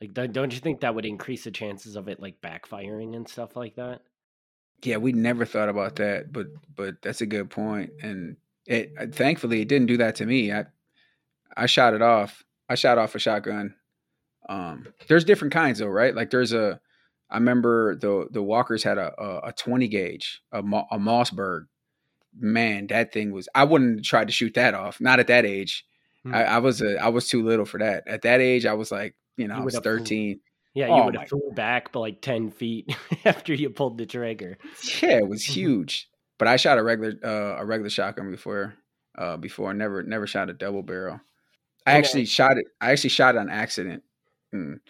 Like, 0.01 0.15
don't 0.15 0.53
you 0.53 0.61
think 0.61 0.81
that 0.81 0.95
would 0.95 1.07
increase 1.07 1.45
the 1.45 1.51
chances 1.51 1.97
of 1.97 2.09
it 2.09 2.21
like 2.21 2.41
backfiring 2.41 3.17
and 3.17 3.29
stuff 3.29 3.57
like 3.57 3.75
that? 3.77 4.03
Yeah, 4.85 4.99
we 4.99 5.13
never 5.13 5.45
thought 5.45 5.69
about 5.69 5.97
that, 5.97 6.33
but 6.33 6.47
but 6.75 7.03
that's 7.03 7.21
a 7.21 7.27
good 7.27 7.51
point. 7.51 7.91
And 8.01 8.37
it 8.67 8.93
uh, 8.99 9.07
thankfully 9.11 9.61
it 9.61 9.69
didn't 9.69 9.89
do 9.89 9.97
that 9.97 10.15
to 10.17 10.27
me. 10.27 10.53
I 10.53 10.67
I 11.57 11.67
shot 11.67 11.95
it 11.95 12.03
off. 12.03 12.45
I 12.69 12.77
shot 12.77 12.99
off 12.99 13.17
a 13.17 13.19
shotgun. 13.19 13.75
Um, 14.49 14.87
there's 15.09 15.25
different 15.25 15.53
kinds 15.53 15.81
though, 15.81 15.89
right? 15.89 16.15
Like 16.15 16.31
there's 16.31 16.53
a. 16.53 16.81
I 17.31 17.37
remember 17.37 17.97
the 17.97 18.29
the 18.31 18.43
Walkers 18.43 18.85
had 18.85 18.99
a 18.99 19.13
a, 19.21 19.49
a 19.49 19.53
20 19.53 19.89
gauge, 19.89 20.43
a, 20.53 20.61
a 20.61 20.99
Mossberg. 20.99 21.67
Man, 22.39 22.87
that 22.89 23.13
thing 23.13 23.33
was. 23.33 23.49
I 23.55 23.65
wouldn't 23.65 24.05
try 24.05 24.25
to 24.25 24.33
shoot 24.33 24.55
that 24.55 24.75
off. 24.75 25.01
Not 25.01 25.19
at 25.19 25.27
that 25.27 25.45
age. 25.45 25.85
Hmm. 26.23 26.35
I, 26.35 26.45
I, 26.45 26.59
was 26.59 26.83
a, 26.83 27.03
I 27.03 27.09
was 27.09 27.29
too 27.29 27.43
little 27.43 27.65
for 27.65 27.79
that. 27.79 28.07
At 28.07 28.23
that 28.23 28.41
age, 28.41 28.67
I 28.67 28.75
was 28.75 28.93
like, 28.93 29.15
you 29.39 29.49
know, 29.49 29.55
you 29.57 29.63
I 29.63 29.65
was 29.65 29.79
13. 29.79 30.41
Yeah, 30.75 30.87
you 30.89 30.93
oh 30.93 31.07
would 31.07 31.17
have 31.17 31.29
flew 31.29 31.51
back 31.55 31.93
by 31.93 32.01
like 32.01 32.21
10 32.21 32.51
feet 32.51 32.95
after 33.25 33.55
you 33.55 33.71
pulled 33.71 33.99
the 33.99 34.07
trigger. 34.07 34.59
Yeah, 35.03 35.19
it 35.19 35.29
was 35.29 35.45
huge. 35.57 36.09
but 36.39 36.47
I 36.47 36.57
shot 36.57 36.79
a 36.79 36.83
regular 36.83 37.15
uh, 37.25 37.63
a 37.63 37.65
regular 37.65 37.91
shotgun 37.91 38.31
before 38.31 38.75
uh, 39.17 39.37
before. 39.39 39.73
Never 39.73 40.03
never 40.03 40.27
shot 40.27 40.51
a 40.51 40.53
double 40.53 40.83
barrel. 40.83 41.21
I 41.87 41.93
actually 41.93 42.27
shot 42.27 42.59
it. 42.59 42.67
I 42.81 42.93
actually 42.93 43.11
shot 43.11 43.35
it 43.35 43.39
on 43.39 43.49
accident. 43.49 44.03
Mm. 44.55 44.81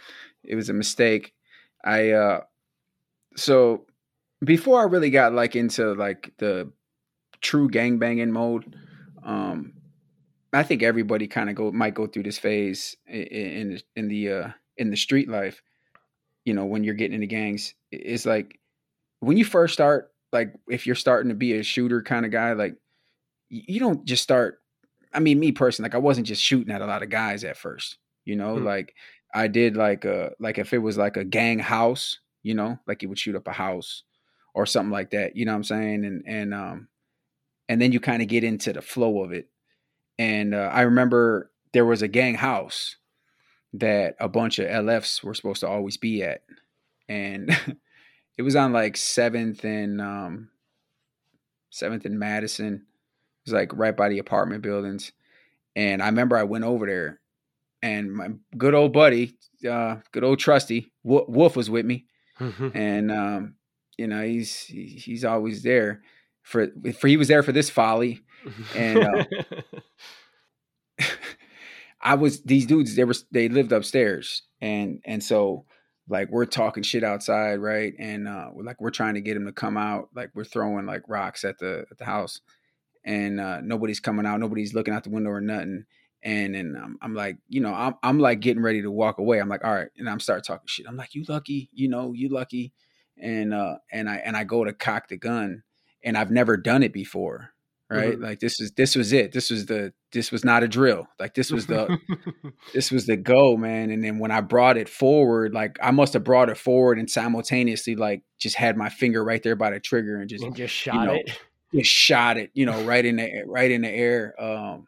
It 0.44 0.56
was 0.56 0.68
a 0.68 0.74
mistake. 0.74 1.32
I 1.84 2.10
uh 2.10 2.40
so 3.36 3.86
before 4.44 4.80
I 4.80 4.84
really 4.84 5.10
got 5.10 5.32
like 5.32 5.54
into 5.54 5.94
like 5.94 6.32
the 6.38 6.72
true 7.40 7.68
gang 7.68 7.98
banging 7.98 8.32
mode, 8.32 8.74
um 9.22 9.74
I 10.52 10.62
think 10.62 10.82
everybody 10.82 11.26
kind 11.26 11.50
of 11.50 11.56
go 11.56 11.70
might 11.70 11.94
go 11.94 12.06
through 12.06 12.22
this 12.22 12.38
phase 12.38 12.96
in 13.06 13.80
in, 13.96 14.08
the 14.08 14.32
uh 14.32 14.48
in 14.76 14.90
the 14.90 14.96
street 14.96 15.28
life. 15.28 15.62
You 16.44 16.54
know, 16.54 16.64
when 16.64 16.84
you're 16.84 16.94
getting 16.94 17.14
into 17.14 17.26
gangs, 17.26 17.74
it's 17.90 18.24
like 18.24 18.58
when 19.20 19.36
you 19.36 19.44
first 19.44 19.74
start, 19.74 20.10
like 20.32 20.54
if 20.68 20.86
you're 20.86 20.96
starting 20.96 21.28
to 21.28 21.34
be 21.34 21.54
a 21.54 21.62
shooter 21.62 22.02
kind 22.02 22.24
of 22.24 22.32
guy, 22.32 22.52
like 22.52 22.76
you 23.50 23.78
don't 23.78 24.04
just 24.04 24.22
start. 24.22 24.60
I 25.12 25.20
mean, 25.20 25.38
me 25.38 25.52
personally, 25.52 25.88
like 25.88 25.94
I 25.94 25.98
wasn't 25.98 26.26
just 26.26 26.42
shooting 26.42 26.72
at 26.72 26.82
a 26.82 26.86
lot 26.86 27.02
of 27.02 27.10
guys 27.10 27.44
at 27.44 27.56
first. 27.56 27.98
You 28.24 28.36
know, 28.36 28.56
mm-hmm. 28.56 28.66
like 28.66 28.94
I 29.34 29.48
did 29.48 29.76
like 29.76 30.04
a 30.04 30.32
like 30.40 30.58
if 30.58 30.72
it 30.72 30.78
was 30.78 30.96
like 30.96 31.16
a 31.16 31.24
gang 31.24 31.58
house, 31.58 32.20
you 32.42 32.54
know, 32.54 32.78
like 32.86 33.02
you 33.02 33.08
would 33.08 33.18
shoot 33.18 33.36
up 33.36 33.48
a 33.48 33.52
house 33.52 34.04
or 34.54 34.66
something 34.66 34.92
like 34.92 35.10
that. 35.10 35.36
You 35.36 35.44
know 35.44 35.52
what 35.52 35.56
I'm 35.56 35.64
saying? 35.64 36.04
And 36.04 36.22
and 36.26 36.54
um 36.54 36.88
and 37.68 37.80
then 37.80 37.92
you 37.92 38.00
kind 38.00 38.22
of 38.22 38.28
get 38.28 38.44
into 38.44 38.72
the 38.72 38.82
flow 38.82 39.22
of 39.22 39.32
it. 39.32 39.48
And 40.18 40.54
uh, 40.54 40.70
I 40.72 40.82
remember 40.82 41.50
there 41.72 41.84
was 41.84 42.02
a 42.02 42.08
gang 42.08 42.34
house 42.34 42.96
that 43.74 44.16
a 44.18 44.28
bunch 44.28 44.58
of 44.58 44.66
LFs 44.66 45.22
were 45.22 45.34
supposed 45.34 45.60
to 45.60 45.68
always 45.68 45.96
be 45.96 46.22
at, 46.22 46.42
and 47.08 47.50
it 48.38 48.42
was 48.42 48.56
on 48.56 48.72
like 48.72 48.96
Seventh 48.96 49.64
and 49.64 50.00
um 50.00 50.48
Seventh 51.70 52.04
and 52.04 52.18
Madison. 52.18 52.74
It 52.74 53.50
was 53.50 53.52
like 53.52 53.70
right 53.74 53.96
by 53.96 54.08
the 54.08 54.18
apartment 54.18 54.62
buildings. 54.62 55.12
And 55.76 56.02
I 56.02 56.06
remember 56.06 56.36
I 56.36 56.42
went 56.42 56.64
over 56.64 56.86
there 56.86 57.20
and 57.82 58.12
my 58.12 58.28
good 58.56 58.74
old 58.74 58.92
buddy, 58.92 59.36
uh, 59.68 59.96
good 60.12 60.24
old 60.24 60.38
trusty 60.38 60.92
Wolf 61.04 61.56
was 61.56 61.70
with 61.70 61.86
me, 61.86 62.06
and 62.74 63.12
um, 63.12 63.54
you 63.96 64.06
know 64.06 64.22
he's 64.24 64.62
he's 64.64 65.24
always 65.24 65.62
there 65.62 66.02
for 66.48 66.68
for 66.98 67.08
he 67.08 67.18
was 67.18 67.28
there 67.28 67.42
for 67.42 67.52
this 67.52 67.68
folly, 67.68 68.22
and 68.74 68.98
uh, 68.98 69.24
I 72.00 72.14
was 72.14 72.42
these 72.42 72.64
dudes 72.64 72.96
they 72.96 73.04
were 73.04 73.14
they 73.30 73.50
lived 73.50 73.70
upstairs, 73.70 74.44
and 74.58 75.00
and 75.04 75.22
so 75.22 75.66
like 76.08 76.30
we're 76.30 76.46
talking 76.46 76.82
shit 76.82 77.04
outside, 77.04 77.56
right, 77.56 77.92
and 77.98 78.26
uh, 78.26 78.48
like 78.56 78.80
we're 78.80 78.88
trying 78.88 79.14
to 79.14 79.20
get 79.20 79.36
him 79.36 79.44
to 79.44 79.52
come 79.52 79.76
out, 79.76 80.08
like 80.14 80.30
we're 80.34 80.42
throwing 80.44 80.86
like 80.86 81.02
rocks 81.06 81.44
at 81.44 81.58
the 81.58 81.84
at 81.90 81.98
the 81.98 82.06
house, 82.06 82.40
and 83.04 83.38
uh, 83.38 83.60
nobody's 83.60 84.00
coming 84.00 84.24
out, 84.24 84.40
nobody's 84.40 84.72
looking 84.72 84.94
out 84.94 85.04
the 85.04 85.10
window 85.10 85.30
or 85.30 85.42
nothing. 85.42 85.84
And 86.22 86.54
then 86.54 86.76
um, 86.82 86.96
I'm 87.02 87.14
like, 87.14 87.36
you 87.48 87.60
know, 87.60 87.74
I'm 87.74 87.94
I'm 88.02 88.18
like 88.18 88.40
getting 88.40 88.62
ready 88.62 88.80
to 88.80 88.90
walk 88.90 89.18
away. 89.18 89.38
I'm 89.38 89.50
like, 89.50 89.64
all 89.64 89.74
right, 89.74 89.90
and 89.98 90.08
I'm 90.08 90.18
start 90.18 90.46
talking 90.46 90.66
shit. 90.66 90.86
I'm 90.88 90.96
like, 90.96 91.14
you 91.14 91.26
lucky, 91.28 91.68
you 91.74 91.88
know, 91.90 92.14
you 92.14 92.30
lucky, 92.30 92.72
and 93.18 93.52
uh, 93.52 93.76
and 93.92 94.08
I 94.08 94.16
and 94.16 94.34
I 94.34 94.44
go 94.44 94.64
to 94.64 94.72
cock 94.72 95.08
the 95.08 95.18
gun, 95.18 95.62
and 96.02 96.16
I've 96.16 96.30
never 96.30 96.56
done 96.56 96.82
it 96.82 96.92
before, 96.92 97.50
right? 97.90 98.14
Mm-hmm. 98.14 98.22
Like 98.22 98.40
this 98.40 98.60
is 98.60 98.72
this 98.72 98.94
was 98.94 99.12
it. 99.12 99.32
This 99.32 99.50
was 99.50 99.66
the 99.66 99.92
this 100.12 100.30
was 100.30 100.44
not 100.44 100.62
a 100.62 100.68
drill. 100.68 101.06
Like 101.18 101.34
this 101.34 101.50
was 101.50 101.66
the 101.66 101.98
this 102.74 102.90
was 102.90 103.06
the 103.06 103.16
go, 103.16 103.56
man. 103.56 103.90
And 103.90 104.02
then 104.02 104.18
when 104.18 104.30
I 104.30 104.40
brought 104.40 104.76
it 104.76 104.88
forward, 104.88 105.54
like 105.54 105.78
I 105.82 105.90
must 105.90 106.12
have 106.12 106.24
brought 106.24 106.48
it 106.48 106.58
forward 106.58 106.98
and 106.98 107.10
simultaneously 107.10 107.96
like 107.96 108.22
just 108.38 108.56
had 108.56 108.76
my 108.76 108.88
finger 108.88 109.24
right 109.24 109.42
there 109.42 109.56
by 109.56 109.70
the 109.70 109.80
trigger 109.80 110.20
and 110.20 110.28
just 110.28 110.44
and 110.44 110.54
just 110.54 110.74
shot 110.74 110.94
you 110.94 111.06
know, 111.06 111.14
it. 111.14 111.40
Just 111.74 111.90
shot 111.90 112.36
it, 112.38 112.50
you 112.54 112.66
know, 112.66 112.82
right 112.84 113.04
in 113.04 113.16
the 113.16 113.42
right 113.46 113.70
in 113.70 113.82
the 113.82 113.90
air. 113.90 114.34
Um, 114.40 114.86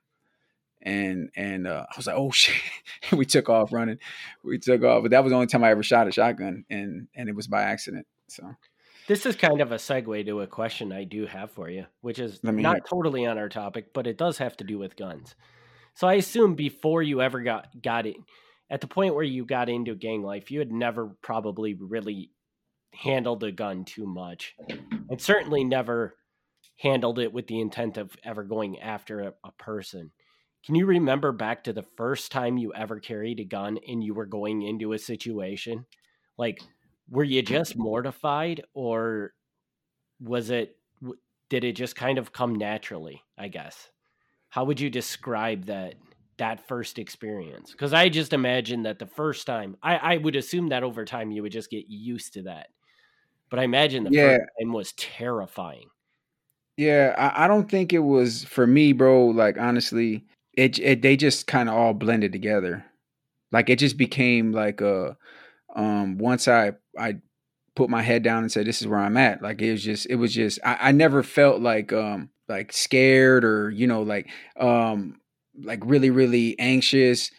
and 0.82 1.30
and 1.36 1.66
uh, 1.66 1.86
I 1.90 1.96
was 1.96 2.06
like, 2.06 2.16
oh 2.16 2.30
shit! 2.32 2.54
we 3.12 3.24
took 3.24 3.48
off 3.48 3.72
running. 3.72 3.98
We 4.42 4.58
took 4.58 4.82
off, 4.82 5.02
but 5.02 5.10
that 5.10 5.22
was 5.22 5.30
the 5.30 5.36
only 5.36 5.46
time 5.46 5.64
I 5.64 5.70
ever 5.70 5.82
shot 5.82 6.08
a 6.08 6.12
shotgun, 6.12 6.64
and 6.70 7.08
and 7.14 7.28
it 7.28 7.36
was 7.36 7.46
by 7.46 7.62
accident. 7.62 8.06
So 8.28 8.54
this 9.10 9.26
is 9.26 9.34
kind 9.34 9.60
of 9.60 9.72
a 9.72 9.74
segue 9.74 10.24
to 10.24 10.40
a 10.40 10.46
question 10.46 10.92
I 10.92 11.02
do 11.02 11.26
have 11.26 11.50
for 11.50 11.68
you, 11.68 11.84
which 12.00 12.20
is 12.20 12.38
not 12.44 12.76
hear. 12.76 12.84
totally 12.88 13.26
on 13.26 13.38
our 13.38 13.48
topic, 13.48 13.92
but 13.92 14.06
it 14.06 14.16
does 14.16 14.38
have 14.38 14.56
to 14.58 14.64
do 14.64 14.78
with 14.78 14.94
guns. 14.94 15.34
So 15.94 16.06
I 16.06 16.14
assume 16.14 16.54
before 16.54 17.02
you 17.02 17.20
ever 17.20 17.40
got 17.40 17.66
got 17.82 18.06
it, 18.06 18.14
at 18.70 18.80
the 18.80 18.86
point 18.86 19.16
where 19.16 19.24
you 19.24 19.44
got 19.44 19.68
into 19.68 19.96
gang 19.96 20.22
life, 20.22 20.52
you 20.52 20.60
had 20.60 20.70
never 20.70 21.08
probably 21.22 21.74
really 21.74 22.30
handled 22.94 23.42
a 23.42 23.50
gun 23.50 23.84
too 23.84 24.06
much, 24.06 24.54
and 24.68 25.20
certainly 25.20 25.64
never 25.64 26.14
handled 26.76 27.18
it 27.18 27.32
with 27.32 27.48
the 27.48 27.60
intent 27.60 27.96
of 27.96 28.16
ever 28.22 28.44
going 28.44 28.78
after 28.78 29.22
a, 29.22 29.32
a 29.42 29.50
person. 29.58 30.12
Can 30.64 30.76
you 30.76 30.86
remember 30.86 31.32
back 31.32 31.64
to 31.64 31.72
the 31.72 31.86
first 31.96 32.30
time 32.30 32.58
you 32.58 32.72
ever 32.74 33.00
carried 33.00 33.40
a 33.40 33.44
gun 33.44 33.76
and 33.88 34.04
you 34.04 34.14
were 34.14 34.26
going 34.26 34.62
into 34.62 34.92
a 34.92 34.98
situation? 35.00 35.84
Like, 36.38 36.60
were 37.10 37.24
you 37.24 37.42
just 37.42 37.76
mortified 37.76 38.62
or 38.74 39.32
was 40.20 40.50
it, 40.50 40.76
did 41.48 41.64
it 41.64 41.72
just 41.72 41.96
kind 41.96 42.18
of 42.18 42.32
come 42.32 42.54
naturally? 42.54 43.22
I 43.36 43.48
guess. 43.48 43.90
How 44.48 44.64
would 44.64 44.80
you 44.80 44.90
describe 44.90 45.66
that? 45.66 45.94
that 46.38 46.66
first 46.66 46.98
experience 46.98 47.70
because 47.70 47.92
i 47.92 48.08
just 48.08 48.32
imagine 48.32 48.84
that 48.84 48.98
the 48.98 49.04
first 49.04 49.46
time 49.46 49.76
I, 49.82 49.96
I 49.96 50.16
would 50.16 50.36
assume 50.36 50.70
that 50.70 50.82
over 50.82 51.04
time 51.04 51.30
you 51.30 51.42
would 51.42 51.52
just 51.52 51.68
get 51.68 51.84
used 51.90 52.32
to 52.32 52.42
that 52.44 52.68
but 53.50 53.58
i 53.58 53.64
imagine 53.64 54.04
the 54.04 54.10
yeah. 54.10 54.38
first 54.38 54.48
time 54.58 54.72
was 54.72 54.92
terrifying 54.92 55.90
yeah 56.78 57.14
I, 57.18 57.44
I 57.44 57.46
don't 57.46 57.70
think 57.70 57.92
it 57.92 57.98
was 57.98 58.44
for 58.44 58.66
me 58.66 58.94
bro 58.94 59.26
like 59.26 59.58
honestly 59.58 60.24
it, 60.54 60.78
it 60.78 61.02
they 61.02 61.16
just 61.16 61.46
kind 61.46 61.68
of 61.68 61.74
all 61.74 61.94
blended 61.94 62.32
together. 62.32 62.84
Like 63.52 63.70
it 63.70 63.78
just 63.78 63.96
became 63.96 64.52
like 64.52 64.80
a 64.80 65.16
um 65.74 66.18
once 66.18 66.48
I 66.48 66.72
I 66.98 67.16
put 67.74 67.90
my 67.90 68.02
head 68.02 68.22
down 68.22 68.42
and 68.42 68.52
said 68.52 68.66
this 68.66 68.80
is 68.80 68.88
where 68.88 68.98
I'm 68.98 69.16
at. 69.16 69.42
Like 69.42 69.62
it 69.62 69.72
was 69.72 69.82
just 69.82 70.06
it 70.06 70.16
was 70.16 70.34
just 70.34 70.58
I, 70.64 70.78
I 70.80 70.92
never 70.92 71.22
felt 71.22 71.60
like 71.60 71.92
um 71.92 72.30
like 72.48 72.72
scared 72.72 73.44
or 73.44 73.70
you 73.70 73.86
know 73.86 74.02
like 74.02 74.28
um 74.58 75.20
like 75.62 75.80
really 75.84 76.10
really 76.10 76.58
anxious 76.58 77.30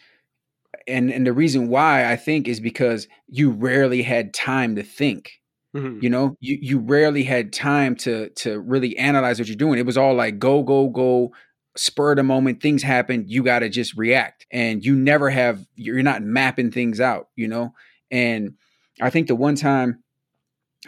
and 0.86 1.10
and 1.10 1.26
the 1.26 1.32
reason 1.32 1.68
why 1.68 2.10
I 2.10 2.16
think 2.16 2.48
is 2.48 2.60
because 2.60 3.08
you 3.28 3.50
rarely 3.50 4.02
had 4.02 4.34
time 4.34 4.76
to 4.76 4.82
think. 4.82 5.32
Mm-hmm. 5.76 6.00
You 6.02 6.10
know, 6.10 6.36
you 6.40 6.58
you 6.60 6.78
rarely 6.78 7.22
had 7.22 7.52
time 7.52 7.96
to 7.96 8.28
to 8.30 8.60
really 8.60 8.96
analyze 8.98 9.38
what 9.38 9.48
you're 9.48 9.56
doing. 9.56 9.78
It 9.78 9.86
was 9.86 9.96
all 9.96 10.14
like 10.14 10.38
go 10.38 10.62
go 10.62 10.88
go 10.88 11.32
spur 11.76 12.14
the 12.14 12.22
moment 12.22 12.60
things 12.60 12.82
happen 12.82 13.24
you 13.26 13.42
got 13.42 13.60
to 13.60 13.68
just 13.70 13.96
react 13.96 14.46
and 14.50 14.84
you 14.84 14.94
never 14.94 15.30
have 15.30 15.66
you're 15.74 16.02
not 16.02 16.22
mapping 16.22 16.70
things 16.70 17.00
out 17.00 17.28
you 17.34 17.48
know 17.48 17.72
and 18.12 18.54
i 19.00 19.10
think 19.10 19.26
the 19.26 19.34
one 19.34 19.56
time 19.56 20.02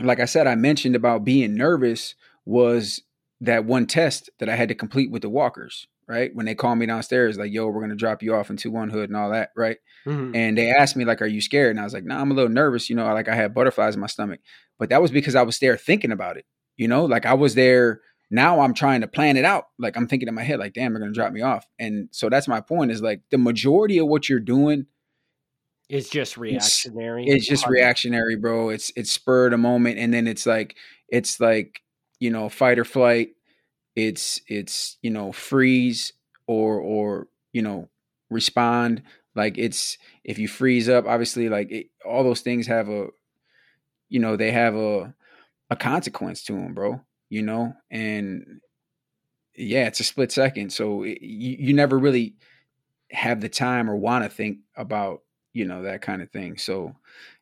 like 0.01 0.21
i 0.21 0.25
said 0.25 0.47
i 0.47 0.55
mentioned 0.55 0.95
about 0.95 1.25
being 1.25 1.55
nervous 1.55 2.15
was 2.45 3.03
that 3.41 3.65
one 3.65 3.87
test 3.87 4.31
that 4.39 4.49
i 4.49 4.55
had 4.55 4.69
to 4.69 4.75
complete 4.75 5.11
with 5.11 5.23
the 5.23 5.29
walkers 5.29 5.87
right 6.07 6.35
when 6.35 6.47
they 6.47 6.55
called 6.55 6.79
me 6.79 6.87
downstairs 6.87 7.39
like 7.39 7.51
yo 7.51 7.67
we're 7.67 7.87
to 7.89 7.97
drop 7.97 8.23
you 8.23 8.35
off 8.35 8.51
into 8.51 8.71
one 8.71 8.91
hood 8.91 9.09
and 9.09 9.17
all 9.17 9.31
that 9.31 9.51
right 9.57 9.79
mm-hmm. 10.07 10.35
and 10.37 10.57
they 10.57 10.71
asked 10.71 10.95
me 10.95 11.05
like 11.05 11.23
are 11.23 11.27
you 11.27 11.41
scared 11.41 11.71
and 11.71 11.81
i 11.81 11.85
was 11.85 11.95
like 11.95 12.05
no 12.05 12.15
nah, 12.15 12.21
i'm 12.21 12.31
a 12.31 12.35
little 12.35 12.51
nervous 12.51 12.89
you 12.89 12.95
know 12.95 13.07
like 13.15 13.29
i 13.29 13.35
had 13.35 13.55
butterflies 13.55 13.95
in 13.95 14.01
my 14.01 14.07
stomach 14.07 14.41
but 14.79 14.91
that 14.91 15.03
was 15.03 15.11
because 15.11 15.35
i 15.35 15.43
was 15.43 15.59
there 15.59 15.77
thinking 15.77 16.13
about 16.13 16.37
it 16.37 16.45
you 16.77 16.87
know 16.87 17.05
like 17.07 17.25
i 17.27 17.35
was 17.35 17.55
there 17.55 18.01
now 18.31 18.61
I'm 18.61 18.75
trying 18.75 19.01
to 19.03 19.07
plan 19.07 19.37
it 19.37 19.45
out. 19.45 19.67
Like 19.79 19.97
I'm 19.97 20.09
thinking 20.09 20.29
in 20.29 20.35
my 20.35 20.43
head, 20.43 20.59
like, 20.59 20.75
damn, 20.75 20.93
they're 20.93 21.01
gonna 21.01 21.13
drop 21.13 21.33
me 21.33 21.43
off. 21.43 21.67
And 21.79 22.09
so 22.11 22.29
that's 22.29 22.49
my 22.49 22.61
point 22.61 22.91
is 22.91 23.01
like 23.01 23.21
the 23.31 23.39
majority 23.39 23.99
of 23.99 24.09
what 24.09 24.29
you're 24.29 24.41
doing 24.41 24.87
is 25.89 26.09
just 26.09 26.37
reactionary. 26.37 27.25
It's, 27.27 27.37
it's 27.37 27.47
just 27.47 27.67
reactionary, 27.67 28.37
bro. 28.37 28.71
It's 28.71 28.93
it's 28.97 29.11
spur 29.11 29.47
of 29.47 29.51
the 29.53 29.59
moment, 29.59 29.99
and 29.99 30.13
then 30.13 30.27
it's 30.27 30.47
like 30.47 30.77
it's 31.09 31.41
like 31.41 31.83
you 32.21 32.31
know 32.31 32.49
fight 32.49 32.79
or 32.79 32.85
flight. 32.85 33.31
It's 33.97 34.41
it's 34.49 34.97
you 35.03 35.11
know 35.11 35.33
freeze 35.33 36.13
or 36.47 36.81
or 36.81 37.29
you 37.53 37.63
know 37.63 37.89
respond. 38.31 39.03
Like 39.35 39.59
it's 39.59 39.99
if 40.23 40.39
you 40.39 40.49
freeze 40.49 40.89
up, 40.89 41.07
obviously, 41.07 41.49
like 41.49 41.71
it, 41.71 41.87
all 42.05 42.23
those 42.25 42.41
things 42.41 42.67
have 42.67 42.89
a, 42.89 43.09
you 44.09 44.21
know, 44.21 44.37
they 44.37 44.53
have 44.53 44.75
a 44.75 45.15
a 45.71 45.77
consequence 45.77 46.45
to 46.45 46.53
them, 46.53 46.75
bro. 46.75 47.01
You 47.31 47.43
know, 47.43 47.75
and 47.91 48.61
yeah, 49.57 49.87
it's 49.87 50.01
a 50.01 50.05
split 50.05 50.31
second, 50.31 50.73
so 50.73 51.03
it, 51.03 51.21
you 51.21 51.57
you 51.59 51.75
never 51.75 51.99
really 51.99 52.37
have 53.11 53.41
the 53.41 53.49
time 53.49 53.91
or 53.91 53.97
want 53.97 54.25
to 54.25 54.31
think 54.31 54.59
about 54.77 55.23
you 55.55 55.65
know 55.65 55.83
that 55.85 56.03
kind 56.03 56.21
of 56.21 56.31
thing. 56.31 56.59
So 56.59 56.95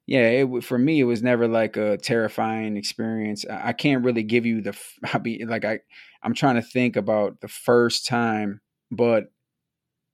yeah, 0.06 0.28
it 0.28 0.64
for 0.64 0.78
me 0.78 1.00
it 1.00 1.04
was 1.04 1.22
never 1.22 1.48
like 1.48 1.76
a 1.76 1.96
terrifying 1.96 2.76
experience. 2.76 3.44
I, 3.48 3.68
I 3.68 3.72
can't 3.72 4.04
really 4.04 4.22
give 4.22 4.46
you 4.46 4.60
the 4.60 4.78
I 5.12 5.18
be 5.18 5.44
like 5.44 5.64
I 5.64 5.80
I'm 6.22 6.34
trying 6.34 6.54
to 6.54 6.62
think 6.62 6.94
about 6.94 7.40
the 7.40 7.48
first 7.48 8.06
time, 8.06 8.60
but 8.90 9.32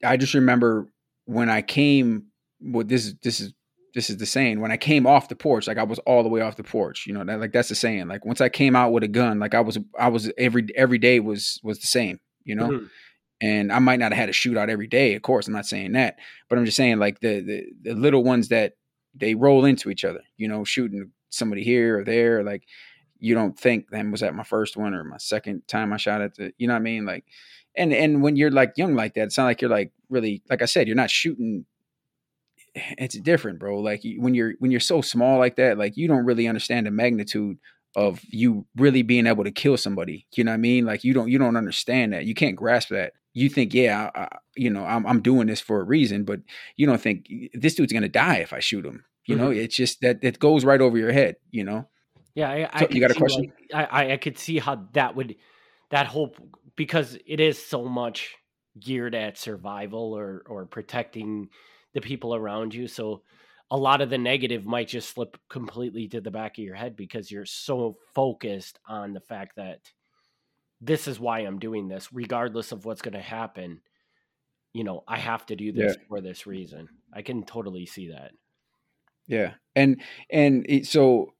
I 0.02 0.16
just 0.16 0.34
remember 0.34 0.88
when 1.26 1.50
I 1.50 1.60
came. 1.60 2.26
Well, 2.60 2.84
this 2.84 3.06
is 3.06 3.14
this 3.22 3.40
is 3.40 3.52
this 3.94 4.10
is 4.10 4.16
the 4.16 4.26
saying. 4.26 4.60
When 4.60 4.72
I 4.72 4.76
came 4.76 5.06
off 5.06 5.28
the 5.28 5.36
porch, 5.36 5.66
like 5.66 5.78
I 5.78 5.82
was 5.82 5.98
all 6.00 6.22
the 6.22 6.28
way 6.28 6.40
off 6.40 6.56
the 6.56 6.64
porch. 6.64 7.06
You 7.06 7.14
know, 7.14 7.24
that 7.24 7.40
like 7.40 7.52
that's 7.52 7.68
the 7.68 7.74
saying. 7.74 8.08
Like 8.08 8.24
once 8.24 8.40
I 8.40 8.48
came 8.48 8.74
out 8.74 8.92
with 8.92 9.02
a 9.02 9.08
gun, 9.08 9.38
like 9.38 9.54
I 9.54 9.60
was 9.60 9.78
I 9.98 10.08
was 10.08 10.30
every 10.38 10.66
every 10.76 10.98
day 10.98 11.20
was 11.20 11.60
was 11.62 11.80
the 11.80 11.86
same. 11.86 12.20
You 12.44 12.54
know. 12.56 12.68
Mm-hmm. 12.68 12.86
And 13.40 13.72
I 13.72 13.78
might 13.78 14.00
not 14.00 14.12
have 14.12 14.18
had 14.18 14.28
a 14.28 14.32
shootout 14.32 14.68
every 14.68 14.88
day, 14.88 15.14
of 15.14 15.22
course. 15.22 15.46
I'm 15.46 15.54
not 15.54 15.66
saying 15.66 15.92
that, 15.92 16.16
but 16.48 16.58
I'm 16.58 16.64
just 16.64 16.76
saying 16.76 16.98
like 16.98 17.20
the 17.20 17.40
the, 17.40 17.66
the 17.82 17.94
little 17.94 18.24
ones 18.24 18.48
that 18.48 18.74
they 19.14 19.34
roll 19.34 19.64
into 19.64 19.90
each 19.90 20.04
other. 20.04 20.20
You 20.36 20.48
know, 20.48 20.64
shooting 20.64 21.12
somebody 21.30 21.62
here 21.62 22.00
or 22.00 22.04
there, 22.04 22.42
like 22.42 22.64
you 23.20 23.34
don't 23.34 23.58
think, 23.58 23.90
then 23.90 24.10
was 24.10 24.20
that 24.20 24.34
my 24.34 24.44
first 24.44 24.76
one 24.76 24.94
or 24.94 25.04
my 25.04 25.18
second 25.18 25.66
time 25.68 25.92
I 25.92 25.96
shot 25.96 26.22
at 26.22 26.36
the, 26.36 26.52
you 26.58 26.66
know 26.66 26.74
what 26.74 26.80
I 26.80 26.82
mean? 26.82 27.04
Like, 27.04 27.24
and 27.76 27.92
and 27.92 28.22
when 28.22 28.36
you're 28.36 28.50
like 28.50 28.72
young 28.76 28.94
like 28.94 29.14
that, 29.14 29.24
it's 29.24 29.38
not 29.38 29.44
like 29.44 29.60
you're 29.60 29.70
like 29.70 29.92
really 30.08 30.42
like 30.50 30.62
I 30.62 30.66
said, 30.66 30.86
you're 30.88 30.96
not 30.96 31.10
shooting. 31.10 31.64
Eh, 32.74 32.94
it's 32.98 33.18
different, 33.18 33.60
bro. 33.60 33.78
Like 33.78 34.02
when 34.16 34.34
you're 34.34 34.54
when 34.58 34.70
you're 34.70 34.80
so 34.80 35.00
small 35.00 35.38
like 35.38 35.56
that, 35.56 35.78
like 35.78 35.96
you 35.96 36.08
don't 36.08 36.24
really 36.24 36.48
understand 36.48 36.86
the 36.86 36.90
magnitude 36.90 37.58
of 37.94 38.20
you 38.28 38.66
really 38.76 39.02
being 39.02 39.26
able 39.26 39.44
to 39.44 39.50
kill 39.50 39.76
somebody. 39.76 40.26
You 40.34 40.44
know 40.44 40.50
what 40.50 40.56
I 40.56 40.58
mean? 40.58 40.86
Like 40.86 41.04
you 41.04 41.14
don't 41.14 41.28
you 41.28 41.38
don't 41.38 41.56
understand 41.56 42.12
that. 42.14 42.24
You 42.26 42.34
can't 42.34 42.56
grasp 42.56 42.88
that. 42.88 43.12
You 43.38 43.48
think, 43.48 43.74
yeah, 43.74 44.10
I, 44.14 44.28
you 44.56 44.70
know, 44.70 44.84
I'm 44.84 45.06
I'm 45.06 45.22
doing 45.22 45.46
this 45.46 45.60
for 45.60 45.80
a 45.80 45.84
reason, 45.84 46.24
but 46.24 46.40
you 46.76 46.86
don't 46.86 47.00
think 47.00 47.28
this 47.54 47.74
dude's 47.74 47.92
gonna 47.92 48.08
die 48.08 48.38
if 48.38 48.52
I 48.52 48.60
shoot 48.60 48.84
him. 48.84 49.04
You 49.26 49.36
mm-hmm. 49.36 49.44
know, 49.44 49.50
it's 49.50 49.76
just 49.76 50.00
that 50.00 50.18
it 50.22 50.38
goes 50.38 50.64
right 50.64 50.80
over 50.80 50.98
your 50.98 51.12
head. 51.12 51.36
You 51.50 51.64
know. 51.64 51.88
Yeah, 52.34 52.50
I, 52.50 52.68
I 52.72 52.88
you 52.90 53.00
got 53.00 53.10
a 53.10 53.14
question? 53.14 53.52
Like, 53.72 53.92
I 53.92 54.12
I 54.12 54.16
could 54.16 54.38
see 54.38 54.58
how 54.58 54.86
that 54.92 55.16
would 55.16 55.36
that 55.90 56.06
whole 56.06 56.34
because 56.76 57.18
it 57.26 57.40
is 57.40 57.64
so 57.64 57.84
much 57.84 58.36
geared 58.80 59.14
at 59.14 59.38
survival 59.38 60.16
or 60.16 60.42
or 60.46 60.66
protecting 60.66 61.48
the 61.94 62.00
people 62.00 62.34
around 62.34 62.74
you. 62.74 62.88
So 62.88 63.22
a 63.70 63.76
lot 63.76 64.00
of 64.00 64.10
the 64.10 64.18
negative 64.18 64.64
might 64.64 64.88
just 64.88 65.10
slip 65.10 65.36
completely 65.48 66.08
to 66.08 66.20
the 66.20 66.30
back 66.30 66.58
of 66.58 66.64
your 66.64 66.74
head 66.74 66.96
because 66.96 67.30
you're 67.30 67.44
so 67.44 67.96
focused 68.14 68.78
on 68.88 69.12
the 69.12 69.20
fact 69.20 69.56
that 69.56 69.80
this 70.80 71.08
is 71.08 71.18
why 71.18 71.40
I'm 71.40 71.58
doing 71.58 71.88
this, 71.88 72.12
regardless 72.12 72.72
of 72.72 72.84
what's 72.84 73.02
going 73.02 73.14
to 73.14 73.20
happen. 73.20 73.80
You 74.72 74.84
know, 74.84 75.02
I 75.08 75.18
have 75.18 75.46
to 75.46 75.56
do 75.56 75.72
this 75.72 75.96
yeah. 75.98 76.04
for 76.08 76.20
this 76.20 76.46
reason. 76.46 76.88
I 77.12 77.22
can 77.22 77.44
totally 77.44 77.86
see 77.86 78.10
that. 78.10 78.32
Yeah, 79.26 79.54
and 79.74 80.00
and 80.30 80.64
it, 80.68 80.86
so 80.86 81.32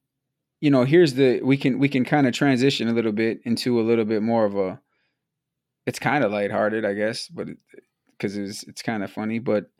you 0.61 0.71
know, 0.71 0.83
here's 0.83 1.13
the 1.13 1.41
we 1.41 1.57
can 1.57 1.79
we 1.79 1.89
can 1.89 2.05
kind 2.05 2.27
of 2.27 2.33
transition 2.33 2.87
a 2.87 2.93
little 2.93 3.11
bit 3.11 3.41
into 3.45 3.79
a 3.79 3.83
little 3.83 4.05
bit 4.05 4.21
more 4.21 4.45
of 4.45 4.55
a 4.55 4.79
it's 5.85 5.99
kind 5.99 6.23
of 6.23 6.31
lighthearted, 6.31 6.85
I 6.85 6.93
guess, 6.93 7.27
but 7.27 7.47
because 8.11 8.37
it, 8.37 8.43
it's 8.43 8.63
it's 8.63 8.81
kind 8.81 9.03
of 9.03 9.11
funny. 9.11 9.39
But 9.39 9.71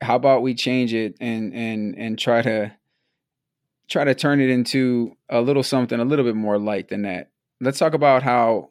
how 0.00 0.16
about 0.16 0.42
we 0.42 0.54
change 0.54 0.94
it 0.94 1.16
and 1.20 1.54
and 1.54 1.94
and 1.96 2.18
try 2.18 2.42
to 2.42 2.72
try 3.88 4.04
to 4.04 4.14
turn 4.14 4.40
it 4.40 4.50
into 4.50 5.16
a 5.28 5.40
little 5.40 5.62
something 5.62 6.00
a 6.00 6.04
little 6.04 6.24
bit 6.24 6.36
more 6.36 6.58
light 6.58 6.88
than 6.88 7.02
that. 7.02 7.30
Let's 7.60 7.78
talk 7.78 7.94
about 7.94 8.22
how 8.22 8.70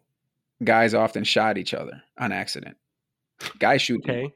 guys 0.64 0.94
often 0.94 1.24
shot 1.24 1.58
each 1.58 1.74
other 1.74 2.02
on 2.18 2.32
accident. 2.32 2.78
Guys 3.60 3.82
shoot. 3.82 4.02
Okay. 4.02 4.34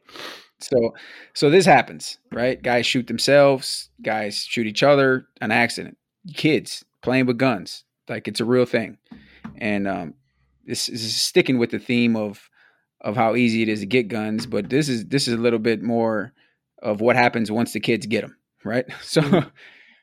So 0.60 0.94
so 1.34 1.50
this 1.50 1.66
happens, 1.66 2.18
right? 2.32 2.62
Guys 2.62 2.86
shoot 2.86 3.08
themselves, 3.08 3.90
guys 4.02 4.44
shoot 4.44 4.68
each 4.68 4.84
other 4.84 5.28
on 5.42 5.52
accident. 5.52 5.98
Kids 6.36 6.84
playing 7.02 7.26
with 7.28 7.38
guns. 7.38 7.84
Like 8.10 8.28
it's 8.28 8.40
a 8.40 8.46
real 8.46 8.66
thing. 8.66 8.98
And 9.58 9.88
um 9.88 10.14
this 10.66 10.90
is 10.90 11.20
sticking 11.22 11.58
with 11.58 11.72
the 11.72 11.80
theme 11.80 12.16
of 12.16 12.50
of 13.02 13.16
how 13.16 13.36
easy 13.36 13.62
it 13.62 13.70
is 13.70 13.82
to 13.82 13.86
get 13.86 14.08
guns, 14.08 14.46
but 14.46 14.70
this 14.70 14.90
is 14.90 15.06
this 15.06 15.28
is 15.28 15.36
a 15.36 15.42
little 15.42 15.60
bit 15.60 15.82
more 15.82 16.34
of 16.82 17.02
what 17.02 17.16
happens 17.16 17.52
once 17.52 17.74
the 17.74 17.80
kids 17.80 18.06
get 18.06 18.22
them, 18.22 18.36
right? 18.64 18.86
So 19.02 19.22
mm-hmm. 19.22 19.50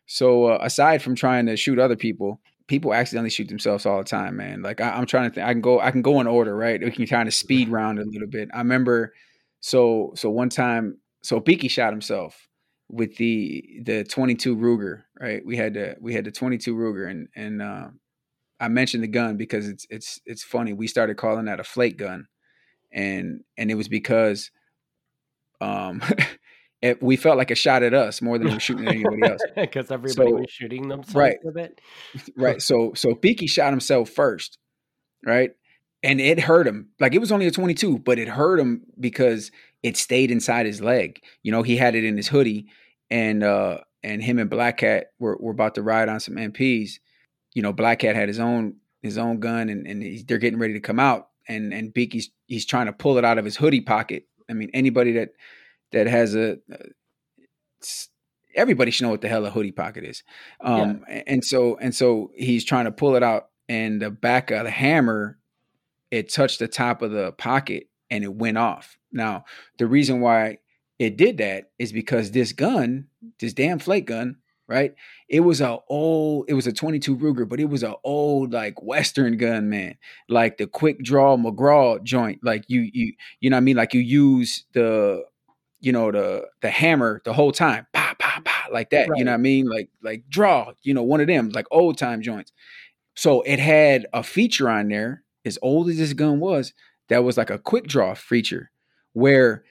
so 0.07 0.47
uh, 0.47 0.59
aside 0.63 1.03
from 1.03 1.15
trying 1.15 1.47
to 1.47 1.57
shoot 1.57 1.79
other 1.79 1.97
people, 1.97 2.41
people 2.67 2.95
accidentally 2.95 3.31
shoot 3.31 3.49
themselves 3.49 3.87
all 3.87 3.99
the 3.99 4.05
time, 4.05 4.37
man. 4.37 4.63
Like 4.63 4.81
I, 4.81 4.99
am 4.99 5.07
trying 5.07 5.31
to 5.31 5.35
think, 5.35 5.47
I 5.47 5.53
can 5.53 5.61
go 5.61 5.81
I 5.81 5.91
can 5.91 6.03
go 6.03 6.21
in 6.21 6.27
order, 6.27 6.57
right? 6.57 6.81
We 6.81 6.91
can 6.91 7.07
kind 7.07 7.29
of 7.29 7.35
speed 7.35 7.69
round 7.69 7.99
a 7.99 8.05
little 8.05 8.29
bit. 8.29 8.49
I 8.55 8.59
remember 8.59 9.13
so 9.61 10.13
so 10.17 10.31
one 10.31 10.49
time 10.49 10.99
so 11.23 11.41
Beaky 11.41 11.69
shot 11.69 11.93
himself 11.93 12.49
with 12.89 13.17
the 13.17 13.81
the 13.85 14.05
22 14.05 14.57
Ruger, 14.57 15.03
right? 15.21 15.45
We 15.45 15.57
had 15.57 15.75
the 15.75 15.97
we 16.01 16.15
had 16.15 16.25
the 16.25 16.33
22 16.33 16.75
Ruger 16.75 17.11
and 17.11 17.29
and 17.35 17.63
uh, 17.63 17.89
I 18.61 18.69
mentioned 18.69 19.03
the 19.03 19.09
gun 19.09 19.37
because 19.37 19.69
it's 19.69 19.87
it's 19.91 20.21
it's 20.25 20.43
funny. 20.43 20.73
We 20.73 20.87
started 20.87 21.17
calling 21.17 21.47
that 21.47 21.61
a 21.61 21.65
flake 21.65 21.99
gun, 21.99 22.27
and 22.93 23.41
and 23.57 23.71
it 23.71 23.75
was 23.75 23.89
because 23.89 24.51
um 25.61 26.03
it, 26.85 27.03
we 27.03 27.17
felt 27.17 27.37
like 27.37 27.51
a 27.51 27.55
shot 27.55 27.83
at 27.83 27.95
us 27.95 28.21
more 28.21 28.39
than 28.39 28.49
we 28.49 28.55
were 28.55 28.61
shooting 28.69 28.87
at 28.87 28.95
anybody 28.95 29.23
else 29.23 29.41
because 29.57 29.91
everybody 29.91 30.31
so, 30.31 30.37
was 30.37 30.51
shooting 30.51 30.89
themselves 30.89 31.15
right 31.15 31.39
with 31.43 31.57
it. 31.57 31.81
right. 32.37 32.61
So 32.61 32.93
so 32.95 33.15
Beaky 33.15 33.47
shot 33.47 33.71
himself 33.71 34.11
first, 34.11 34.59
right? 35.25 35.53
And 36.03 36.21
it 36.21 36.39
hurt 36.39 36.67
him. 36.67 36.91
Like 37.01 37.15
it 37.15 37.19
was 37.19 37.33
only 37.33 37.47
a 37.47 37.51
22, 37.51 37.99
but 37.99 38.19
it 38.19 38.29
hurt 38.29 38.61
him 38.61 38.83
because 39.01 39.51
it 39.83 39.97
stayed 39.97 40.31
inside 40.31 40.67
his 40.67 40.81
leg. 40.81 41.23
You 41.43 41.53
know, 41.53 41.63
he 41.63 41.77
had 41.77 41.95
it 41.95 42.05
in 42.05 42.17
his 42.17 42.29
hoodie, 42.29 42.67
and 43.11 43.43
uh 43.43 43.79
and 44.03 44.23
him 44.23 44.39
and 44.39 44.51
Black 44.51 44.79
Cat 44.79 45.07
were, 45.19 45.37
were 45.41 45.53
about 45.53 45.75
to 45.77 45.83
ride 45.83 46.09
on 46.09 46.21
some 46.21 46.35
MPs 46.35 46.99
you 47.55 47.63
know, 47.63 47.73
Black 47.73 48.01
Cat 48.01 48.17
had 48.17 48.29
his 48.29 48.41
own 48.41 48.75
his 49.03 49.17
own 49.17 49.39
gun, 49.39 49.69
and 49.69 49.87
and 49.87 50.29
they're 50.29 50.39
getting 50.39 50.59
ready 50.59 50.75
to 50.75 50.81
come 50.81 51.01
out, 51.01 51.29
and 51.49 51.73
and 51.73 51.95
Beaky's 51.95 52.31
he's 52.47 52.67
trying 52.67 52.87
to 52.87 52.93
pull 52.93 53.17
it 53.17 53.25
out 53.25 53.39
of 53.39 53.45
his 53.45 53.57
hoodie 53.57 53.81
pocket. 53.81 54.25
I 54.51 54.53
mean, 54.53 54.71
anybody 54.75 55.13
that 55.13 55.31
that 55.95 56.07
has 56.07 56.35
a 56.35 56.59
everybody 58.55 58.91
should 58.91 59.05
know 59.05 59.11
what 59.11 59.21
the 59.21 59.29
hell 59.29 59.47
a 59.47 59.51
hoodie 59.51 59.73
pocket 59.73 60.05
is. 60.05 60.23
Um, 60.61 61.05
yeah. 61.09 61.23
and 61.27 61.45
so 61.45 61.77
and 61.79 61.95
so 61.95 62.31
he's 62.35 62.65
trying 62.65 62.85
to 62.85 62.93
pull 62.93 63.17
it 63.17 63.23
out, 63.23 63.49
and 63.69 64.01
the 64.01 64.11
back 64.11 64.51
of 64.51 64.65
the 64.65 64.71
hammer 64.71 65.39
it 66.15 66.33
touched 66.33 66.61
the 66.61 66.69
top 66.69 67.03
of 67.03 67.11
the 67.11 67.33
pocket 67.33 67.89
and 68.09 68.23
it 68.23 68.33
went 68.33 68.57
off. 68.57 68.99
Now, 69.11 69.45
the 69.79 69.87
reason 69.89 70.21
why 70.21 70.59
it 71.01 71.17
did 71.17 71.39
that 71.39 71.71
is 71.77 71.93
because 71.93 72.31
this 72.31 72.53
gun, 72.53 73.09
this 73.41 73.53
damn 73.53 73.81
flake 73.81 74.07
gun, 74.07 74.37
right? 74.69 74.95
It 75.29 75.41
was 75.41 75.61
a 75.61 75.79
old, 75.89 76.45
it 76.49 76.55
was 76.55 76.69
a 76.69 76.73
22 76.73 77.17
Ruger, 77.17 77.49
but 77.49 77.59
it 77.59 77.69
was 77.69 77.83
a 77.83 77.97
old 78.05 78.53
like 78.53 78.81
Western 78.81 79.37
gun, 79.37 79.69
man. 79.69 79.97
Like 80.29 80.57
the 80.57 80.69
quick 80.69 81.03
draw 81.03 81.37
McGraw 81.37 82.01
joint. 82.05 82.39
Like 82.45 82.65
you, 82.69 82.89
you, 82.93 83.15
you 83.41 83.51
know 83.51 83.57
what 83.57 83.63
I 83.63 83.65
mean? 83.65 83.77
Like 83.77 83.93
you 83.93 84.01
use 84.01 84.67
the, 84.73 85.25
you 85.85 85.93
know, 85.93 86.11
the 86.11 86.47
the 86.63 86.71
hammer 86.71 87.21
the 87.25 87.33
whole 87.33 87.53
time, 87.53 87.87
pa 87.93 88.15
pa 88.19 88.41
pa, 88.45 88.67
like 88.73 88.91
that. 88.91 89.09
Right. 89.09 89.19
You 89.19 89.25
know 89.25 89.33
what 89.33 89.39
I 89.39 89.43
mean? 89.43 89.67
Like 89.67 89.91
like 90.03 90.25
draw, 90.29 90.73
you 90.83 90.95
know, 90.95 91.03
one 91.03 91.21
of 91.21 91.27
them, 91.27 91.51
like 91.51 91.67
old 91.71 91.99
time 91.99 92.23
joints. 92.23 92.53
So 93.17 93.43
it 93.43 93.59
had 93.59 94.07
a 94.13 94.23
feature 94.23 94.69
on 94.69 94.89
there, 94.89 95.23
as 95.45 95.59
old 95.63 95.89
as 95.89 95.99
this 95.99 96.13
gun 96.13 96.41
was, 96.41 96.73
that 97.09 97.23
was 97.23 97.37
like 97.37 97.51
a 97.51 97.59
quick 97.59 97.87
draw 97.87 98.15
feature 98.15 98.71
where 99.13 99.65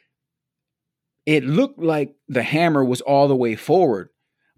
it 1.26 1.44
looked 1.44 1.80
like 1.80 2.16
the 2.30 2.44
hammer 2.44 2.84
was 2.84 3.02
all 3.02 3.28
the 3.28 3.36
way 3.36 3.56
forward 3.56 4.10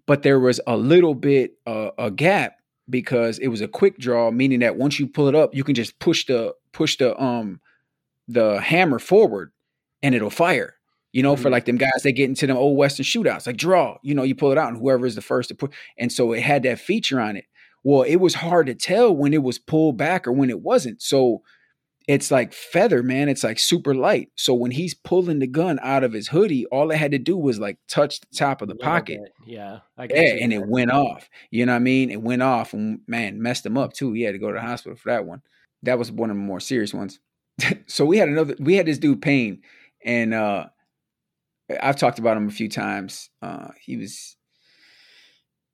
but 0.06 0.22
there 0.22 0.40
was 0.40 0.60
a 0.66 0.76
little 0.76 1.14
bit 1.14 1.54
uh, 1.66 1.90
a 1.98 2.10
gap 2.10 2.56
because 2.88 3.38
it 3.38 3.48
was 3.48 3.60
a 3.60 3.68
quick 3.68 3.98
draw, 3.98 4.30
meaning 4.30 4.60
that 4.60 4.76
once 4.76 4.98
you 4.98 5.06
pull 5.06 5.28
it 5.28 5.34
up, 5.34 5.54
you 5.54 5.64
can 5.64 5.74
just 5.74 5.98
push 5.98 6.24
the 6.26 6.54
push 6.72 6.96
the 6.96 7.20
um 7.20 7.60
the 8.28 8.60
hammer 8.60 8.98
forward 8.98 9.52
and 10.02 10.14
it'll 10.14 10.30
fire. 10.30 10.75
You 11.16 11.22
know, 11.22 11.32
mm-hmm. 11.32 11.44
for 11.44 11.48
like 11.48 11.64
them 11.64 11.78
guys 11.78 12.02
that 12.02 12.12
get 12.12 12.28
into 12.28 12.46
them 12.46 12.58
old 12.58 12.76
western 12.76 13.04
shootouts, 13.04 13.46
like 13.46 13.56
draw. 13.56 13.96
You 14.02 14.14
know, 14.14 14.22
you 14.22 14.34
pull 14.34 14.52
it 14.52 14.58
out 14.58 14.68
and 14.68 14.76
whoever 14.76 15.06
is 15.06 15.14
the 15.14 15.22
first 15.22 15.48
to 15.48 15.54
put. 15.54 15.72
And 15.96 16.12
so 16.12 16.34
it 16.34 16.42
had 16.42 16.62
that 16.64 16.78
feature 16.78 17.18
on 17.18 17.36
it. 17.36 17.46
Well, 17.82 18.02
it 18.02 18.16
was 18.16 18.34
hard 18.34 18.66
to 18.66 18.74
tell 18.74 19.16
when 19.16 19.32
it 19.32 19.42
was 19.42 19.58
pulled 19.58 19.96
back 19.96 20.26
or 20.26 20.32
when 20.32 20.50
it 20.50 20.60
wasn't. 20.60 21.00
So 21.00 21.40
it's 22.06 22.30
like 22.30 22.52
feather, 22.52 23.02
man. 23.02 23.30
It's 23.30 23.44
like 23.44 23.58
super 23.58 23.94
light. 23.94 24.28
So 24.34 24.52
when 24.52 24.72
he's 24.72 24.92
pulling 24.92 25.38
the 25.38 25.46
gun 25.46 25.78
out 25.80 26.04
of 26.04 26.12
his 26.12 26.28
hoodie, 26.28 26.66
all 26.66 26.90
it 26.90 26.98
had 26.98 27.12
to 27.12 27.18
do 27.18 27.38
was 27.38 27.58
like 27.58 27.78
touch 27.88 28.20
the 28.20 28.36
top 28.36 28.60
of 28.60 28.68
the 28.68 28.74
pocket. 28.74 29.18
Bit. 29.22 29.32
Yeah. 29.46 29.78
yeah, 29.98 30.36
and 30.42 30.52
it 30.52 30.68
went 30.68 30.90
off. 30.90 31.30
You 31.50 31.64
know 31.64 31.72
what 31.72 31.76
I 31.76 31.78
mean? 31.78 32.10
It 32.10 32.20
went 32.20 32.42
off 32.42 32.74
and 32.74 33.00
man, 33.06 33.40
messed 33.40 33.64
him 33.64 33.78
up 33.78 33.94
too. 33.94 34.12
He 34.12 34.20
had 34.20 34.32
to 34.32 34.38
go 34.38 34.48
to 34.48 34.58
the 34.58 34.60
hospital 34.60 34.98
for 34.98 35.08
that 35.12 35.24
one. 35.24 35.40
That 35.82 35.98
was 35.98 36.12
one 36.12 36.28
of 36.28 36.36
the 36.36 36.42
more 36.42 36.60
serious 36.60 36.92
ones. 36.92 37.20
so 37.86 38.04
we 38.04 38.18
had 38.18 38.28
another 38.28 38.54
we 38.58 38.74
had 38.74 38.84
this 38.84 38.98
dude 38.98 39.22
Payne 39.22 39.62
and 40.04 40.34
uh 40.34 40.66
I've 41.80 41.96
talked 41.96 42.18
about 42.18 42.36
him 42.36 42.48
a 42.48 42.52
few 42.52 42.68
times. 42.68 43.30
Uh, 43.42 43.68
he 43.80 43.96
was 43.96 44.36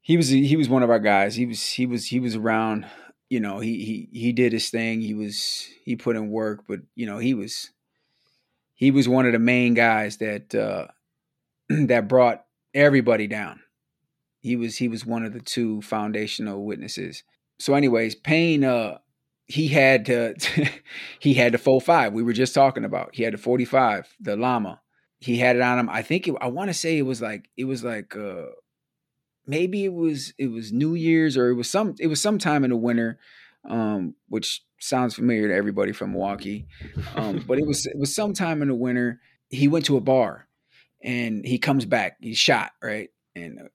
he 0.01 0.17
was 0.17 0.29
he 0.29 0.57
was 0.57 0.69
one 0.69 0.83
of 0.83 0.91
our 0.91 0.99
guys. 0.99 1.35
He 1.35 1.47
was 1.47 1.65
he 1.65 1.87
was 1.87 2.07
he 2.07 2.21
was 2.21 2.37
around. 2.37 2.87
You 3.31 3.41
know, 3.41 3.61
he 3.61 3.85
he 3.85 4.19
he 4.19 4.33
did 4.33 4.53
his 4.53 4.69
thing. 4.69 5.01
He 5.01 5.15
was 5.15 5.67
he 5.85 5.97
put 5.97 6.17
in 6.17 6.29
work, 6.29 6.65
but 6.69 6.81
you 6.95 7.07
know, 7.07 7.19
he 7.19 7.35
was 7.35 7.71
he 8.75 8.91
was 8.91 9.09
one 9.09 9.27
of 9.27 9.33
the 9.33 9.39
main 9.39 9.75
guys 9.75 10.19
that 10.19 10.55
uh, 10.55 10.89
that 11.69 12.09
brought 12.09 12.45
everybody 12.75 13.27
down. 13.27 13.61
He 14.41 14.57
was 14.57 14.77
he 14.77 14.89
was 14.89 15.07
one 15.07 15.25
of 15.25 15.33
the 15.33 15.41
two 15.41 15.81
foundational 15.83 16.65
witnesses. 16.65 17.23
So, 17.59 17.75
anyways, 17.75 18.17
Payne 18.17 18.65
uh, 18.65 18.99
he 19.47 19.69
had 19.69 20.07
to 20.07 20.35
he 21.21 21.35
had 21.35 21.53
the 21.53 21.59
full 21.59 21.81
five 21.81 22.13
we 22.13 22.23
were 22.23 22.33
just 22.33 22.55
talking 22.55 22.85
about. 22.85 23.15
He 23.15 23.23
had 23.23 23.35
the 23.35 23.39
forty 23.39 23.65
five, 23.65 24.09
the 24.21 24.37
llama. 24.37 24.82
He 25.23 25.39
had 25.39 25.55
it 25.55 25.63
on 25.63 25.79
him. 25.79 25.89
I 25.89 26.03
think 26.03 26.27
it, 26.27 26.35
I 26.41 26.49
want 26.49 26.71
to 26.71 26.75
say 26.75 26.99
it 26.99 27.03
was 27.03 27.23
like 27.23 27.49
it 27.57 27.65
was 27.65 27.85
like 27.85 28.17
uh, 28.17 28.47
maybe 29.47 29.85
it 29.85 29.93
was 29.93 30.35
it 30.37 30.49
was 30.49 30.73
New 30.73 30.95
Year's 30.95 31.37
or 31.37 31.49
it 31.49 31.55
was 31.55 31.71
some 31.71 31.95
it 32.01 32.09
was 32.09 32.21
sometime 32.21 32.65
in 32.65 32.71
the 32.71 32.77
winter, 32.77 33.21
um, 33.69 34.17
which 34.29 34.65
sounds 34.81 35.15
familiar 35.15 35.47
to 35.47 35.55
everybody 35.55 35.93
from 35.93 36.11
Milwaukee. 36.11 36.67
Um, 37.15 37.45
but 37.47 37.59
it 37.59 37.67
was 37.67 37.87
it 37.87 37.97
was 37.97 38.13
sometime 38.13 38.63
in 38.63 38.69
the 38.69 38.75
winter. 38.75 39.21
He 39.49 39.69
went 39.69 39.85
to 39.85 39.97
a 39.97 40.01
bar, 40.01 40.49
and 41.01 41.47
he 41.47 41.59
comes 41.59 41.85
back. 41.85 42.17
He's 42.21 42.39
shot 42.39 42.73
right, 42.83 43.11
and 43.37 43.61
uh, 43.61 43.69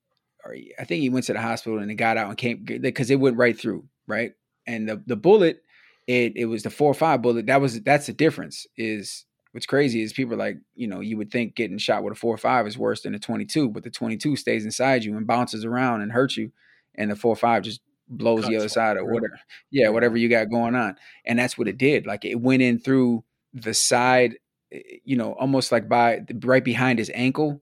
or 0.43 0.53
he, 0.53 0.73
I 0.77 0.83
think 0.83 1.01
he 1.01 1.09
went 1.09 1.27
to 1.27 1.33
the 1.33 1.41
hospital 1.41 1.79
and 1.79 1.89
he 1.89 1.95
got 1.95 2.17
out 2.17 2.27
and 2.27 2.37
came 2.37 2.65
because 2.65 3.09
it 3.09 3.21
went 3.21 3.37
right 3.37 3.57
through 3.57 3.85
right, 4.05 4.33
and 4.65 4.89
the 4.89 5.01
the 5.05 5.15
bullet. 5.15 5.63
It, 6.07 6.37
it 6.37 6.45
was 6.45 6.63
the 6.63 6.69
four 6.69 6.89
or 6.89 6.93
five 6.93 7.21
bullet. 7.21 7.47
That 7.47 7.59
was 7.59 7.81
that's 7.81 8.07
the 8.07 8.13
difference. 8.13 8.65
Is 8.77 9.25
what's 9.57 9.65
crazy 9.65 10.03
is 10.03 10.13
people 10.13 10.37
like, 10.37 10.59
you 10.75 10.85
know, 10.85 10.99
you 10.99 11.17
would 11.17 11.31
think 11.31 11.55
getting 11.55 11.79
shot 11.79 12.03
with 12.03 12.13
a 12.13 12.15
four 12.15 12.31
or 12.31 12.37
five 12.37 12.67
is 12.67 12.77
worse 12.77 13.01
than 13.01 13.15
a 13.15 13.19
22, 13.19 13.69
but 13.69 13.81
the 13.81 13.89
22 13.89 14.35
stays 14.35 14.63
inside 14.63 15.03
you 15.03 15.17
and 15.17 15.25
bounces 15.25 15.65
around 15.65 16.03
and 16.03 16.11
hurts 16.11 16.37
you. 16.37 16.51
And 16.93 17.09
the 17.09 17.15
four 17.15 17.33
or 17.33 17.37
five 17.37 17.63
just 17.63 17.81
blows 18.07 18.41
Cuts 18.41 18.49
the 18.51 18.57
other 18.57 18.69
side 18.69 18.97
or 18.97 19.05
whatever. 19.05 19.39
Yeah, 19.71 19.89
whatever 19.89 20.15
you 20.15 20.29
got 20.29 20.51
going 20.51 20.75
on. 20.75 20.95
And 21.25 21.39
that's 21.39 21.57
what 21.57 21.67
it 21.67 21.79
did. 21.79 22.05
Like 22.05 22.23
it 22.23 22.39
went 22.39 22.61
in 22.61 22.77
through 22.77 23.23
the 23.51 23.73
side, 23.73 24.35
eh, 24.71 24.99
you 25.03 25.17
know, 25.17 25.33
almost 25.33 25.71
like 25.71 25.89
by 25.89 26.21
right 26.43 26.63
behind 26.63 26.99
his 26.99 27.09
ankle 27.15 27.59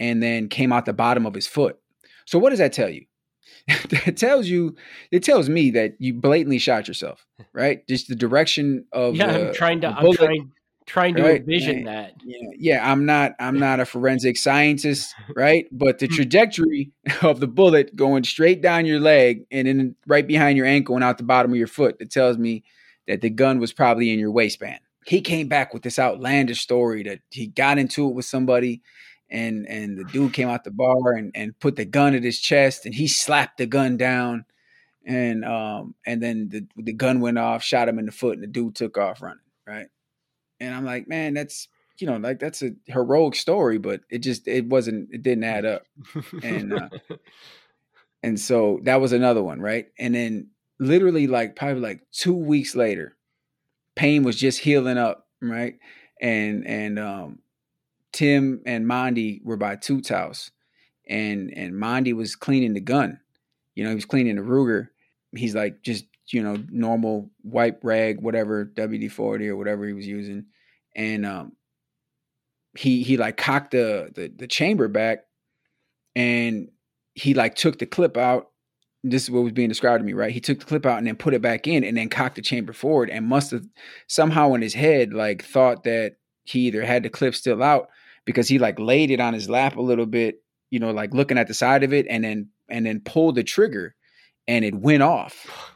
and 0.00 0.20
then 0.20 0.48
came 0.48 0.72
out 0.72 0.84
the 0.84 0.92
bottom 0.92 1.26
of 1.26 1.34
his 1.34 1.46
foot. 1.46 1.78
So 2.24 2.40
what 2.40 2.50
does 2.50 2.58
that 2.58 2.72
tell 2.72 2.90
you? 2.90 3.04
it 3.68 4.16
tells 4.16 4.48
you 4.48 4.74
it 5.12 5.22
tells 5.22 5.48
me 5.48 5.70
that 5.70 5.94
you 6.00 6.12
blatantly 6.12 6.58
shot 6.58 6.88
yourself, 6.88 7.24
right? 7.52 7.86
Just 7.86 8.08
the 8.08 8.16
direction 8.16 8.86
of 8.92 9.14
Yeah, 9.14 9.32
the, 9.32 9.48
I'm 9.48 9.54
trying 9.54 9.80
to 9.82 9.90
I'm 9.90 10.12
trying 10.12 10.50
trying 10.90 11.14
to 11.14 11.22
right? 11.22 11.40
envision 11.40 11.84
that. 11.84 12.14
Yeah, 12.24 12.48
yeah, 12.58 12.90
I'm 12.92 13.06
not 13.06 13.32
I'm 13.38 13.58
not 13.60 13.78
a 13.78 13.84
forensic 13.84 14.36
scientist, 14.36 15.14
right? 15.36 15.66
But 15.70 16.00
the 16.00 16.08
trajectory 16.08 16.90
of 17.22 17.38
the 17.38 17.46
bullet 17.46 17.94
going 17.94 18.24
straight 18.24 18.60
down 18.60 18.86
your 18.86 18.98
leg 18.98 19.46
and 19.52 19.68
then 19.68 19.94
right 20.06 20.26
behind 20.26 20.56
your 20.56 20.66
ankle 20.66 20.96
and 20.96 21.04
out 21.04 21.18
the 21.18 21.24
bottom 21.24 21.52
of 21.52 21.56
your 21.56 21.68
foot, 21.68 21.96
it 22.00 22.10
tells 22.10 22.38
me 22.38 22.64
that 23.06 23.20
the 23.20 23.30
gun 23.30 23.60
was 23.60 23.72
probably 23.72 24.12
in 24.12 24.18
your 24.18 24.32
waistband. 24.32 24.80
He 25.06 25.20
came 25.20 25.46
back 25.46 25.72
with 25.72 25.82
this 25.82 25.98
outlandish 25.98 26.60
story 26.60 27.04
that 27.04 27.20
he 27.30 27.46
got 27.46 27.78
into 27.78 28.08
it 28.08 28.14
with 28.14 28.24
somebody 28.24 28.82
and 29.30 29.66
and 29.68 29.96
the 29.96 30.04
dude 30.04 30.32
came 30.32 30.48
out 30.48 30.64
the 30.64 30.72
bar 30.72 31.12
and, 31.12 31.30
and 31.36 31.56
put 31.60 31.76
the 31.76 31.84
gun 31.84 32.16
at 32.16 32.24
his 32.24 32.40
chest 32.40 32.84
and 32.84 32.94
he 32.94 33.06
slapped 33.06 33.58
the 33.58 33.66
gun 33.66 33.96
down 33.96 34.44
and 35.06 35.44
um 35.44 35.94
and 36.04 36.20
then 36.20 36.48
the 36.48 36.66
the 36.76 36.92
gun 36.92 37.20
went 37.20 37.38
off, 37.38 37.62
shot 37.62 37.88
him 37.88 37.98
in 38.00 38.06
the 38.06 38.12
foot, 38.12 38.34
and 38.34 38.42
the 38.42 38.48
dude 38.48 38.74
took 38.74 38.98
off 38.98 39.22
running, 39.22 39.38
right? 39.66 39.86
And 40.60 40.74
I'm 40.74 40.84
like, 40.84 41.08
man, 41.08 41.34
that's 41.34 41.68
you 41.98 42.06
know, 42.06 42.16
like 42.16 42.38
that's 42.38 42.62
a 42.62 42.70
heroic 42.86 43.34
story, 43.34 43.78
but 43.78 44.00
it 44.10 44.18
just 44.18 44.48
it 44.48 44.66
wasn't 44.66 45.08
it 45.12 45.22
didn't 45.22 45.44
add 45.44 45.66
up, 45.66 45.84
and 46.42 46.72
uh, 46.72 46.88
and 48.22 48.38
so 48.38 48.80
that 48.84 49.00
was 49.00 49.12
another 49.12 49.42
one, 49.42 49.60
right? 49.60 49.88
And 49.98 50.14
then 50.14 50.48
literally 50.78 51.26
like 51.26 51.56
probably 51.56 51.80
like 51.80 52.02
two 52.12 52.34
weeks 52.34 52.74
later, 52.74 53.16
Payne 53.96 54.22
was 54.22 54.36
just 54.36 54.60
healing 54.60 54.98
up, 54.98 55.28
right? 55.42 55.74
And 56.20 56.66
and 56.66 56.98
um, 56.98 57.38
Tim 58.12 58.62
and 58.64 58.86
Mondi 58.86 59.44
were 59.44 59.58
by 59.58 59.76
Toot's 59.76 60.08
house, 60.08 60.50
and 61.08 61.52
and 61.54 61.74
Mondi 61.74 62.14
was 62.14 62.34
cleaning 62.36 62.74
the 62.74 62.80
gun, 62.80 63.20
you 63.74 63.84
know, 63.84 63.90
he 63.90 63.94
was 63.94 64.04
cleaning 64.04 64.36
the 64.36 64.42
Ruger. 64.42 64.88
He's 65.34 65.54
like 65.54 65.82
just 65.82 66.04
you 66.32 66.42
know, 66.42 66.56
normal 66.70 67.30
wipe 67.42 67.80
rag, 67.82 68.20
whatever 68.20 68.64
WD 68.64 69.10
forty 69.10 69.48
or 69.48 69.56
whatever 69.56 69.86
he 69.86 69.92
was 69.92 70.06
using, 70.06 70.46
and 70.94 71.26
um, 71.26 71.52
he 72.76 73.02
he 73.02 73.16
like 73.16 73.36
cocked 73.36 73.72
the, 73.72 74.10
the 74.14 74.32
the 74.36 74.46
chamber 74.46 74.88
back, 74.88 75.24
and 76.14 76.68
he 77.14 77.34
like 77.34 77.54
took 77.54 77.78
the 77.78 77.86
clip 77.86 78.16
out. 78.16 78.48
This 79.02 79.24
is 79.24 79.30
what 79.30 79.42
was 79.42 79.52
being 79.52 79.70
described 79.70 80.00
to 80.00 80.06
me, 80.06 80.12
right? 80.12 80.32
He 80.32 80.40
took 80.40 80.60
the 80.60 80.66
clip 80.66 80.84
out 80.84 80.98
and 80.98 81.06
then 81.06 81.16
put 81.16 81.34
it 81.34 81.42
back 81.42 81.66
in, 81.66 81.84
and 81.84 81.96
then 81.96 82.08
cocked 82.08 82.36
the 82.36 82.42
chamber 82.42 82.72
forward, 82.72 83.10
and 83.10 83.26
must 83.26 83.50
have 83.50 83.66
somehow 84.06 84.54
in 84.54 84.62
his 84.62 84.74
head 84.74 85.12
like 85.12 85.44
thought 85.44 85.84
that 85.84 86.16
he 86.44 86.60
either 86.60 86.84
had 86.84 87.02
the 87.02 87.10
clip 87.10 87.34
still 87.34 87.62
out 87.62 87.88
because 88.24 88.48
he 88.48 88.58
like 88.58 88.78
laid 88.78 89.10
it 89.10 89.20
on 89.20 89.34
his 89.34 89.48
lap 89.48 89.76
a 89.76 89.82
little 89.82 90.06
bit, 90.06 90.42
you 90.70 90.78
know, 90.78 90.90
like 90.90 91.14
looking 91.14 91.38
at 91.38 91.48
the 91.48 91.54
side 91.54 91.82
of 91.82 91.92
it, 91.92 92.06
and 92.08 92.22
then 92.22 92.48
and 92.68 92.86
then 92.86 93.00
pulled 93.00 93.34
the 93.34 93.42
trigger, 93.42 93.94
and 94.46 94.64
it 94.64 94.74
went 94.74 95.02
off 95.02 95.72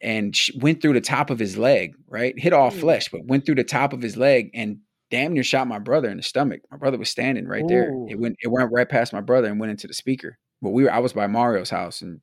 and 0.00 0.36
went 0.56 0.80
through 0.80 0.92
the 0.92 1.00
top 1.00 1.30
of 1.30 1.38
his 1.38 1.56
leg, 1.56 1.94
right? 2.06 2.38
Hit 2.38 2.52
all 2.52 2.70
mm. 2.70 2.80
flesh, 2.80 3.08
but 3.08 3.24
went 3.24 3.44
through 3.44 3.56
the 3.56 3.64
top 3.64 3.92
of 3.92 4.02
his 4.02 4.16
leg 4.16 4.50
and 4.54 4.78
damn 5.10 5.32
near 5.32 5.42
shot 5.42 5.66
my 5.66 5.78
brother 5.78 6.08
in 6.08 6.16
the 6.16 6.22
stomach. 6.22 6.60
My 6.70 6.76
brother 6.76 6.98
was 6.98 7.10
standing 7.10 7.46
right 7.46 7.64
Ooh. 7.64 7.68
there. 7.68 7.92
It 8.08 8.18
went 8.18 8.36
it 8.42 8.48
went 8.48 8.70
right 8.72 8.88
past 8.88 9.12
my 9.12 9.20
brother 9.20 9.48
and 9.48 9.58
went 9.58 9.70
into 9.70 9.86
the 9.86 9.94
speaker. 9.94 10.38
But 10.62 10.70
we 10.70 10.84
were 10.84 10.92
I 10.92 10.98
was 10.98 11.12
by 11.12 11.26
Mario's 11.26 11.70
house 11.70 12.02
and, 12.02 12.20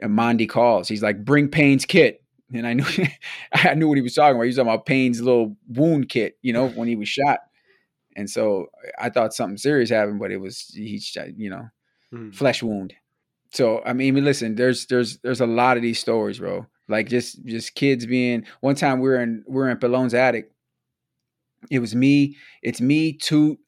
and 0.00 0.16
Mondi 0.16 0.48
calls. 0.48 0.88
He's 0.88 1.02
like, 1.02 1.24
"Bring 1.24 1.48
Payne's 1.48 1.84
kit." 1.84 2.22
And 2.52 2.66
I 2.66 2.74
knew 2.74 2.86
I 3.52 3.74
knew 3.74 3.88
what 3.88 3.96
he 3.96 4.02
was 4.02 4.14
talking 4.14 4.36
about. 4.36 4.42
He 4.42 4.48
was 4.48 4.56
talking 4.56 4.70
about 4.70 4.86
Payne's 4.86 5.20
little 5.20 5.56
wound 5.68 6.08
kit, 6.08 6.38
you 6.42 6.52
know, 6.52 6.68
when 6.68 6.88
he 6.88 6.96
was 6.96 7.08
shot. 7.08 7.40
And 8.16 8.30
so 8.30 8.66
I 8.98 9.10
thought 9.10 9.34
something 9.34 9.56
serious 9.56 9.90
happened, 9.90 10.20
but 10.20 10.30
it 10.30 10.36
was 10.36 10.70
he, 10.72 11.02
you 11.36 11.50
know, 11.50 11.68
mm. 12.12 12.34
flesh 12.34 12.62
wound 12.62 12.94
so 13.54 13.82
I 13.86 13.92
mean, 13.92 14.22
listen, 14.24 14.56
there's 14.56 14.86
there's 14.86 15.18
there's 15.18 15.40
a 15.40 15.46
lot 15.46 15.76
of 15.76 15.82
these 15.82 16.00
stories, 16.00 16.40
bro. 16.40 16.66
Like 16.88 17.08
just 17.08 17.44
just 17.44 17.76
kids 17.76 18.04
being. 18.04 18.46
One 18.60 18.74
time 18.74 18.98
we 18.98 19.08
are 19.10 19.22
in 19.22 19.44
we 19.46 19.62
are 19.62 19.70
in 19.70 19.78
Pelon's 19.78 20.12
attic. 20.12 20.50
It 21.70 21.78
was 21.78 21.94
me. 21.94 22.36
It's 22.62 22.80
me, 22.80 23.12
Toot, 23.12 23.58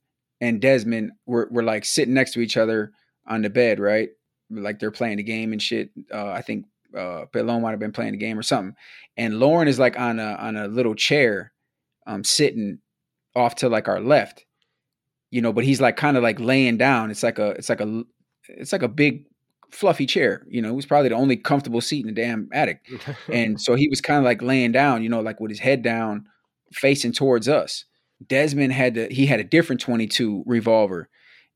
and 0.40 0.60
Desmond. 0.60 1.12
We're 1.24 1.46
we're 1.50 1.62
like 1.62 1.84
sitting 1.84 2.14
next 2.14 2.32
to 2.32 2.40
each 2.40 2.56
other 2.56 2.92
on 3.28 3.42
the 3.42 3.48
bed, 3.48 3.78
right? 3.78 4.08
Like 4.50 4.80
they're 4.80 4.90
playing 4.90 5.18
the 5.18 5.22
game 5.22 5.52
and 5.52 5.62
shit. 5.62 5.90
Uh, 6.12 6.30
I 6.30 6.42
think 6.42 6.66
uh, 6.96 7.26
might 7.32 7.70
have 7.70 7.78
been 7.78 7.92
playing 7.92 8.12
the 8.12 8.18
game 8.18 8.38
or 8.38 8.42
something. 8.42 8.74
And 9.16 9.38
Lauren 9.38 9.68
is 9.68 9.78
like 9.78 9.98
on 9.98 10.18
a 10.18 10.32
on 10.34 10.56
a 10.56 10.66
little 10.66 10.96
chair, 10.96 11.52
um, 12.08 12.24
sitting 12.24 12.80
off 13.36 13.54
to 13.56 13.68
like 13.68 13.86
our 13.86 14.00
left, 14.00 14.44
you 15.30 15.42
know. 15.42 15.52
But 15.52 15.64
he's 15.64 15.80
like 15.80 15.96
kind 15.96 16.16
of 16.16 16.24
like 16.24 16.40
laying 16.40 16.76
down. 16.76 17.12
It's 17.12 17.22
like 17.22 17.38
a 17.38 17.50
it's 17.50 17.68
like 17.68 17.80
a 17.80 18.02
it's 18.48 18.72
like 18.72 18.82
a 18.82 18.88
big 18.88 19.26
fluffy 19.70 20.06
chair. 20.06 20.46
You 20.48 20.62
know, 20.62 20.70
it 20.70 20.76
was 20.76 20.86
probably 20.86 21.10
the 21.10 21.14
only 21.16 21.36
comfortable 21.36 21.80
seat 21.80 22.06
in 22.06 22.14
the 22.14 22.20
damn 22.20 22.48
attic. 22.52 22.80
and 23.32 23.60
so 23.60 23.74
he 23.74 23.88
was 23.88 24.00
kind 24.00 24.18
of 24.18 24.24
like 24.24 24.42
laying 24.42 24.72
down, 24.72 25.02
you 25.02 25.08
know, 25.08 25.20
like 25.20 25.40
with 25.40 25.50
his 25.50 25.60
head 25.60 25.82
down, 25.82 26.26
facing 26.72 27.12
towards 27.12 27.48
us. 27.48 27.84
Desmond 28.26 28.72
had 28.72 28.94
to, 28.94 29.08
he 29.08 29.26
had 29.26 29.40
a 29.40 29.44
different 29.44 29.80
22 29.80 30.44
revolver. 30.46 31.08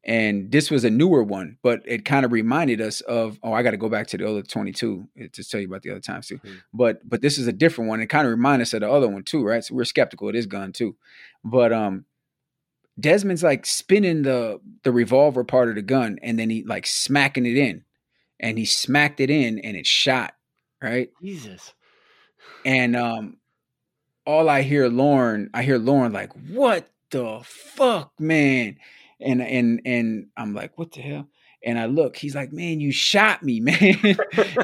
And 0.03 0.51
this 0.51 0.71
was 0.71 0.85
a 0.85 0.91
newer 0.91 1.23
one, 1.23 1.59
but 1.63 1.83
it 1.85 2.07
kind 2.07 2.25
of 2.25 2.33
reminded 2.33 2.81
us 2.81 3.03
of, 3.03 3.39
oh, 3.43 3.53
I 3.53 3.63
got 3.63 3.73
to 3.73 3.77
go 3.77 3.91
back 3.91 4.07
to 4.09 4.17
the 4.17 4.27
other 4.27 4.43
22 4.43 5.07
eh, 5.19 5.27
to 5.33 5.45
tell 5.45 5.61
you 5.61 5.67
about 5.67 5.83
the 5.83 5.91
other 5.91 6.01
times 6.01 6.27
too. 6.27 6.39
Mm-hmm. 6.39 6.55
But 6.73 7.07
but 7.07 7.21
this 7.21 7.37
is 7.37 7.47
a 7.47 7.53
different 7.53 7.89
one. 7.89 8.01
It 8.01 8.07
kind 8.07 8.27
of 8.27 8.31
reminded 8.31 8.63
us 8.63 8.73
of 8.73 8.81
the 8.81 8.91
other 8.91 9.09
one 9.09 9.25
too, 9.25 9.45
right? 9.45 9.63
So 9.63 9.75
we're 9.75 9.85
skeptical 9.85 10.29
of 10.29 10.35
this 10.35 10.47
gun 10.47 10.73
too. 10.73 10.97
But 11.45 11.73
um 11.75 12.07
Desmond's 12.99 13.43
like 13.43 13.67
spinning 13.67 14.23
the 14.23 14.61
the 14.85 14.93
revolver 14.93 15.45
part 15.45 15.69
of 15.69 15.75
the 15.75 15.83
gun 15.83 16.19
and 16.23 16.39
then 16.39 16.49
he 16.49 16.65
like 16.65 16.87
smacking 16.87 17.45
it 17.45 17.59
in 17.59 17.85
and 18.41 18.59
he 18.59 18.65
smacked 18.65 19.21
it 19.21 19.31
in 19.31 19.59
and 19.61 19.77
it 19.77 19.87
shot, 19.87 20.35
right? 20.83 21.11
Jesus. 21.23 21.73
And 22.65 22.97
um 22.97 23.37
all 24.27 24.49
I 24.49 24.63
hear 24.63 24.89
Lauren, 24.89 25.51
I 25.55 25.63
hear 25.63 25.79
Lauren 25.79 26.13
like, 26.13 26.33
what 26.49 26.89
the 27.11 27.41
fuck, 27.45 28.13
man? 28.19 28.77
And 29.21 29.43
and 29.43 29.81
and 29.85 30.27
I'm 30.37 30.55
like, 30.55 30.77
what 30.79 30.93
the 30.93 31.01
hell? 31.01 31.29
And 31.65 31.79
I 31.79 31.87
look, 31.87 32.17
he's 32.17 32.35
like, 32.35 32.53
man, 32.53 32.81
you 32.81 32.93
shot 32.93 33.43
me, 33.43 33.61
man. 33.61 33.99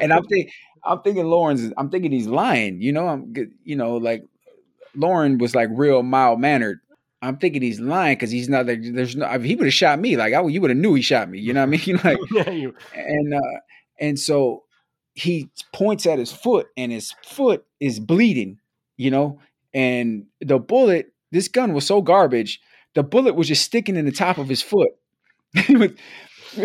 and 0.00 0.12
I'm 0.12 0.24
thinking, 0.24 0.50
I'm 0.84 1.02
thinking 1.02 1.26
Lauren's, 1.26 1.72
I'm 1.76 1.90
thinking 1.90 2.12
he's 2.12 2.26
lying, 2.26 2.80
you 2.80 2.92
know, 2.92 3.06
I'm 3.06 3.34
you 3.64 3.76
know, 3.76 3.96
like 3.96 4.24
Lauren 4.94 5.38
was 5.38 5.54
like 5.54 5.68
real 5.72 6.02
mild 6.02 6.40
mannered. 6.40 6.80
I'm 7.22 7.38
thinking 7.38 7.62
he's 7.62 7.80
lying 7.80 8.16
because 8.16 8.30
he's 8.30 8.48
not 8.48 8.66
like 8.66 8.80
there's 8.82 9.16
no. 9.16 9.26
If 9.26 9.42
he 9.42 9.56
would 9.56 9.66
have 9.66 9.74
shot 9.74 9.98
me, 9.98 10.16
like 10.16 10.34
I, 10.34 10.42
you 10.46 10.60
would 10.60 10.70
have 10.70 10.78
knew 10.78 10.94
he 10.94 11.02
shot 11.02 11.28
me. 11.28 11.38
You 11.38 11.54
know 11.54 11.60
what 11.66 11.80
I 11.80 11.86
mean? 11.86 12.00
Like, 12.04 12.18
yeah, 12.30 12.50
you 12.50 12.74
and 12.94 13.34
uh, 13.34 13.58
and 13.98 14.18
so 14.18 14.64
he 15.14 15.48
points 15.72 16.06
at 16.06 16.18
his 16.18 16.32
foot, 16.32 16.68
and 16.76 16.92
his 16.92 17.12
foot 17.24 17.64
is 17.80 18.00
bleeding. 18.00 18.58
You 18.96 19.10
know, 19.10 19.40
and 19.74 20.26
the 20.40 20.58
bullet. 20.58 21.12
This 21.32 21.48
gun 21.48 21.74
was 21.74 21.86
so 21.86 22.00
garbage. 22.00 22.60
the 22.94 23.02
bullet 23.02 23.34
was 23.34 23.48
just 23.48 23.64
sticking 23.64 23.96
in 23.96 24.06
the 24.06 24.12
top 24.12 24.38
of 24.38 24.48
his 24.48 24.62
foot. 24.62 24.90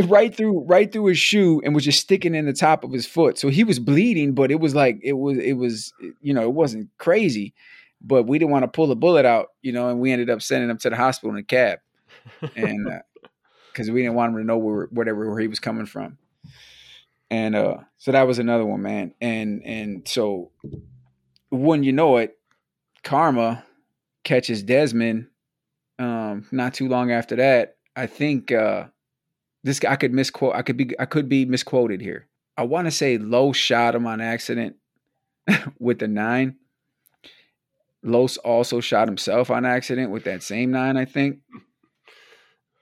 right 0.03 0.33
through 0.35 0.63
right 0.65 0.91
through 0.91 1.05
his 1.05 1.17
shoe 1.17 1.61
and 1.63 1.73
was 1.75 1.83
just 1.83 1.99
sticking 1.99 2.35
in 2.35 2.45
the 2.45 2.53
top 2.53 2.83
of 2.83 2.91
his 2.91 3.05
foot. 3.05 3.37
So 3.37 3.49
he 3.49 3.63
was 3.63 3.79
bleeding, 3.79 4.33
but 4.33 4.51
it 4.51 4.59
was 4.59 4.75
like 4.75 4.99
it 5.03 5.13
was 5.13 5.37
it 5.37 5.53
was 5.53 5.93
you 6.21 6.33
know, 6.33 6.43
it 6.43 6.53
wasn't 6.53 6.89
crazy, 6.97 7.53
but 8.01 8.23
we 8.23 8.39
didn't 8.39 8.51
want 8.51 8.63
to 8.63 8.67
pull 8.67 8.87
the 8.87 8.95
bullet 8.95 9.25
out, 9.25 9.47
you 9.61 9.71
know, 9.71 9.89
and 9.89 9.99
we 9.99 10.11
ended 10.11 10.29
up 10.29 10.41
sending 10.41 10.69
him 10.69 10.77
to 10.79 10.89
the 10.89 10.95
hospital 10.95 11.31
in 11.31 11.39
a 11.39 11.43
cab. 11.43 11.79
And 12.55 12.87
uh, 12.87 12.99
cuz 13.73 13.89
we 13.91 14.01
didn't 14.01 14.15
want 14.15 14.33
him 14.33 14.39
to 14.39 14.45
know 14.45 14.57
where 14.57 14.87
whatever 14.91 15.29
where 15.29 15.39
he 15.39 15.47
was 15.47 15.59
coming 15.59 15.85
from. 15.85 16.17
And 17.31 17.55
uh 17.55 17.77
so 17.97 18.11
that 18.11 18.27
was 18.27 18.37
another 18.37 18.65
one, 18.65 18.81
man. 18.81 19.15
And 19.21 19.63
and 19.63 20.07
so 20.07 20.51
when 21.49 21.83
you 21.83 21.93
know 21.93 22.17
it, 22.17 22.37
Karma 23.03 23.63
catches 24.23 24.61
Desmond 24.61 25.27
um 25.97 26.45
not 26.51 26.73
too 26.73 26.89
long 26.89 27.11
after 27.11 27.37
that. 27.37 27.77
I 27.95 28.05
think 28.05 28.51
uh 28.51 28.85
this 29.63 29.79
I 29.85 29.95
could 29.95 30.13
misquote. 30.13 30.55
I 30.55 30.61
could 30.61 30.75
be 30.75 30.91
I 30.99 31.05
could 31.05 31.29
be 31.29 31.45
misquoted 31.45 32.01
here. 32.01 32.27
I 32.57 32.63
want 32.63 32.85
to 32.87 32.91
say 32.91 33.17
Low 33.17 33.53
shot 33.53 33.95
him 33.95 34.05
on 34.05 34.19
accident 34.19 34.75
with 35.79 35.99
the 35.99 36.09
nine. 36.09 36.57
Los 38.03 38.37
also 38.37 38.81
shot 38.81 39.07
himself 39.07 39.49
on 39.49 39.63
accident 39.63 40.11
with 40.11 40.25
that 40.25 40.43
same 40.43 40.71
nine, 40.71 40.97
I 40.97 41.05
think. 41.05 41.39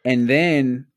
And 0.05 0.29
then 0.29 0.87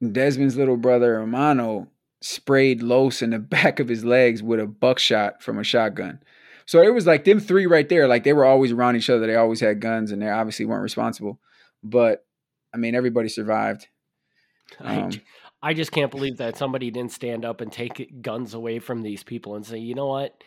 Desmond's 0.00 0.56
little 0.56 0.76
brother 0.76 1.14
Hermano 1.14 1.88
sprayed 2.22 2.82
Los 2.82 3.20
in 3.22 3.30
the 3.30 3.38
back 3.56 3.80
of 3.80 3.88
his 3.88 4.04
legs 4.04 4.42
with 4.42 4.60
a 4.60 4.66
buckshot 4.66 5.42
from 5.42 5.58
a 5.58 5.64
shotgun. 5.64 6.20
So 6.66 6.80
it 6.80 6.94
was 6.94 7.06
like 7.06 7.24
them 7.24 7.40
three 7.40 7.66
right 7.66 7.88
there. 7.88 8.06
Like 8.08 8.24
they 8.24 8.32
were 8.32 8.44
always 8.44 8.72
around 8.72 8.96
each 8.96 9.10
other. 9.10 9.26
They 9.26 9.36
always 9.36 9.60
had 9.60 9.80
guns, 9.80 10.12
and 10.12 10.22
they 10.22 10.28
obviously 10.28 10.64
weren't 10.64 10.82
responsible. 10.82 11.40
But 11.82 12.24
I 12.72 12.78
mean, 12.78 12.94
everybody 12.94 13.28
survived. 13.28 13.88
Um, 14.80 15.10
I, 15.62 15.70
I 15.70 15.74
just 15.74 15.92
can't 15.92 16.10
believe 16.10 16.38
that 16.38 16.56
somebody 16.56 16.90
didn't 16.90 17.12
stand 17.12 17.44
up 17.44 17.60
and 17.60 17.70
take 17.70 18.22
guns 18.22 18.54
away 18.54 18.78
from 18.78 19.02
these 19.02 19.22
people 19.22 19.54
and 19.54 19.66
say, 19.66 19.76
you 19.76 19.94
know 19.94 20.06
what? 20.06 20.42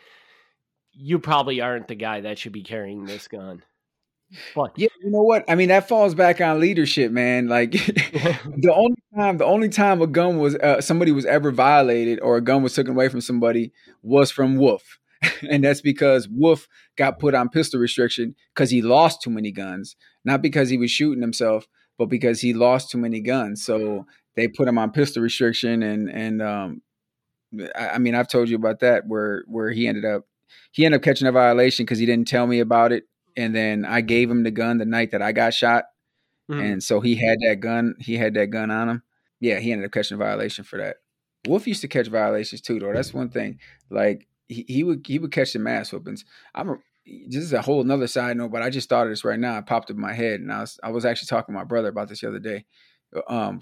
You 0.92 1.20
probably 1.20 1.60
aren't 1.60 1.86
the 1.86 1.94
guy 1.94 2.22
that 2.22 2.36
should 2.36 2.50
be 2.50 2.64
carrying 2.64 3.04
this 3.04 3.28
gun. 3.28 3.62
But 4.54 4.72
yeah, 4.76 4.88
you 5.02 5.10
know 5.10 5.22
what? 5.22 5.44
I 5.48 5.54
mean, 5.54 5.68
that 5.68 5.88
falls 5.88 6.14
back 6.14 6.40
on 6.40 6.60
leadership, 6.60 7.12
man. 7.12 7.48
Like 7.48 7.72
the 7.72 8.72
only 8.74 8.96
time, 9.16 9.38
the 9.38 9.44
only 9.44 9.68
time 9.68 10.02
a 10.02 10.06
gun 10.06 10.38
was 10.38 10.56
uh, 10.56 10.80
somebody 10.80 11.12
was 11.12 11.24
ever 11.24 11.50
violated 11.50 12.20
or 12.20 12.36
a 12.36 12.40
gun 12.40 12.62
was 12.62 12.74
taken 12.74 12.92
away 12.92 13.08
from 13.08 13.20
somebody 13.20 13.72
was 14.02 14.30
from 14.30 14.56
Wolf, 14.56 14.98
and 15.48 15.64
that's 15.64 15.80
because 15.80 16.28
Wolf 16.28 16.66
got 16.96 17.18
put 17.18 17.34
on 17.34 17.48
pistol 17.48 17.80
restriction 17.80 18.34
because 18.54 18.70
he 18.70 18.82
lost 18.82 19.22
too 19.22 19.30
many 19.30 19.52
guns, 19.52 19.96
not 20.24 20.42
because 20.42 20.68
he 20.68 20.78
was 20.78 20.90
shooting 20.90 21.22
himself, 21.22 21.66
but 21.98 22.06
because 22.06 22.40
he 22.40 22.52
lost 22.52 22.90
too 22.90 22.98
many 22.98 23.20
guns. 23.20 23.64
So 23.64 24.06
they 24.34 24.48
put 24.48 24.68
him 24.68 24.78
on 24.78 24.90
pistol 24.90 25.22
restriction 25.22 25.82
and 25.82 26.10
and 26.10 26.42
um 26.42 26.82
I, 27.76 27.90
I 27.90 27.98
mean 27.98 28.14
I've 28.14 28.28
told 28.28 28.48
you 28.48 28.56
about 28.56 28.80
that 28.80 29.06
where 29.06 29.44
where 29.46 29.70
he 29.70 29.86
ended 29.86 30.04
up 30.04 30.24
he 30.72 30.84
ended 30.84 31.00
up 31.00 31.04
catching 31.04 31.26
a 31.26 31.32
violation 31.32 31.84
because 31.84 31.98
he 31.98 32.06
didn't 32.06 32.28
tell 32.28 32.46
me 32.46 32.60
about 32.60 32.92
it. 32.92 33.04
And 33.36 33.54
then 33.54 33.84
I 33.84 34.00
gave 34.00 34.30
him 34.30 34.42
the 34.42 34.50
gun 34.50 34.78
the 34.78 34.86
night 34.86 35.10
that 35.10 35.22
I 35.22 35.32
got 35.32 35.54
shot. 35.54 35.84
Mm. 36.50 36.72
And 36.72 36.82
so 36.82 37.00
he 37.00 37.16
had 37.16 37.38
that 37.46 37.56
gun, 37.60 37.94
he 37.98 38.16
had 38.16 38.34
that 38.34 38.46
gun 38.46 38.70
on 38.70 38.88
him. 38.88 39.02
Yeah, 39.40 39.58
he 39.58 39.72
ended 39.72 39.86
up 39.86 39.92
catching 39.92 40.14
a 40.14 40.18
violation 40.18 40.64
for 40.64 40.78
that. 40.78 40.96
Wolf 41.46 41.66
used 41.66 41.82
to 41.82 41.88
catch 41.88 42.08
violations 42.08 42.60
too, 42.60 42.80
though. 42.80 42.92
That's 42.92 43.14
one 43.14 43.28
thing. 43.28 43.58
Like 43.90 44.26
he, 44.48 44.64
he 44.68 44.84
would 44.84 45.06
he 45.06 45.18
would 45.18 45.32
catch 45.32 45.52
the 45.52 45.58
mass 45.58 45.92
whoopings. 45.92 46.24
I'm 46.54 46.70
a, 46.70 46.76
this 47.28 47.42
is 47.42 47.52
a 47.52 47.62
whole 47.62 47.80
another 47.80 48.06
side 48.06 48.36
note, 48.36 48.50
but 48.50 48.62
I 48.62 48.70
just 48.70 48.88
thought 48.88 49.06
of 49.06 49.12
this 49.12 49.24
right 49.24 49.38
now. 49.38 49.58
It 49.58 49.66
popped 49.66 49.90
up 49.90 49.96
in 49.96 50.00
my 50.00 50.12
head, 50.12 50.40
and 50.40 50.52
I 50.52 50.60
was 50.60 50.80
I 50.82 50.90
was 50.90 51.04
actually 51.04 51.26
talking 51.26 51.54
to 51.54 51.58
my 51.58 51.64
brother 51.64 51.88
about 51.88 52.08
this 52.08 52.20
the 52.20 52.28
other 52.28 52.38
day. 52.38 52.64
Um, 53.28 53.60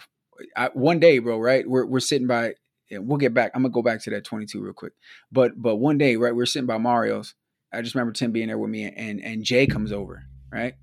I, 0.57 0.71
one 0.73 1.01
day, 1.01 1.19
bro, 1.19 1.39
right? 1.39 1.69
We're 1.69 1.87
we're 1.87 2.01
sitting 2.01 2.27
by. 2.27 2.55
And 2.91 3.09
we'll 3.09 3.17
get 3.17 3.33
back. 3.33 3.51
I'm 3.55 3.63
gonna 3.63 3.73
go 3.73 3.83
back 3.83 4.03
to 4.03 4.11
that 4.11 4.25
22 4.25 4.61
real 4.61 4.75
quick. 4.75 4.93
But 5.33 5.53
but 5.57 5.77
one 5.77 5.97
day, 5.97 6.17
right? 6.17 6.37
We're 6.37 6.45
sitting 6.45 6.67
by 6.67 6.77
Mario's. 6.77 7.35
I 7.75 7.83
just 7.83 7.95
remember 7.95 8.13
Tim 8.13 8.33
being 8.33 8.49
there 8.49 8.59
with 8.59 8.71
me, 8.71 8.85
and 8.85 9.23
and 9.23 9.45
Jay 9.45 9.67
comes 9.67 9.93
over, 9.93 10.25
right? 10.53 10.75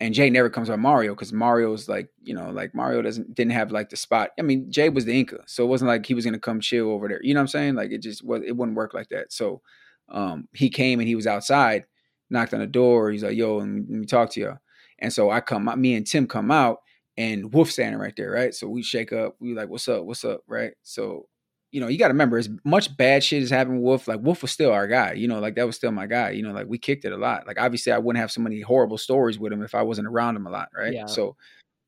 And 0.00 0.14
Jay 0.14 0.30
never 0.30 0.48
comes 0.48 0.70
by 0.70 0.76
Mario 0.76 1.14
because 1.14 1.32
Mario's 1.32 1.86
like, 1.86 2.08
you 2.22 2.32
know, 2.32 2.50
like 2.50 2.74
Mario 2.74 3.02
doesn't 3.02 3.34
didn't 3.34 3.52
have 3.52 3.70
like 3.70 3.90
the 3.90 3.96
spot. 3.96 4.30
I 4.38 4.42
mean, 4.42 4.70
Jay 4.70 4.88
was 4.88 5.04
the 5.04 5.18
Inca, 5.18 5.40
so 5.46 5.64
it 5.64 5.68
wasn't 5.68 5.88
like 5.88 6.06
he 6.06 6.14
was 6.14 6.24
gonna 6.24 6.38
come 6.38 6.60
chill 6.60 6.90
over 6.90 7.08
there. 7.08 7.20
You 7.22 7.34
know 7.34 7.40
what 7.40 7.44
I'm 7.44 7.48
saying? 7.48 7.74
Like 7.74 7.90
it 7.90 8.02
just 8.02 8.24
was. 8.24 8.42
It 8.46 8.56
wouldn't 8.56 8.76
work 8.76 8.94
like 8.94 9.08
that. 9.10 9.32
So 9.32 9.60
um, 10.08 10.48
he 10.54 10.70
came 10.70 11.00
and 11.00 11.08
he 11.08 11.14
was 11.14 11.26
outside, 11.26 11.84
knocked 12.30 12.54
on 12.54 12.60
the 12.60 12.66
door. 12.66 13.10
He's 13.10 13.22
like, 13.24 13.36
"Yo, 13.36 13.58
let 13.58 13.68
me, 13.68 13.80
let 13.80 13.98
me 14.00 14.06
talk 14.06 14.30
to 14.30 14.40
you." 14.40 14.58
And 14.98 15.12
so 15.12 15.30
I 15.30 15.40
come, 15.40 15.70
me 15.80 15.94
and 15.94 16.06
Tim 16.06 16.26
come 16.26 16.50
out, 16.50 16.78
and 17.16 17.52
Wolf 17.52 17.70
standing 17.70 18.00
right 18.00 18.14
there, 18.16 18.30
right? 18.30 18.54
So 18.54 18.68
we 18.68 18.82
shake 18.82 19.12
up. 19.12 19.36
We 19.40 19.54
like, 19.54 19.68
"What's 19.68 19.88
up? 19.88 20.04
What's 20.04 20.24
up?" 20.24 20.42
Right? 20.46 20.72
So 20.82 21.26
you 21.70 21.80
know, 21.80 21.88
you 21.88 21.98
got 21.98 22.08
to 22.08 22.14
remember, 22.14 22.38
as 22.38 22.48
much 22.64 22.96
bad 22.96 23.22
shit 23.22 23.42
as 23.42 23.50
happened 23.50 23.76
with 23.76 23.84
Wolf, 23.84 24.08
like 24.08 24.20
Wolf 24.20 24.42
was 24.42 24.50
still 24.50 24.72
our 24.72 24.86
guy. 24.86 25.12
You 25.12 25.28
know, 25.28 25.38
like 25.38 25.54
that 25.54 25.66
was 25.66 25.76
still 25.76 25.92
my 25.92 26.06
guy. 26.06 26.30
You 26.30 26.42
know, 26.42 26.52
like 26.52 26.66
we 26.66 26.78
kicked 26.78 27.04
it 27.04 27.12
a 27.12 27.16
lot. 27.16 27.46
Like 27.46 27.60
obviously, 27.60 27.92
I 27.92 27.98
wouldn't 27.98 28.20
have 28.20 28.32
so 28.32 28.40
many 28.40 28.60
horrible 28.60 28.98
stories 28.98 29.38
with 29.38 29.52
him 29.52 29.62
if 29.62 29.74
I 29.74 29.82
wasn't 29.82 30.08
around 30.08 30.36
him 30.36 30.46
a 30.46 30.50
lot, 30.50 30.68
right? 30.76 30.92
Yeah. 30.92 31.06
So 31.06 31.36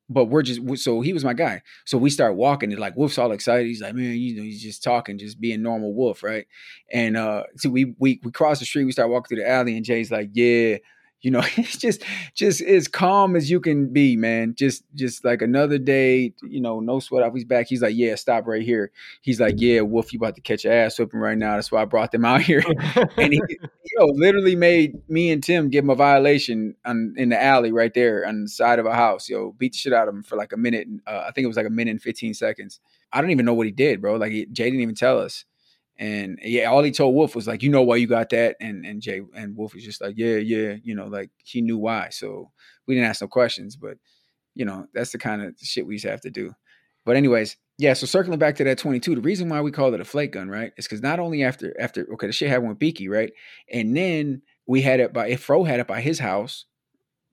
but 0.09 0.25
we're 0.25 0.43
just 0.43 0.61
so 0.83 1.01
he 1.01 1.13
was 1.13 1.23
my 1.23 1.33
guy. 1.33 1.61
So 1.85 1.97
we 1.97 2.09
start 2.09 2.35
walking 2.35 2.71
and 2.71 2.79
like 2.79 2.95
Wolf's 2.95 3.17
all 3.17 3.31
excited. 3.31 3.67
He's 3.67 3.81
like, 3.81 3.95
man, 3.95 4.13
you 4.13 4.35
know, 4.35 4.43
he's 4.43 4.61
just 4.61 4.83
talking, 4.83 5.17
just 5.17 5.39
being 5.39 5.61
normal 5.61 5.93
Wolf, 5.93 6.23
right? 6.23 6.45
And 6.91 7.17
uh 7.17 7.43
so 7.57 7.69
we 7.69 7.95
we 7.99 8.19
we 8.23 8.31
cross 8.31 8.59
the 8.59 8.65
street, 8.65 8.85
we 8.85 8.91
start 8.91 9.09
walking 9.09 9.29
through 9.29 9.43
the 9.43 9.49
alley, 9.49 9.75
and 9.75 9.85
Jay's 9.85 10.11
like, 10.11 10.29
yeah, 10.33 10.77
you 11.23 11.31
know, 11.31 11.41
it's 11.57 11.77
just 11.77 12.03
just 12.35 12.61
as 12.61 12.87
calm 12.87 13.35
as 13.35 13.49
you 13.49 13.59
can 13.59 13.91
be, 13.91 14.15
man. 14.15 14.53
Just 14.55 14.83
just 14.93 15.25
like 15.25 15.41
another 15.41 15.79
day, 15.79 16.33
you 16.43 16.61
know, 16.61 16.79
no 16.79 16.99
sweat 16.99 17.23
off 17.23 17.33
his 17.33 17.45
back. 17.45 17.67
He's 17.67 17.81
like, 17.81 17.95
yeah, 17.95 18.13
stop 18.15 18.45
right 18.45 18.61
here. 18.61 18.91
He's 19.21 19.39
like, 19.39 19.55
yeah, 19.57 19.81
Wolf, 19.81 20.13
you 20.13 20.17
about 20.17 20.35
to 20.35 20.41
catch 20.41 20.65
your 20.65 20.73
ass 20.73 20.99
whipping 20.99 21.19
right 21.19 21.37
now. 21.37 21.55
That's 21.55 21.71
why 21.71 21.81
I 21.81 21.85
brought 21.85 22.11
them 22.11 22.25
out 22.25 22.41
here. 22.43 22.63
and 23.17 23.33
he, 23.33 23.41
yo, 23.97 24.05
literally 24.07 24.55
made 24.55 24.97
me 25.09 25.31
and 25.31 25.41
Tim 25.41 25.69
give 25.69 25.85
him 25.85 25.89
a 25.89 25.95
violation 25.95 26.75
on, 26.85 27.15
in 27.17 27.29
the 27.29 27.41
alley 27.41 27.71
right 27.71 27.93
there 27.93 28.27
on 28.27 28.43
the 28.43 28.49
side 28.49 28.79
of 28.79 28.85
a 28.85 28.93
house. 28.93 29.29
Yo, 29.29 29.53
beat 29.53 29.71
the 29.71 29.77
shit 29.77 29.93
out 29.93 30.07
of 30.07 30.13
him 30.13 30.23
for 30.23 30.35
like 30.35 30.51
a 30.51 30.57
minute. 30.57 30.87
Uh, 31.07 31.23
I 31.27 31.31
think 31.31 31.45
it 31.45 31.47
was 31.47 31.57
like 31.57 31.65
a 31.65 31.71
minute 31.71 31.91
and 31.91 32.01
fifteen 32.01 32.33
seconds. 32.33 32.81
I 33.13 33.21
don't 33.21 33.31
even 33.31 33.45
know 33.45 33.53
what 33.53 33.65
he 33.65 33.71
did, 33.71 34.01
bro. 34.01 34.15
Like 34.15 34.31
he, 34.31 34.45
Jay 34.47 34.65
didn't 34.65 34.81
even 34.81 34.95
tell 34.95 35.19
us. 35.19 35.45
And 35.97 36.39
yeah, 36.41 36.65
all 36.65 36.83
he 36.83 36.91
told 36.91 37.15
Wolf 37.15 37.35
was 37.35 37.47
like, 37.47 37.61
you 37.61 37.69
know 37.69 37.83
why 37.83 37.97
you 37.97 38.07
got 38.07 38.29
that? 38.31 38.55
And 38.59 38.85
and 38.85 39.01
Jay 39.01 39.21
and 39.35 39.55
Wolf 39.55 39.73
was 39.73 39.83
just 39.83 40.01
like, 40.01 40.15
yeah, 40.17 40.37
yeah, 40.37 40.75
you 40.83 40.95
know, 40.95 41.07
like 41.07 41.29
he 41.43 41.61
knew 41.61 41.77
why. 41.77 42.09
So 42.09 42.51
we 42.87 42.95
didn't 42.95 43.09
ask 43.09 43.21
no 43.21 43.27
questions, 43.27 43.75
but 43.75 43.97
you 44.55 44.65
know, 44.65 44.87
that's 44.93 45.11
the 45.11 45.17
kind 45.17 45.41
of 45.41 45.55
shit 45.61 45.85
we 45.85 45.95
used 45.95 46.05
to 46.05 46.11
have 46.11 46.21
to 46.21 46.29
do. 46.29 46.53
But 47.05 47.15
anyways, 47.15 47.57
yeah. 47.77 47.93
So 47.93 48.05
circling 48.05 48.39
back 48.39 48.55
to 48.55 48.63
that 48.63 48.77
22, 48.77 49.15
the 49.15 49.21
reason 49.21 49.49
why 49.49 49.61
we 49.61 49.71
call 49.71 49.93
it 49.93 49.99
a 49.99 50.05
flake 50.05 50.31
gun, 50.31 50.49
right, 50.49 50.71
is 50.77 50.85
because 50.85 51.01
not 51.01 51.19
only 51.19 51.43
after 51.43 51.79
after 51.79 52.07
okay, 52.13 52.27
the 52.27 52.33
shit 52.33 52.49
happened 52.49 52.69
with 52.69 52.79
Beaky, 52.79 53.09
right, 53.09 53.31
and 53.71 53.95
then 53.95 54.41
we 54.65 54.81
had 54.81 54.99
it 54.99 55.13
by 55.13 55.27
if 55.27 55.41
Fro 55.41 55.63
had 55.63 55.79
it 55.79 55.87
by 55.87 56.01
his 56.01 56.19
house, 56.19 56.65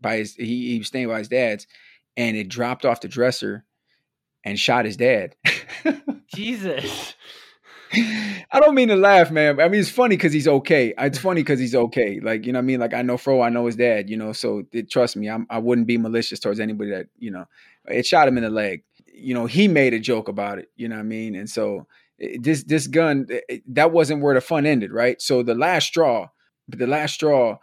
by 0.00 0.16
his 0.16 0.34
he, 0.34 0.72
he 0.72 0.78
was 0.78 0.88
staying 0.88 1.08
by 1.08 1.18
his 1.18 1.28
dad's, 1.28 1.66
and 2.16 2.36
it 2.36 2.48
dropped 2.48 2.84
off 2.84 3.00
the 3.00 3.08
dresser 3.08 3.64
and 4.44 4.58
shot 4.58 4.84
his 4.84 4.96
dad. 4.96 5.36
Jesus. 6.34 7.14
I 8.52 8.60
don't 8.60 8.74
mean 8.74 8.88
to 8.88 8.96
laugh, 8.96 9.30
man. 9.30 9.60
I 9.60 9.68
mean, 9.68 9.80
it's 9.80 9.90
funny 9.90 10.16
because 10.16 10.32
he's 10.32 10.46
okay. 10.46 10.94
It's 10.96 11.18
funny 11.18 11.40
because 11.42 11.58
he's 11.58 11.74
okay. 11.74 12.20
Like, 12.20 12.46
you 12.46 12.52
know 12.52 12.60
I 12.60 12.62
mean? 12.62 12.78
Like, 12.78 12.94
I 12.94 13.02
know 13.02 13.16
Fro, 13.16 13.42
I 13.42 13.48
know 13.48 13.66
his 13.66 13.76
dad, 13.76 14.08
you 14.08 14.16
know, 14.16 14.32
so 14.32 14.62
it, 14.72 14.90
trust 14.90 15.16
me, 15.16 15.28
I'm, 15.28 15.46
I 15.50 15.58
wouldn't 15.58 15.88
be 15.88 15.98
malicious 15.98 16.38
towards 16.38 16.60
anybody 16.60 16.90
that, 16.90 17.06
you 17.18 17.30
know, 17.32 17.46
it 17.86 18.06
shot 18.06 18.28
him 18.28 18.36
in 18.36 18.44
the 18.44 18.50
leg. 18.50 18.84
You 19.12 19.34
know, 19.34 19.46
he 19.46 19.66
made 19.66 19.92
a 19.92 19.98
joke 19.98 20.28
about 20.28 20.58
it, 20.58 20.70
you 20.76 20.88
know 20.88 20.96
what 20.96 21.00
I 21.00 21.04
mean? 21.04 21.34
And 21.34 21.50
so 21.50 21.86
this, 22.38 22.62
this 22.64 22.86
gun, 22.86 23.26
that 23.68 23.90
wasn't 23.90 24.22
where 24.22 24.34
the 24.34 24.40
fun 24.40 24.66
ended, 24.66 24.92
right? 24.92 25.20
So 25.20 25.42
the 25.42 25.54
last 25.56 25.88
straw, 25.88 26.28
the 26.68 26.86
last 26.86 27.14
straw, 27.14 27.58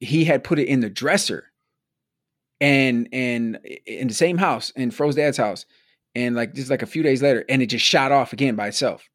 he 0.00 0.24
had 0.24 0.44
put 0.44 0.58
it 0.58 0.68
in 0.68 0.80
the 0.80 0.90
dresser 0.90 1.50
and, 2.60 3.08
and 3.10 3.58
in 3.86 4.08
the 4.08 4.14
same 4.14 4.36
house, 4.36 4.70
in 4.70 4.90
Fro's 4.90 5.14
dad's 5.14 5.38
house. 5.38 5.64
And 6.14 6.34
like, 6.34 6.54
just 6.54 6.70
like 6.70 6.82
a 6.82 6.86
few 6.86 7.02
days 7.02 7.22
later, 7.22 7.44
and 7.48 7.62
it 7.62 7.66
just 7.66 7.84
shot 7.84 8.12
off 8.12 8.32
again 8.32 8.54
by 8.54 8.68
itself 8.68 9.08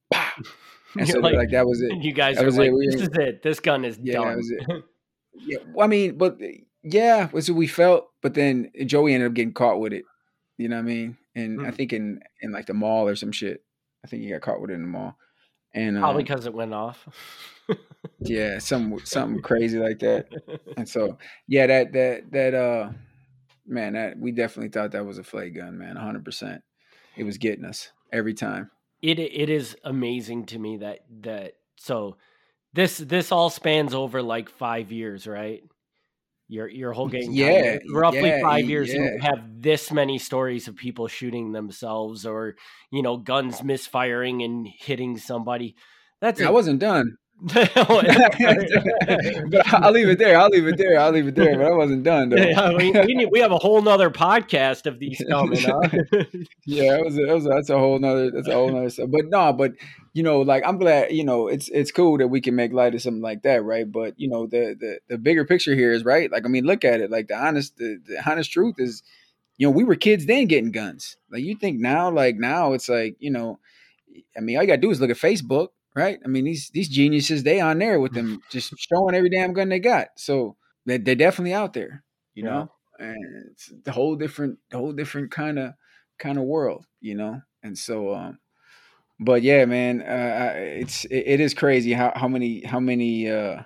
and 0.98 1.08
so 1.08 1.20
like, 1.20 1.36
like, 1.36 1.52
that 1.52 1.66
was 1.66 1.82
it. 1.82 2.04
You 2.04 2.14
guys 2.14 2.38
that 2.38 2.46
are 2.46 2.52
like, 2.52 2.72
this 2.72 3.02
is 3.02 3.10
it. 3.14 3.44
This 3.44 3.60
gun 3.60 3.86
is 3.86 3.98
yeah, 4.02 4.14
done. 4.14 4.28
That 4.28 4.38
was 4.38 4.52
it. 4.52 4.84
yeah, 5.34 5.58
well, 5.74 5.86
I 5.86 5.88
mean, 5.88 6.18
but 6.18 6.38
yeah, 6.84 7.30
was 7.32 7.50
what 7.50 7.58
we 7.58 7.68
felt. 7.68 8.10
But 8.22 8.34
then 8.34 8.72
Joey 8.86 9.14
ended 9.14 9.30
up 9.30 9.34
getting 9.34 9.54
caught 9.54 9.80
with 9.80 9.94
it. 9.94 10.04
You 10.58 10.70
know 10.70 10.76
what 10.76 10.84
I 10.84 10.86
mean? 10.86 11.18
And 11.36 11.60
mm. 11.60 11.68
I 11.68 11.72
think 11.72 11.94
in 11.94 12.22
in 12.42 12.52
like 12.52 12.66
the 12.66 12.74
mall 12.74 13.08
or 13.08 13.16
some 13.16 13.32
shit. 13.32 13.64
I 14.04 14.08
think 14.08 14.24
he 14.24 14.30
got 14.30 14.42
caught 14.42 14.60
with 14.60 14.72
it 14.72 14.76
in 14.76 14.82
the 14.82 14.88
mall. 14.88 15.16
And 15.74 16.00
probably 16.00 16.24
because 16.24 16.48
um, 16.48 16.54
it 16.54 16.58
went 16.58 16.74
off. 16.74 17.08
yeah, 18.20 18.60
some 18.60 19.00
something 19.06 19.42
crazy 19.42 19.80
like 19.80 20.00
that. 20.00 20.28
And 20.76 20.90
so 20.90 21.18
yeah, 21.48 21.68
that 21.68 21.94
that 21.94 22.32
that 22.32 22.54
uh 22.54 22.90
man, 23.66 23.94
that 23.94 24.18
we 24.18 24.32
definitely 24.32 24.70
thought 24.70 24.92
that 24.92 25.06
was 25.06 25.20
a 25.20 25.24
flake 25.24 25.56
gun, 25.56 25.78
man, 25.78 25.96
hundred 25.96 26.26
percent. 26.26 26.62
It 27.16 27.24
was 27.24 27.38
getting 27.38 27.64
us 27.64 27.92
every 28.12 28.34
time 28.34 28.70
it 29.02 29.20
it 29.20 29.50
is 29.50 29.76
amazing 29.84 30.46
to 30.48 30.60
me 30.60 30.78
that 30.78 31.00
that 31.22 31.54
so 31.78 32.18
this 32.74 32.98
this 32.98 33.32
all 33.32 33.50
spans 33.50 33.94
over 33.94 34.22
like 34.22 34.50
five 34.50 34.92
years, 34.92 35.28
right? 35.28 35.64
your 36.52 36.68
your 36.68 36.92
whole 36.92 37.08
game. 37.08 37.32
Yeah, 37.32 37.78
roughly 37.90 38.28
yeah, 38.28 38.42
five 38.42 38.70
years, 38.70 38.94
yeah. 38.94 39.02
and 39.02 39.24
have 39.24 39.62
this 39.62 39.90
many 39.90 40.18
stories 40.18 40.68
of 40.68 40.76
people 40.76 41.08
shooting 41.08 41.54
themselves, 41.54 42.26
or 42.26 42.56
you 42.92 43.02
know, 43.02 43.16
guns 43.16 43.64
misfiring 43.64 44.44
and 44.44 44.68
hitting 44.68 45.18
somebody. 45.18 45.76
That's 46.20 46.42
I 46.42 46.46
a- 46.46 46.52
wasn't 46.52 46.80
done. 46.80 47.16
Yeah, 47.44 48.30
but 49.50 49.74
I'll 49.74 49.92
leave 49.92 50.10
it 50.10 50.20
there. 50.20 50.40
I'll 50.40 50.50
leave 50.50 50.68
it 50.68 50.78
there. 50.78 51.00
I'll 51.00 51.12
leave 51.12 51.28
it 51.28 51.36
there. 51.36 51.58
But 51.58 51.66
I 51.66 51.72
wasn't 51.72 52.04
done 52.04 52.30
though. 52.30 52.76
we, 52.78 52.92
we, 52.92 53.16
need, 53.16 53.30
we 53.32 53.40
have 53.40 53.52
a 53.52 53.58
whole 53.58 53.82
nother 53.82 54.12
podcast 54.12 54.86
of 54.86 55.00
these 55.00 55.24
coming. 55.28 55.60
Huh? 55.72 55.82
yeah, 56.66 56.98
it 56.98 57.06
was, 57.06 57.18
it 57.18 57.28
was 57.28 57.46
that's 57.46 57.70
a 57.70 57.78
whole 57.78 58.00
nother 58.00 58.32
that's 58.32 58.48
a 58.48 58.54
whole 58.54 58.72
nother 58.72 58.90
stuff. 58.90 59.10
But 59.12 59.26
no, 59.28 59.54
but 59.54 59.74
you 60.14 60.24
know, 60.24 60.42
like 60.42 60.64
I'm 60.66 60.78
glad, 60.78 61.12
you 61.12 61.24
know, 61.24 61.48
it's 61.48 61.70
it's 61.70 61.92
cool 61.92 62.18
that 62.18 62.28
we 62.28 62.42
can 62.42 62.56
make 62.56 62.74
light 62.74 62.94
of 62.94 63.02
something 63.02 63.22
like 63.22 63.44
that, 63.44 63.64
right? 63.64 63.90
But 63.90 64.14
you 64.18 64.30
know, 64.30 64.46
the 64.46 64.76
the 64.80 65.00
the 65.08 65.18
bigger 65.18 65.46
picture 65.46 65.76
here 65.76 65.92
is 65.92 66.06
right. 66.06 66.32
Like, 66.32 66.46
I 66.46 66.48
mean, 66.48 66.66
look 66.66 66.84
at 66.86 67.02
it. 67.02 67.10
Like 67.10 67.28
the 67.28 67.38
honest 67.38 67.78
the, 67.78 68.00
the 68.06 68.30
honest 68.30 68.52
truth 68.52 68.76
is, 68.78 69.04
you 69.58 69.68
know, 69.68 69.72
we 69.72 69.84
were 69.84 69.96
kids 69.96 70.26
then 70.26 70.46
getting 70.46 70.72
guns. 70.72 71.18
Like 71.32 71.44
you 71.44 71.56
think 71.56 71.80
now, 71.80 72.12
like 72.12 72.36
now 72.36 72.74
it's 72.74 72.90
like, 72.90 73.16
you 73.20 73.32
know, 73.32 73.60
I 74.38 74.42
mean, 74.42 74.58
all 74.58 74.64
you 74.64 74.68
gotta 74.68 74.82
do 74.82 74.92
is 74.92 75.02
look 75.02 75.10
at 75.10 75.18
Facebook, 75.18 75.70
right? 75.96 76.20
I 76.24 76.28
mean, 76.28 76.46
these 76.46 76.70
these 76.70 76.90
geniuses, 76.90 77.44
they 77.44 77.60
on 77.62 77.80
there 77.80 78.00
with 78.00 78.14
them 78.14 78.44
just 78.50 78.74
showing 78.78 79.16
every 79.16 79.30
damn 79.30 79.54
gun 79.54 79.70
they 79.70 79.80
got. 79.80 80.10
So 80.18 80.58
they 80.86 80.98
they're 80.98 81.16
definitely 81.16 81.54
out 81.54 81.74
there, 81.74 82.04
you 82.34 82.44
Yeah. 82.44 82.50
know? 82.50 82.72
And 83.00 83.52
it's 83.52 83.72
the 83.84 83.92
whole 83.92 84.16
different 84.16 84.60
whole 84.72 84.94
different 84.94 85.32
kind 85.32 85.60
of 85.60 85.74
kind 86.20 86.38
of 86.38 86.44
world, 86.46 86.86
you 87.00 87.16
know. 87.16 87.42
And 87.64 87.78
so, 87.78 88.14
um, 88.14 88.40
but 89.20 89.44
yeah, 89.44 89.66
man, 89.66 90.02
uh, 90.02 90.54
it's 90.58 91.06
it, 91.06 91.24
it 91.28 91.40
is 91.40 91.54
crazy 91.54 91.94
how 91.94 92.14
how 92.16 92.28
many 92.28 92.64
how 92.66 92.80
many 92.80 93.30
uh, 93.30 93.64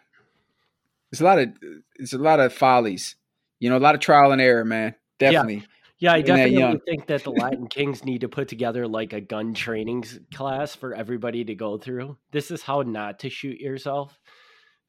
it's 1.11 1.21
a 1.21 1.23
lot 1.23 1.39
of 1.39 1.49
it's 1.95 2.13
a 2.13 2.17
lot 2.17 2.39
of 2.39 2.53
follies, 2.53 3.15
you 3.59 3.69
know, 3.69 3.77
a 3.77 3.79
lot 3.79 3.95
of 3.95 4.01
trial 4.01 4.31
and 4.31 4.41
error, 4.41 4.65
man. 4.65 4.95
Definitely, 5.19 5.59
Yeah, 5.59 5.67
I 6.13 6.21
Being 6.21 6.25
that 6.25 6.51
definitely 6.51 6.81
think 6.85 7.07
that 7.07 7.23
the 7.23 7.31
Latin 7.31 7.67
Kings 7.67 8.03
need 8.03 8.21
to 8.21 8.29
put 8.29 8.47
together 8.47 8.87
like 8.87 9.13
a 9.13 9.21
gun 9.21 9.53
training 9.53 10.03
class 10.33 10.75
for 10.75 10.93
everybody 10.93 11.45
to 11.45 11.55
go 11.55 11.77
through. 11.77 12.17
This 12.31 12.51
is 12.51 12.61
how 12.61 12.81
not 12.81 13.19
to 13.19 13.29
shoot 13.29 13.59
yourself. 13.59 14.19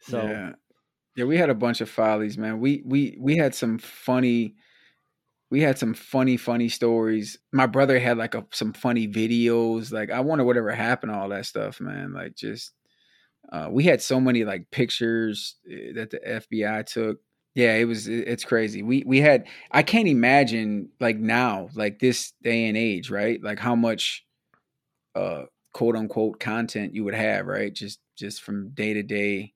So 0.00 0.22
yeah, 0.22 0.52
yeah, 1.16 1.24
we 1.24 1.36
had 1.36 1.48
a 1.48 1.54
bunch 1.54 1.80
of 1.80 1.88
follies, 1.88 2.36
man. 2.36 2.60
We 2.60 2.82
we 2.84 3.16
we 3.20 3.36
had 3.36 3.54
some 3.54 3.78
funny. 3.78 4.56
We 5.48 5.60
had 5.60 5.78
some 5.78 5.94
funny, 5.94 6.36
funny 6.36 6.68
stories. 6.68 7.38
My 7.52 7.66
brother 7.66 8.00
had 8.00 8.18
like 8.18 8.34
a, 8.34 8.44
some 8.52 8.72
funny 8.72 9.06
videos. 9.06 9.92
Like 9.92 10.10
I 10.10 10.20
wonder 10.20 10.44
whatever 10.44 10.72
happened 10.72 11.12
to 11.12 11.18
all 11.18 11.28
that 11.28 11.46
stuff, 11.46 11.80
man. 11.80 12.12
Like 12.12 12.34
just 12.34 12.72
uh, 13.52 13.68
we 13.70 13.84
had 13.84 14.02
so 14.02 14.20
many 14.20 14.44
like 14.44 14.70
pictures 14.72 15.54
eh, 15.70 15.92
that 15.94 16.10
the 16.10 16.18
FBI 16.18 16.84
took. 16.86 17.18
Yeah, 17.56 17.74
it 17.76 17.86
was 17.86 18.06
it's 18.06 18.44
crazy. 18.44 18.82
We 18.82 19.02
we 19.06 19.22
had 19.22 19.46
I 19.72 19.82
can't 19.82 20.08
imagine 20.08 20.90
like 21.00 21.16
now, 21.16 21.70
like 21.74 21.98
this 21.98 22.34
day 22.42 22.68
and 22.68 22.76
age, 22.76 23.10
right? 23.10 23.42
Like 23.42 23.58
how 23.58 23.74
much 23.74 24.26
uh 25.14 25.44
quote 25.72 25.96
unquote 25.96 26.40
content 26.40 26.94
you 26.94 27.04
would 27.04 27.14
have, 27.14 27.46
right? 27.46 27.72
Just 27.72 28.00
just 28.16 28.42
from 28.42 28.70
day 28.70 28.94
to 28.94 29.02
day 29.02 29.54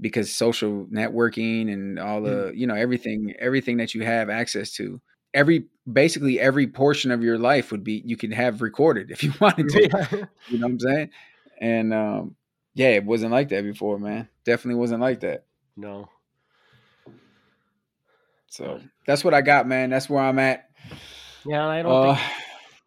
because 0.00 0.34
social 0.34 0.86
networking 0.92 1.72
and 1.72 1.98
all 1.98 2.22
the, 2.22 2.52
you 2.54 2.66
know, 2.66 2.74
everything 2.74 3.34
everything 3.38 3.78
that 3.78 3.94
you 3.94 4.04
have 4.04 4.30
access 4.30 4.72
to. 4.74 5.00
Every 5.34 5.66
basically 5.92 6.40
every 6.40 6.66
portion 6.66 7.10
of 7.12 7.22
your 7.22 7.38
life 7.38 7.72
would 7.72 7.84
be 7.84 8.02
you 8.06 8.16
could 8.16 8.32
have 8.34 8.62
recorded 8.62 9.10
if 9.12 9.22
you 9.24 9.32
wanted 9.40 9.68
to. 9.70 10.28
You 10.48 10.58
know 10.58 10.66
what 10.68 10.72
I'm 10.72 10.80
saying? 10.80 11.10
And 11.60 11.94
um 11.94 12.36
yeah, 12.74 12.88
it 12.90 13.04
wasn't 13.04 13.32
like 13.32 13.50
that 13.50 13.64
before, 13.64 13.98
man. 13.98 14.28
Definitely 14.44 14.80
wasn't 14.80 15.00
like 15.02 15.20
that. 15.20 15.44
no. 15.76 16.08
So 18.48 18.80
that's 19.06 19.24
what 19.24 19.34
I 19.34 19.42
got, 19.42 19.66
man. 19.66 19.90
That's 19.90 20.08
where 20.08 20.22
I'm 20.22 20.38
at. 20.38 20.68
Yeah, 21.44 21.66
I 21.66 21.82
don't 21.82 21.92
Uh, 21.92 22.14
think 22.14 22.26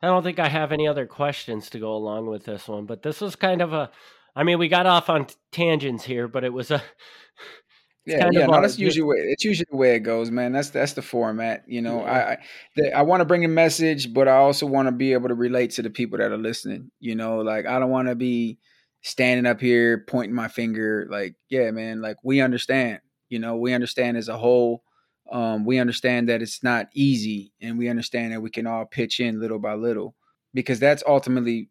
I 0.02 0.08
don't 0.08 0.24
think 0.24 0.40
I 0.40 0.48
have 0.48 0.72
any 0.72 0.88
other 0.88 1.06
questions 1.06 1.70
to 1.72 1.80
go 1.80 1.94
along 1.94 2.28
with 2.28 2.46
this 2.46 2.68
one, 2.68 2.86
but 2.86 3.04
this 3.04 3.22
was 3.22 3.36
kind 3.36 3.62
of 3.62 3.74
a 3.74 3.92
I 4.36 4.44
mean, 4.44 4.60
we 4.60 4.68
got 4.68 4.86
off 4.86 5.10
on 5.10 5.28
tangents 5.52 6.04
here, 6.04 6.28
but 6.28 6.44
it 6.44 6.54
was 6.54 6.72
a 6.72 6.82
yeah, 8.06 8.30
yeah. 8.32 8.46
No, 8.46 8.62
that's 8.62 8.80
usually 8.80 9.04
way, 9.04 9.18
it's 9.18 9.44
usually 9.44 9.68
the 9.70 9.78
way 9.78 9.96
it 9.96 10.00
goes, 10.00 10.32
man. 10.32 10.52
That's 10.54 10.70
that's 10.70 10.94
the 10.94 11.02
format. 11.02 11.64
You 11.68 11.82
know, 11.82 12.02
I 12.02 12.32
I, 12.32 12.38
the, 12.76 12.94
I 12.94 13.02
want 13.02 13.22
to 13.22 13.26
bring 13.26 13.44
a 13.46 13.50
message, 13.50 14.14
but 14.14 14.28
I 14.28 14.38
also 14.38 14.66
want 14.66 14.88
to 14.88 14.92
be 14.92 15.14
able 15.14 15.28
to 15.30 15.36
relate 15.36 15.72
to 15.72 15.82
the 15.82 15.90
people 15.90 16.20
that 16.20 16.32
are 16.32 16.38
listening. 16.38 16.92
You 17.00 17.16
know, 17.16 17.40
like 17.40 17.66
I 17.66 17.80
don't 17.80 17.90
want 17.90 18.08
to 18.08 18.16
be 18.16 18.60
standing 19.02 19.46
up 19.46 19.60
here 19.60 20.06
pointing 20.08 20.36
my 20.36 20.48
finger. 20.48 21.08
Like, 21.10 21.36
yeah, 21.50 21.72
man. 21.72 22.02
Like 22.02 22.18
we 22.24 22.42
understand. 22.42 23.00
You 23.30 23.40
know, 23.40 23.58
we 23.58 23.74
understand 23.74 24.18
as 24.18 24.30
a 24.30 24.38
whole. 24.38 24.84
Um, 25.32 25.66
we 25.66 25.78
understand 25.80 26.30
that 26.30 26.42
it's 26.42 26.64
not 26.64 26.90
easy, 26.94 27.54
and 27.62 27.78
we 27.78 27.88
understand 27.90 28.34
that 28.34 28.42
we 28.42 28.50
can 28.50 28.68
all 28.68 28.86
pitch 28.86 29.20
in 29.20 29.40
little 29.40 29.60
by 29.60 29.76
little, 29.76 30.16
because 30.54 30.80
that's 30.80 31.04
ultimately 31.08 31.70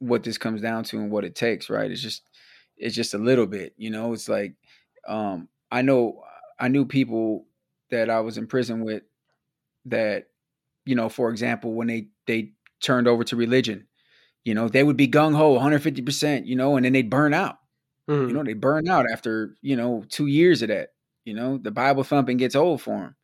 what 0.00 0.24
this 0.24 0.38
comes 0.38 0.62
down 0.62 0.84
to 0.84 0.98
and 0.98 1.10
what 1.10 1.24
it 1.24 1.34
takes. 1.34 1.70
Right? 1.70 1.90
It's 1.90 2.02
just 2.02 2.22
it's 2.76 2.94
just 2.96 3.14
a 3.14 3.18
little 3.18 3.46
bit. 3.46 3.74
You 3.76 3.90
know, 3.90 4.12
it's 4.12 4.28
like 4.28 4.54
um, 5.08 5.48
I 5.70 5.82
know 5.82 6.22
I 6.58 6.68
knew 6.68 6.84
people 6.86 7.46
that 7.90 8.10
I 8.10 8.20
was 8.20 8.38
in 8.38 8.46
prison 8.46 8.84
with 8.84 9.02
that, 9.86 10.28
you 10.84 10.94
know, 10.94 11.08
for 11.08 11.30
example, 11.30 11.74
when 11.74 11.86
they 11.88 12.08
they 12.26 12.52
turned 12.80 13.08
over 13.08 13.24
to 13.24 13.36
religion, 13.36 13.86
you 14.44 14.54
know, 14.54 14.68
they 14.68 14.82
would 14.84 14.96
be 14.96 15.08
gung 15.08 15.36
ho, 15.36 15.52
150 15.52 16.02
percent, 16.02 16.46
you 16.46 16.56
know, 16.56 16.76
and 16.76 16.84
then 16.84 16.92
they'd 16.92 17.10
burn 17.10 17.34
out. 17.34 17.58
Mhm. 18.08 18.28
You 18.28 18.34
know, 18.34 18.44
they 18.44 18.54
burn 18.54 18.88
out 18.88 19.06
after 19.12 19.56
you 19.62 19.76
know 19.76 20.04
two 20.08 20.26
years 20.26 20.62
of 20.62 20.68
that. 20.68 20.90
You 21.28 21.34
know, 21.34 21.58
the 21.58 21.70
Bible 21.70 22.04
thumping 22.04 22.38
gets 22.38 22.54
old 22.54 22.80
for 22.80 22.96
him. 22.96 23.14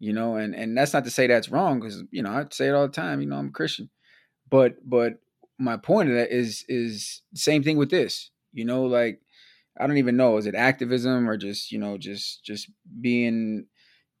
You 0.00 0.12
know, 0.12 0.34
and 0.34 0.52
and 0.52 0.76
that's 0.76 0.92
not 0.92 1.04
to 1.04 1.12
say 1.12 1.28
that's 1.28 1.48
wrong 1.48 1.78
because 1.78 2.02
you 2.10 2.20
know 2.20 2.30
I 2.30 2.44
say 2.50 2.66
it 2.66 2.74
all 2.74 2.88
the 2.88 2.92
time. 2.92 3.20
You 3.20 3.28
know, 3.28 3.36
I'm 3.36 3.48
a 3.48 3.52
Christian, 3.52 3.88
but 4.50 4.74
but 4.84 5.20
my 5.56 5.76
point 5.76 6.08
of 6.08 6.16
that 6.16 6.32
is 6.32 6.64
is 6.68 7.22
same 7.34 7.62
thing 7.62 7.76
with 7.78 7.88
this. 7.88 8.32
You 8.52 8.64
know, 8.64 8.82
like 8.82 9.20
I 9.78 9.86
don't 9.86 9.98
even 9.98 10.16
know 10.16 10.38
is 10.38 10.46
it 10.46 10.56
activism 10.56 11.30
or 11.30 11.36
just 11.36 11.70
you 11.70 11.78
know 11.78 11.96
just 11.96 12.44
just 12.44 12.68
being 13.00 13.66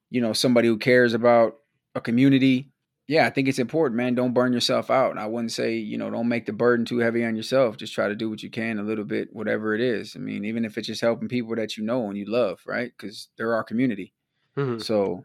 you 0.08 0.20
know 0.20 0.32
somebody 0.32 0.68
who 0.68 0.78
cares 0.78 1.12
about 1.12 1.56
a 1.96 2.00
community. 2.00 2.70
Yeah, 3.08 3.24
I 3.26 3.30
think 3.30 3.46
it's 3.46 3.60
important, 3.60 3.96
man. 3.96 4.16
Don't 4.16 4.34
burn 4.34 4.52
yourself 4.52 4.90
out. 4.90 5.12
And 5.12 5.20
I 5.20 5.26
wouldn't 5.26 5.52
say, 5.52 5.76
you 5.76 5.96
know, 5.96 6.10
don't 6.10 6.28
make 6.28 6.46
the 6.46 6.52
burden 6.52 6.84
too 6.84 6.98
heavy 6.98 7.24
on 7.24 7.36
yourself. 7.36 7.76
Just 7.76 7.94
try 7.94 8.08
to 8.08 8.16
do 8.16 8.28
what 8.28 8.42
you 8.42 8.50
can 8.50 8.80
a 8.80 8.82
little 8.82 9.04
bit, 9.04 9.32
whatever 9.32 9.74
it 9.76 9.80
is. 9.80 10.16
I 10.16 10.18
mean, 10.18 10.44
even 10.44 10.64
if 10.64 10.76
it's 10.76 10.88
just 10.88 11.02
helping 11.02 11.28
people 11.28 11.54
that 11.54 11.76
you 11.76 11.84
know 11.84 12.08
and 12.08 12.18
you 12.18 12.24
love, 12.24 12.60
right? 12.66 12.92
Because 12.96 13.28
they're 13.36 13.54
our 13.54 13.62
community. 13.62 14.12
Mhm. 14.56 14.82
So, 14.82 15.24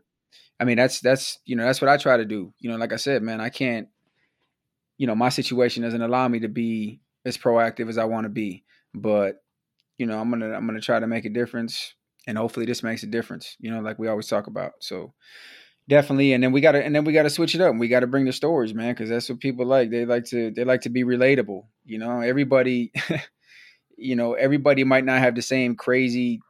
I 0.59 0.65
mean, 0.65 0.77
that's 0.77 0.99
that's 1.01 1.39
you 1.45 1.55
know 1.55 1.65
that's 1.65 1.81
what 1.81 1.89
I 1.89 1.97
try 1.97 2.17
to 2.17 2.25
do. 2.25 2.53
You 2.59 2.69
know, 2.71 2.77
like 2.77 2.93
I 2.93 2.97
said, 2.97 3.23
man, 3.23 3.41
I 3.41 3.49
can't. 3.49 3.89
You 4.97 5.07
know, 5.07 5.15
my 5.15 5.29
situation 5.29 5.81
doesn't 5.83 6.01
allow 6.01 6.27
me 6.27 6.39
to 6.41 6.47
be 6.47 7.01
as 7.25 7.37
proactive 7.37 7.89
as 7.89 7.97
I 7.97 8.05
want 8.05 8.25
to 8.25 8.29
be, 8.29 8.63
but 8.93 9.43
you 9.97 10.05
know, 10.05 10.19
I'm 10.19 10.29
gonna 10.29 10.53
I'm 10.53 10.67
gonna 10.67 10.81
try 10.81 10.99
to 10.99 11.07
make 11.07 11.25
a 11.25 11.29
difference, 11.29 11.95
and 12.27 12.37
hopefully, 12.37 12.65
this 12.65 12.83
makes 12.83 13.03
a 13.03 13.07
difference. 13.07 13.55
You 13.59 13.71
know, 13.71 13.81
like 13.81 13.99
we 13.99 14.07
always 14.07 14.27
talk 14.27 14.47
about. 14.47 14.73
So, 14.81 15.13
definitely, 15.87 16.33
and 16.33 16.43
then 16.43 16.51
we 16.51 16.61
gotta 16.61 16.83
and 16.83 16.95
then 16.95 17.03
we 17.03 17.13
gotta 17.13 17.29
switch 17.29 17.55
it 17.55 17.61
up. 17.61 17.75
We 17.75 17.87
gotta 17.87 18.07
bring 18.07 18.25
the 18.25 18.33
stories, 18.33 18.73
man, 18.73 18.93
because 18.93 19.09
that's 19.09 19.29
what 19.29 19.39
people 19.39 19.65
like. 19.65 19.89
They 19.89 20.05
like 20.05 20.25
to 20.25 20.51
they 20.51 20.63
like 20.63 20.81
to 20.81 20.89
be 20.89 21.03
relatable. 21.03 21.65
You 21.85 21.99
know, 21.99 22.21
everybody. 22.21 22.91
you 24.01 24.15
know, 24.15 24.33
everybody 24.33 24.83
might 24.83 25.05
not 25.05 25.19
have 25.19 25.35
the 25.35 25.41
same 25.41 25.75
crazy, 25.75 26.41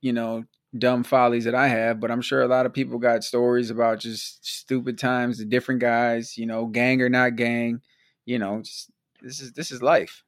you 0.00 0.12
know, 0.12 0.44
dumb 0.76 1.04
follies 1.04 1.44
that 1.44 1.54
I 1.54 1.68
have, 1.68 2.00
but 2.00 2.10
I'm 2.10 2.20
sure 2.20 2.42
a 2.42 2.48
lot 2.48 2.66
of 2.66 2.74
people 2.74 2.98
got 2.98 3.24
stories 3.24 3.70
about 3.70 4.00
just 4.00 4.44
stupid 4.44 4.98
times, 4.98 5.38
the 5.38 5.44
different 5.44 5.80
guys, 5.80 6.36
you 6.36 6.46
know, 6.46 6.66
gang 6.66 7.00
or 7.00 7.08
not 7.08 7.36
gang, 7.36 7.80
you 8.26 8.38
know, 8.38 8.60
just, 8.62 8.90
this 9.22 9.40
is 9.40 9.52
this 9.52 9.70
is 9.70 9.82
life. 9.82 10.24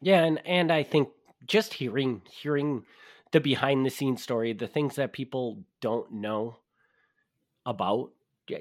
Yeah, 0.00 0.24
and 0.24 0.40
and 0.46 0.72
I 0.72 0.84
think 0.84 1.08
just 1.46 1.74
hearing 1.74 2.22
hearing 2.30 2.84
the 3.32 3.40
behind 3.40 3.84
the 3.84 3.90
scenes 3.90 4.22
story, 4.22 4.52
the 4.52 4.68
things 4.68 4.96
that 4.96 5.12
people 5.12 5.64
don't 5.80 6.10
know 6.12 6.56
about 7.66 8.10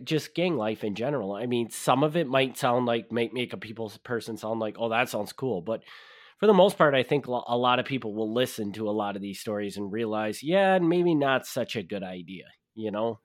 just 0.03 0.33
gang 0.33 0.55
life 0.55 0.83
in 0.83 0.95
general. 0.95 1.33
I 1.33 1.45
mean, 1.45 1.69
some 1.69 2.03
of 2.03 2.15
it 2.15 2.27
might 2.27 2.57
sound 2.57 2.85
like 2.85 3.11
make 3.11 3.33
make 3.33 3.53
a 3.53 3.57
people's 3.57 3.97
person 3.97 4.37
sound 4.37 4.59
like, 4.59 4.75
"Oh, 4.79 4.89
that 4.89 5.09
sounds 5.09 5.33
cool," 5.33 5.61
but 5.61 5.83
for 6.39 6.47
the 6.47 6.53
most 6.53 6.77
part, 6.77 6.93
I 6.93 7.03
think 7.03 7.27
a 7.27 7.31
lot 7.31 7.79
of 7.79 7.85
people 7.85 8.13
will 8.13 8.33
listen 8.33 8.73
to 8.73 8.89
a 8.89 8.91
lot 8.91 9.15
of 9.15 9.21
these 9.21 9.39
stories 9.39 9.77
and 9.77 9.91
realize, 9.91 10.43
yeah, 10.43 10.77
maybe 10.79 11.15
not 11.15 11.45
such 11.45 11.77
a 11.77 11.83
good 11.83 12.03
idea, 12.03 12.45
you 12.75 12.91
know. 12.91 13.19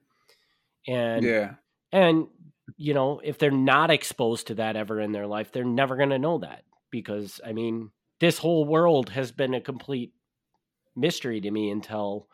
And 0.86 1.24
yeah. 1.24 1.54
and 1.90 2.28
you 2.76 2.94
know, 2.94 3.20
if 3.24 3.38
they're 3.38 3.50
not 3.50 3.90
exposed 3.90 4.48
to 4.48 4.54
that 4.56 4.76
ever 4.76 5.00
in 5.00 5.12
their 5.12 5.26
life, 5.26 5.50
they're 5.50 5.64
never 5.64 5.96
going 5.96 6.10
to 6.10 6.18
know 6.18 6.38
that 6.38 6.62
because 6.90 7.40
I 7.44 7.52
mean, 7.52 7.90
this 8.20 8.38
whole 8.38 8.64
world 8.64 9.10
has 9.10 9.32
been 9.32 9.54
a 9.54 9.60
complete 9.60 10.12
mystery 10.94 11.40
to 11.40 11.50
me 11.50 11.70
until 11.70 12.28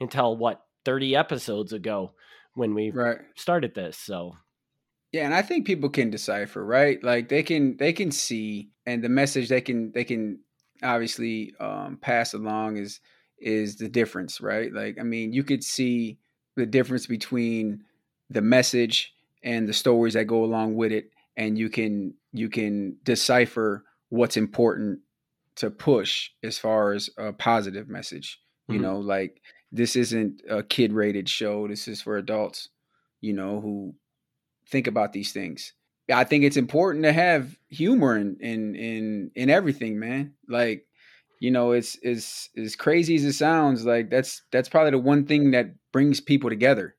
until 0.00 0.36
what 0.36 0.64
30 0.84 1.14
episodes 1.16 1.72
ago 1.72 2.12
when 2.54 2.74
we 2.74 2.90
Right. 2.90 3.18
started 3.36 3.74
this. 3.74 3.98
So, 3.98 4.36
Yeah, 5.12 5.24
and 5.24 5.34
I 5.34 5.42
think 5.42 5.66
people 5.66 5.90
can 5.90 6.10
decipher, 6.10 6.64
right? 6.64 7.02
Like 7.02 7.28
they 7.28 7.42
can 7.42 7.76
they 7.76 7.92
can 7.92 8.10
see 8.10 8.70
and 8.84 9.02
the 9.02 9.08
message 9.08 9.48
they 9.48 9.60
can 9.60 9.92
they 9.92 10.04
can 10.04 10.40
obviously 10.82 11.54
um 11.60 11.98
pass 12.00 12.34
along 12.34 12.78
is 12.78 13.00
is 13.38 13.76
the 13.76 13.88
difference, 13.88 14.40
right? 14.40 14.72
Like 14.72 14.98
I 14.98 15.04
mean, 15.04 15.32
you 15.32 15.44
could 15.44 15.62
see 15.62 16.18
the 16.56 16.66
difference 16.66 17.06
between 17.06 17.84
the 18.30 18.42
message 18.42 19.14
and 19.42 19.68
the 19.68 19.72
stories 19.72 20.14
that 20.14 20.24
go 20.24 20.44
along 20.44 20.74
with 20.74 20.92
it 20.92 21.10
and 21.36 21.58
you 21.58 21.68
can 21.68 22.14
you 22.32 22.48
can 22.48 22.96
decipher 23.04 23.84
what's 24.08 24.36
important 24.36 25.00
to 25.56 25.70
push 25.70 26.30
as 26.42 26.58
far 26.58 26.92
as 26.92 27.10
a 27.18 27.32
positive 27.32 27.88
message 27.88 28.40
you 28.68 28.74
mm-hmm. 28.74 28.84
know 28.84 28.98
like 28.98 29.40
this 29.74 29.96
isn't 29.96 30.40
a 30.48 30.62
kid 30.62 30.92
rated 30.92 31.28
show 31.28 31.68
this 31.68 31.88
is 31.88 32.00
for 32.00 32.16
adults 32.16 32.68
you 33.20 33.32
know 33.32 33.60
who 33.60 33.94
think 34.68 34.86
about 34.86 35.12
these 35.12 35.32
things. 35.32 35.72
I 36.12 36.24
think 36.24 36.44
it's 36.44 36.56
important 36.56 37.04
to 37.04 37.12
have 37.12 37.56
humor 37.68 38.16
in 38.16 38.36
in 38.40 38.74
in, 38.74 39.30
in 39.34 39.50
everything 39.50 39.98
man. 39.98 40.34
Like 40.48 40.86
you 41.40 41.50
know 41.50 41.72
it's 41.72 41.96
as 42.04 42.48
as 42.56 42.76
crazy 42.76 43.14
as 43.16 43.24
it 43.24 43.32
sounds 43.32 43.86
like 43.86 44.10
that's 44.10 44.42
that's 44.50 44.68
probably 44.68 44.90
the 44.90 44.98
one 44.98 45.26
thing 45.26 45.52
that 45.52 45.70
brings 45.92 46.20
people 46.20 46.50
together 46.50 46.96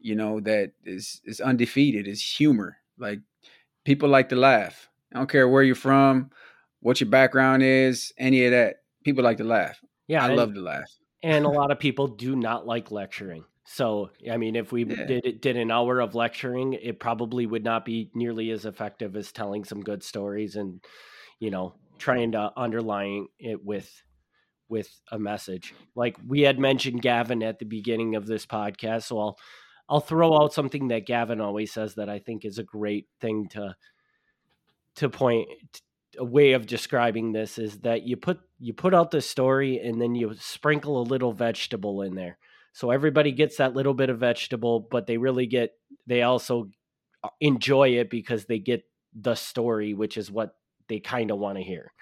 you 0.00 0.14
know 0.14 0.40
that 0.40 0.72
is 0.84 1.20
is 1.24 1.40
undefeated 1.40 2.06
is 2.06 2.22
humor. 2.22 2.76
Like 2.98 3.20
people 3.84 4.08
like 4.08 4.28
to 4.28 4.36
laugh. 4.36 4.88
I 5.14 5.18
don't 5.18 5.30
care 5.30 5.48
where 5.48 5.62
you're 5.62 5.74
from 5.74 6.30
what 6.80 7.00
your 7.00 7.10
background 7.10 7.62
is 7.62 8.12
any 8.18 8.44
of 8.44 8.52
that. 8.52 8.76
People 9.04 9.24
like 9.24 9.38
to 9.38 9.44
laugh. 9.44 9.80
Yeah 10.06 10.24
i 10.24 10.34
love 10.34 10.54
to 10.54 10.60
laugh 10.60 10.90
and 11.22 11.44
a 11.44 11.48
lot 11.60 11.70
of 11.70 11.78
people 11.78 12.08
do 12.08 12.36
not 12.36 12.66
like 12.66 12.90
lecturing 12.90 13.44
so 13.64 14.10
i 14.30 14.36
mean 14.36 14.56
if 14.56 14.72
we 14.72 14.84
yeah. 14.84 15.04
did 15.04 15.40
did 15.40 15.56
an 15.56 15.70
hour 15.70 16.00
of 16.00 16.14
lecturing 16.14 16.72
it 16.74 16.98
probably 16.98 17.46
would 17.46 17.64
not 17.64 17.84
be 17.84 18.10
nearly 18.14 18.50
as 18.50 18.64
effective 18.64 19.16
as 19.16 19.32
telling 19.32 19.64
some 19.64 19.80
good 19.80 20.02
stories 20.02 20.56
and 20.56 20.84
you 21.38 21.50
know 21.50 21.74
trying 21.98 22.32
to 22.32 22.50
underline 22.56 23.26
it 23.38 23.64
with 23.64 24.02
with 24.68 24.88
a 25.12 25.18
message 25.18 25.74
like 25.94 26.16
we 26.26 26.42
had 26.42 26.58
mentioned 26.58 27.02
gavin 27.02 27.42
at 27.42 27.58
the 27.58 27.64
beginning 27.64 28.14
of 28.14 28.26
this 28.26 28.46
podcast 28.46 29.04
so 29.04 29.18
i'll 29.18 29.38
I'll 29.88 30.00
throw 30.00 30.36
out 30.42 30.52
something 30.52 30.88
that 30.88 31.06
Gavin 31.06 31.40
always 31.40 31.72
says 31.72 31.94
that 31.94 32.08
I 32.08 32.18
think 32.18 32.44
is 32.44 32.58
a 32.58 32.62
great 32.62 33.06
thing 33.20 33.48
to 33.52 33.74
to 34.96 35.08
point 35.08 35.48
a 36.18 36.24
way 36.24 36.52
of 36.52 36.66
describing 36.66 37.32
this 37.32 37.58
is 37.58 37.78
that 37.80 38.02
you 38.02 38.16
put 38.16 38.40
you 38.58 38.72
put 38.72 38.94
out 38.94 39.10
the 39.10 39.20
story 39.20 39.78
and 39.80 40.00
then 40.00 40.14
you 40.14 40.34
sprinkle 40.38 41.00
a 41.00 41.02
little 41.02 41.32
vegetable 41.32 42.02
in 42.02 42.14
there. 42.14 42.38
So 42.72 42.90
everybody 42.90 43.32
gets 43.32 43.56
that 43.56 43.74
little 43.74 43.94
bit 43.94 44.10
of 44.10 44.18
vegetable, 44.18 44.80
but 44.80 45.06
they 45.06 45.16
really 45.16 45.46
get 45.46 45.72
they 46.06 46.22
also 46.22 46.70
uh, 47.24 47.28
enjoy 47.40 47.90
it 47.90 48.10
because 48.10 48.44
they 48.44 48.58
get 48.58 48.84
the 49.14 49.34
story, 49.34 49.94
which 49.94 50.16
is 50.16 50.30
what 50.30 50.56
they 50.88 51.00
kind 51.00 51.30
of 51.30 51.38
want 51.38 51.58
to 51.58 51.64
hear. 51.64 51.92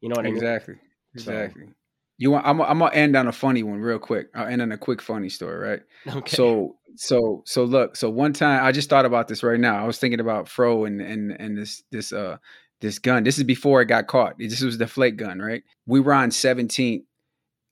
You 0.00 0.08
know 0.08 0.14
what 0.16 0.26
exactly. 0.26 0.74
I 0.74 0.76
mean? 0.76 0.80
Exactly. 1.14 1.64
So, 1.66 1.72
you 2.18 2.30
want? 2.30 2.46
I'm, 2.46 2.60
I'm 2.60 2.78
gonna 2.78 2.94
end 2.94 3.16
on 3.16 3.28
a 3.28 3.32
funny 3.32 3.62
one 3.62 3.80
real 3.80 3.98
quick. 3.98 4.28
I'll 4.34 4.46
end 4.46 4.60
on 4.60 4.72
a 4.72 4.78
quick 4.78 5.00
funny 5.00 5.30
story, 5.30 5.58
right? 5.58 5.80
Okay. 6.16 6.36
So 6.36 6.76
so 6.96 7.42
so 7.46 7.64
look. 7.64 7.96
So 7.96 8.10
one 8.10 8.32
time 8.32 8.62
I 8.62 8.72
just 8.72 8.90
thought 8.90 9.06
about 9.06 9.26
this 9.26 9.42
right 9.42 9.58
now. 9.58 9.82
I 9.82 9.86
was 9.86 9.98
thinking 9.98 10.20
about 10.20 10.48
Fro 10.48 10.84
and 10.84 11.00
and 11.00 11.32
and 11.40 11.56
this 11.56 11.82
this 11.90 12.12
uh 12.12 12.36
this 12.80 12.98
gun. 12.98 13.24
This 13.24 13.38
is 13.38 13.44
before 13.44 13.82
it 13.82 13.86
got 13.86 14.06
caught. 14.06 14.38
This 14.38 14.62
was 14.62 14.78
the 14.78 14.86
flake 14.86 15.16
gun, 15.16 15.38
right? 15.38 15.62
We 15.86 16.00
were 16.00 16.14
on 16.14 16.30
17th. 16.30 17.04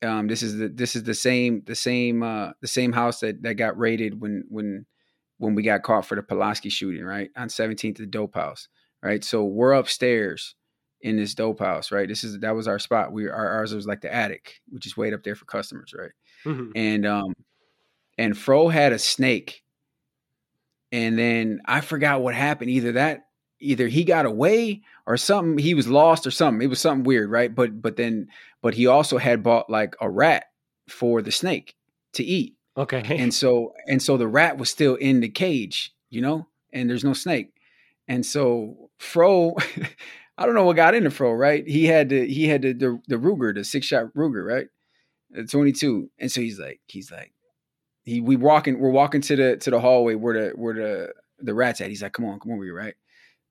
Um, 0.01 0.29
this 0.29 0.43
is 0.45 0.59
the 0.59 0.69
this 0.69 0.95
is 0.95 1.03
the 1.03 1.15
same 1.15 1.63
the 1.67 1.75
same 1.75 2.23
uh 2.23 2.51
the 2.61 2.69
same 2.69 2.93
house 2.93 3.19
that 3.19 3.43
that 3.43 3.55
got 3.55 3.77
raided 3.77 4.21
when 4.21 4.45
when 4.49 4.87
when 5.39 5.57
we 5.57 5.63
got 5.63 5.83
caught 5.83 6.07
for 6.07 6.15
the 6.15 6.23
Pulaski 6.23 6.69
shooting, 6.69 7.05
right? 7.05 7.31
On 7.37 7.49
17th, 7.49 7.97
the 7.97 8.07
dope 8.07 8.35
house, 8.35 8.69
right? 9.03 9.25
So 9.25 9.45
we're 9.45 9.73
upstairs 9.73 10.55
in 11.01 11.17
this 11.17 11.35
dope 11.35 11.61
house, 11.61 11.91
right? 11.91 12.09
This 12.09 12.23
is 12.23 12.39
that 12.41 12.55
was 12.55 12.69
our 12.69 12.79
spot. 12.79 13.13
We 13.13 13.29
our, 13.29 13.49
ours 13.49 13.75
was 13.75 13.87
like 13.87 14.01
the 14.01 14.15
attic, 14.15 14.61
which 14.69 14.87
is 14.87 14.97
way 14.97 15.13
up 15.13 15.25
there 15.25 15.35
for 15.35 15.47
customers, 15.47 15.93
right? 15.97 16.13
Mm-hmm. 16.45 16.71
And 16.77 17.07
um 17.07 17.35
and 18.17 18.37
Fro 18.37 18.69
had 18.69 18.93
a 18.93 18.99
snake. 18.99 19.63
And 20.91 21.19
then 21.19 21.61
I 21.67 21.81
forgot 21.81 22.23
what 22.23 22.35
happened. 22.35 22.71
Either 22.71 22.93
that 22.93 23.28
either 23.61 23.89
he 23.89 24.05
got 24.05 24.27
away 24.27 24.83
or 25.07 25.17
something 25.17 25.59
he 25.59 25.75
was 25.75 25.89
lost 25.89 26.27
or 26.27 26.31
something. 26.31 26.63
It 26.63 26.71
was 26.71 26.81
something 26.81 27.05
weird, 27.05 27.31
right? 27.31 27.55
But 27.55 27.81
but 27.81 27.97
then 27.97 28.29
but 28.63 28.75
he 28.75 28.87
also 28.87 29.19
had 29.19 29.43
bought 29.43 29.71
like 29.71 29.95
a 30.01 30.11
rat 30.11 30.45
for 30.89 31.23
the 31.23 31.33
snake 31.33 31.75
to 32.15 32.25
eat. 32.25 32.55
Okay. 32.77 33.03
And 33.19 33.33
so 33.33 33.75
and 33.87 34.03
so 34.03 34.17
the 34.17 34.29
rat 34.29 34.59
was 34.59 34.71
still 34.71 34.95
in 34.95 35.21
the 35.21 35.29
cage, 35.29 35.95
you 36.11 36.21
know, 36.21 36.47
and 36.73 36.89
there's 36.89 37.05
no 37.05 37.13
snake. 37.13 37.53
And 38.07 38.25
so 38.25 38.91
Fro 38.99 39.57
I 40.39 40.47
don't 40.47 40.55
know 40.55 40.65
what 40.65 40.77
got 40.77 40.95
into 40.95 41.11
Fro, 41.11 41.33
right? 41.33 41.67
He 41.67 41.87
had 41.87 42.11
the 42.11 42.27
he 42.27 42.49
had 42.49 42.63
the 42.63 42.73
the, 42.73 43.01
the 43.09 43.17
Ruger, 43.17 43.55
the 43.55 43.65
six 43.65 43.87
shot 43.87 44.15
Ruger, 44.17 44.47
right? 44.47 44.69
The 45.31 45.45
22. 45.45 46.11
And 46.19 46.31
so 46.33 46.41
he's 46.41 46.59
like, 46.59 46.81
he's 46.87 47.11
like, 47.11 47.33
he 48.05 48.21
we 48.21 48.37
walking, 48.37 48.79
we're 48.79 48.91
walking 48.91 49.21
to 49.23 49.37
the 49.37 49.57
to 49.59 49.71
the 49.71 49.81
hallway 49.81 50.15
where 50.15 50.35
the 50.35 50.51
where 50.57 50.75
the 50.75 51.13
the 51.41 51.55
rat's 51.55 51.81
at. 51.81 51.91
He's 51.91 52.03
like, 52.03 52.13
come 52.13 52.25
on, 52.25 52.39
come 52.39 52.53
over 52.53 52.65
here, 52.65 52.75
right? 52.75 52.95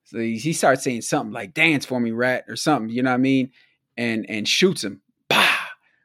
So 0.07 0.19
he, 0.19 0.37
he 0.37 0.53
starts 0.53 0.83
saying 0.83 1.01
something 1.01 1.33
like 1.33 1.53
dance 1.53 1.85
for 1.85 1.99
me, 1.99 2.11
rat, 2.11 2.45
or 2.47 2.55
something, 2.55 2.89
you 2.89 3.03
know 3.03 3.09
what 3.09 3.15
I 3.15 3.17
mean? 3.17 3.51
And 3.97 4.25
and 4.29 4.47
shoots 4.47 4.83
him. 4.83 5.01
Bah! 5.27 5.57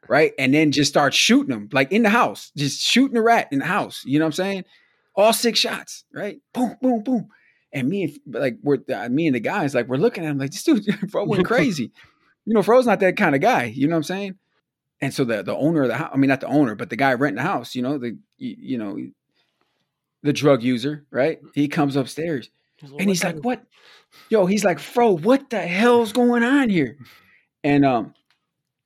Right? 0.09 0.33
And 0.37 0.53
then 0.53 0.73
just 0.73 0.91
starts 0.91 1.15
shooting 1.15 1.55
him, 1.55 1.69
like 1.71 1.91
in 1.91 2.03
the 2.03 2.09
house, 2.09 2.51
just 2.57 2.81
shooting 2.81 3.15
the 3.15 3.21
rat 3.21 3.47
in 3.51 3.59
the 3.59 3.65
house. 3.65 4.03
You 4.05 4.19
know 4.19 4.25
what 4.25 4.39
I'm 4.39 4.45
saying? 4.45 4.65
All 5.15 5.31
six 5.31 5.57
shots, 5.57 6.03
right? 6.13 6.41
Boom, 6.53 6.75
boom, 6.81 7.01
boom. 7.01 7.29
And 7.71 7.87
me 7.87 8.03
and 8.03 8.19
like 8.27 8.57
we're 8.61 8.79
uh, 8.93 9.07
me 9.07 9.27
and 9.27 9.35
the 9.35 9.39
guys 9.39 9.73
like 9.73 9.87
we're 9.87 9.95
looking 9.95 10.25
at 10.25 10.31
him 10.31 10.37
like 10.37 10.51
this 10.51 10.63
dude 10.63 10.85
Fro 11.11 11.23
went 11.23 11.45
crazy. 11.47 11.91
you 12.45 12.53
know, 12.53 12.61
Fro's 12.61 12.85
not 12.85 12.99
that 12.99 13.15
kind 13.15 13.35
of 13.35 13.41
guy. 13.41 13.65
You 13.65 13.87
know 13.87 13.93
what 13.93 13.99
I'm 13.99 14.03
saying? 14.03 14.35
And 14.99 15.13
so 15.13 15.23
the 15.23 15.43
the 15.43 15.55
owner 15.55 15.83
of 15.83 15.87
the 15.87 15.95
house, 15.97 16.11
I 16.13 16.17
mean 16.17 16.27
not 16.27 16.41
the 16.41 16.47
owner, 16.47 16.75
but 16.75 16.89
the 16.89 16.97
guy 16.97 17.13
renting 17.13 17.37
the 17.37 17.49
house, 17.49 17.73
you 17.73 17.81
know, 17.81 17.97
the 17.97 18.17
you, 18.37 18.55
you 18.59 18.77
know 18.77 18.99
the 20.23 20.33
drug 20.33 20.61
user, 20.61 21.05
right? 21.09 21.39
He 21.53 21.69
comes 21.69 21.95
upstairs 21.95 22.49
and 22.81 23.09
he's 23.09 23.23
like, 23.23 23.39
"What? 23.39 23.63
Yo, 24.29 24.45
he's 24.45 24.63
like, 24.63 24.79
Fro, 24.79 25.17
what 25.17 25.49
the 25.49 25.61
hell's 25.61 26.13
going 26.13 26.43
on 26.43 26.69
here?" 26.69 26.97
And 27.63 27.85
um 27.85 28.13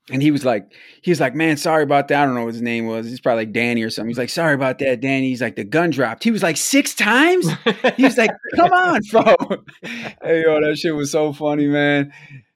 and 0.10 0.22
he 0.22 0.32
was 0.32 0.46
like, 0.46 0.72
he 1.02 1.12
was 1.12 1.20
like, 1.20 1.36
man, 1.36 1.58
sorry 1.58 1.84
about 1.84 2.08
that. 2.08 2.22
I 2.22 2.26
don't 2.26 2.36
know 2.36 2.46
what 2.46 2.54
his 2.54 2.62
name 2.62 2.88
was. 2.88 3.08
He's 3.08 3.20
probably 3.20 3.44
like 3.46 3.54
Danny 3.54 3.84
or 3.84 3.90
something. 3.90 4.10
He's 4.10 4.18
like, 4.18 4.30
sorry 4.30 4.54
about 4.54 4.80
that, 4.80 5.02
Danny. 5.02 5.28
He's 5.28 5.42
like, 5.42 5.58
the 5.58 5.66
gun 5.66 5.90
dropped. 5.90 6.24
He 6.24 6.32
was 6.32 6.42
like 6.42 6.56
six 6.56 6.96
times. 6.96 7.50
He 7.98 8.04
was 8.04 8.18
like, 8.18 8.32
come 8.56 8.72
on, 8.72 9.02
bro. 9.12 9.36
hey, 9.82 10.44
yo, 10.44 10.62
that 10.62 10.78
shit 10.78 10.96
was 10.96 11.12
so 11.12 11.34
funny, 11.34 11.68
man. 11.68 12.14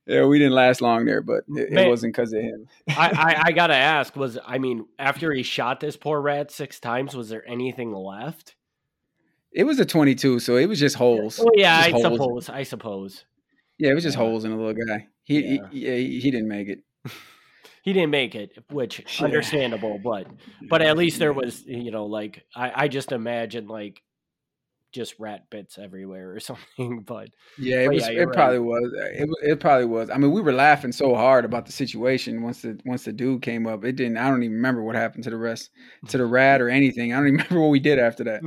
Yeah, 0.08 0.26
we 0.26 0.40
didn't 0.40 0.54
last 0.54 0.82
long 0.82 1.06
there, 1.06 1.22
but 1.22 1.44
it, 1.50 1.72
man, 1.72 1.86
it 1.86 1.90
wasn't 1.90 2.16
because 2.16 2.32
of 2.32 2.42
him. 2.42 2.68
I, 2.90 3.10
I, 3.10 3.42
I 3.48 3.52
gotta 3.52 3.76
ask, 3.76 4.16
was 4.16 4.38
I 4.46 4.58
mean, 4.58 4.86
after 4.98 5.32
he 5.34 5.44
shot 5.44 5.80
this 5.80 5.98
poor 5.98 6.22
rat 6.22 6.52
six 6.52 6.80
times, 6.80 7.16
was 7.16 7.30
there 7.30 7.48
anything 7.48 7.94
left? 7.94 8.56
It 9.54 9.64
was 9.66 9.80
a 9.80 9.86
twenty-two, 9.86 10.40
so 10.40 10.56
it 10.56 10.68
was 10.68 10.80
just 10.80 10.96
holes. 10.96 11.40
Oh 11.40 11.52
yeah, 11.56 11.78
I 11.78 11.92
holes. 11.92 12.04
suppose. 12.04 12.50
I 12.50 12.64
suppose. 12.64 13.26
Yeah, 13.78 13.92
it 13.92 13.96
was 13.96 14.04
just 14.04 14.18
yeah. 14.18 14.24
holes 14.24 14.46
in 14.46 14.52
a 14.52 14.58
little 14.58 14.74
guy. 14.74 15.08
He, 15.24 15.40
yeah. 15.40 15.68
he, 15.72 15.86
he, 15.86 16.20
he 16.20 16.32
didn't 16.32 16.48
make 16.48 16.68
it 16.68 16.84
he 17.82 17.94
didn't 17.94 18.12
make 18.12 18.36
it, 18.36 18.58
which 18.70 19.00
yeah. 19.20 19.26
understandable, 19.26 20.00
but 20.04 20.28
but 20.70 20.82
at 20.82 20.98
least 20.98 21.20
there 21.20 21.34
was 21.34 21.64
you 21.66 21.92
know 21.92 22.06
like 22.06 22.44
I, 22.56 22.84
I 22.84 22.88
just 22.88 23.12
imagine 23.12 23.68
like 23.68 24.02
just 24.92 25.16
rat 25.20 25.50
bits 25.50 25.78
everywhere 25.78 26.36
or 26.36 26.40
something. 26.40 27.02
But 27.02 27.30
yeah, 27.58 27.82
it 27.82 27.86
but 27.88 27.96
was. 27.96 28.04
Yeah, 28.04 28.14
it 28.14 28.26
right. 28.26 28.34
probably 28.34 28.60
was. 28.60 28.94
It 29.14 29.30
it 29.44 29.60
probably 29.60 29.86
was. 29.86 30.10
I 30.10 30.18
mean, 30.18 30.32
we 30.32 30.42
were 30.42 30.54
laughing 30.54 30.92
so 30.92 31.16
hard 31.16 31.44
about 31.44 31.66
the 31.66 31.72
situation 31.72 32.44
once 32.44 32.62
the 32.62 32.80
once 32.86 33.04
the 33.06 33.14
dude 33.14 33.42
came 33.42 33.66
up. 33.66 33.84
It 33.84 33.96
didn't. 33.96 34.18
I 34.18 34.30
don't 34.30 34.44
even 34.44 34.56
remember 34.56 34.84
what 34.84 34.96
happened 34.96 35.24
to 35.26 35.30
the 35.32 35.38
rest, 35.38 35.72
to 36.10 36.18
the 36.18 36.26
rat 36.26 36.62
or 36.62 36.70
anything. 36.70 37.14
I 37.14 37.18
don't 37.18 37.28
even 37.28 37.38
remember 37.50 37.62
what 37.62 37.72
we 37.72 37.80
did 37.80 38.00
after 38.00 38.24
that. 38.26 38.42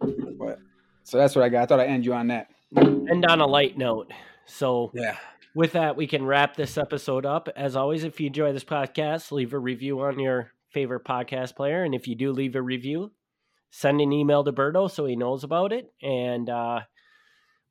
But 0.00 0.58
so 1.02 1.18
that's 1.18 1.34
what 1.34 1.44
I 1.44 1.48
got. 1.48 1.62
I 1.62 1.66
thought 1.66 1.80
I'd 1.80 1.88
end 1.88 2.04
you 2.04 2.14
on 2.14 2.28
that. 2.28 2.48
End 2.76 3.26
on 3.26 3.40
a 3.40 3.46
light 3.46 3.76
note. 3.76 4.12
So 4.46 4.90
yeah, 4.94 5.16
with 5.54 5.72
that, 5.72 5.96
we 5.96 6.06
can 6.06 6.24
wrap 6.24 6.56
this 6.56 6.78
episode 6.78 7.26
up. 7.26 7.48
As 7.56 7.76
always, 7.76 8.04
if 8.04 8.20
you 8.20 8.28
enjoy 8.28 8.52
this 8.52 8.64
podcast, 8.64 9.32
leave 9.32 9.52
a 9.52 9.58
review 9.58 10.00
on 10.00 10.18
your 10.18 10.52
favorite 10.72 11.04
podcast 11.04 11.56
player. 11.56 11.82
And 11.82 11.94
if 11.94 12.06
you 12.06 12.14
do 12.14 12.32
leave 12.32 12.54
a 12.54 12.62
review, 12.62 13.12
send 13.70 14.00
an 14.00 14.12
email 14.12 14.44
to 14.44 14.52
Berto 14.52 14.90
so 14.90 15.04
he 15.06 15.16
knows 15.16 15.42
about 15.44 15.72
it. 15.72 15.92
And 16.02 16.48
uh, 16.48 16.80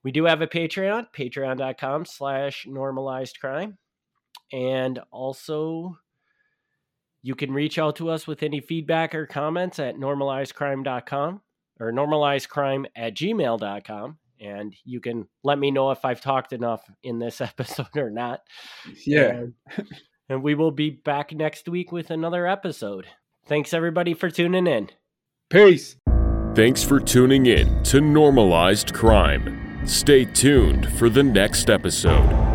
we 0.03 0.11
do 0.11 0.25
have 0.25 0.41
a 0.41 0.47
Patreon, 0.47 1.07
patreon.com 1.17 2.05
slash 2.05 2.65
normalized 2.67 3.39
crime. 3.39 3.77
And 4.51 4.99
also, 5.11 5.97
you 7.21 7.35
can 7.35 7.53
reach 7.53 7.77
out 7.77 7.95
to 7.97 8.09
us 8.09 8.27
with 8.27 8.43
any 8.43 8.59
feedback 8.59 9.13
or 9.13 9.25
comments 9.25 9.79
at 9.79 9.95
normalizedcrime.com 9.95 11.41
or 11.79 11.91
normalizedcrime 11.91 12.85
at 12.95 13.15
gmail.com 13.15 14.17
and 14.39 14.73
you 14.85 14.99
can 14.99 15.27
let 15.43 15.59
me 15.59 15.71
know 15.71 15.91
if 15.91 16.05
I've 16.05 16.21
talked 16.21 16.53
enough 16.53 16.89
in 17.03 17.19
this 17.19 17.41
episode 17.41 17.95
or 17.97 18.09
not. 18.09 18.41
Yeah. 19.05 19.29
And, 19.29 19.53
and, 20.29 20.43
we 20.43 20.55
will 20.55 20.71
be 20.71 20.89
back 20.89 21.33
next 21.33 21.67
week 21.67 21.91
with 21.91 22.09
another 22.09 22.47
episode. 22.47 23.07
Thanks 23.45 23.73
everybody 23.73 24.13
for 24.13 24.29
tuning 24.29 24.67
in. 24.67 24.89
Peace. 25.49 25.95
Thanks 26.55 26.83
for 26.83 26.99
tuning 26.99 27.47
in 27.47 27.83
to 27.83 28.01
Normalized 28.01 28.93
Crime. 28.93 29.85
Stay 29.85 30.25
tuned 30.25 30.91
for 30.93 31.09
the 31.09 31.23
next 31.23 31.69
episode. 31.69 32.48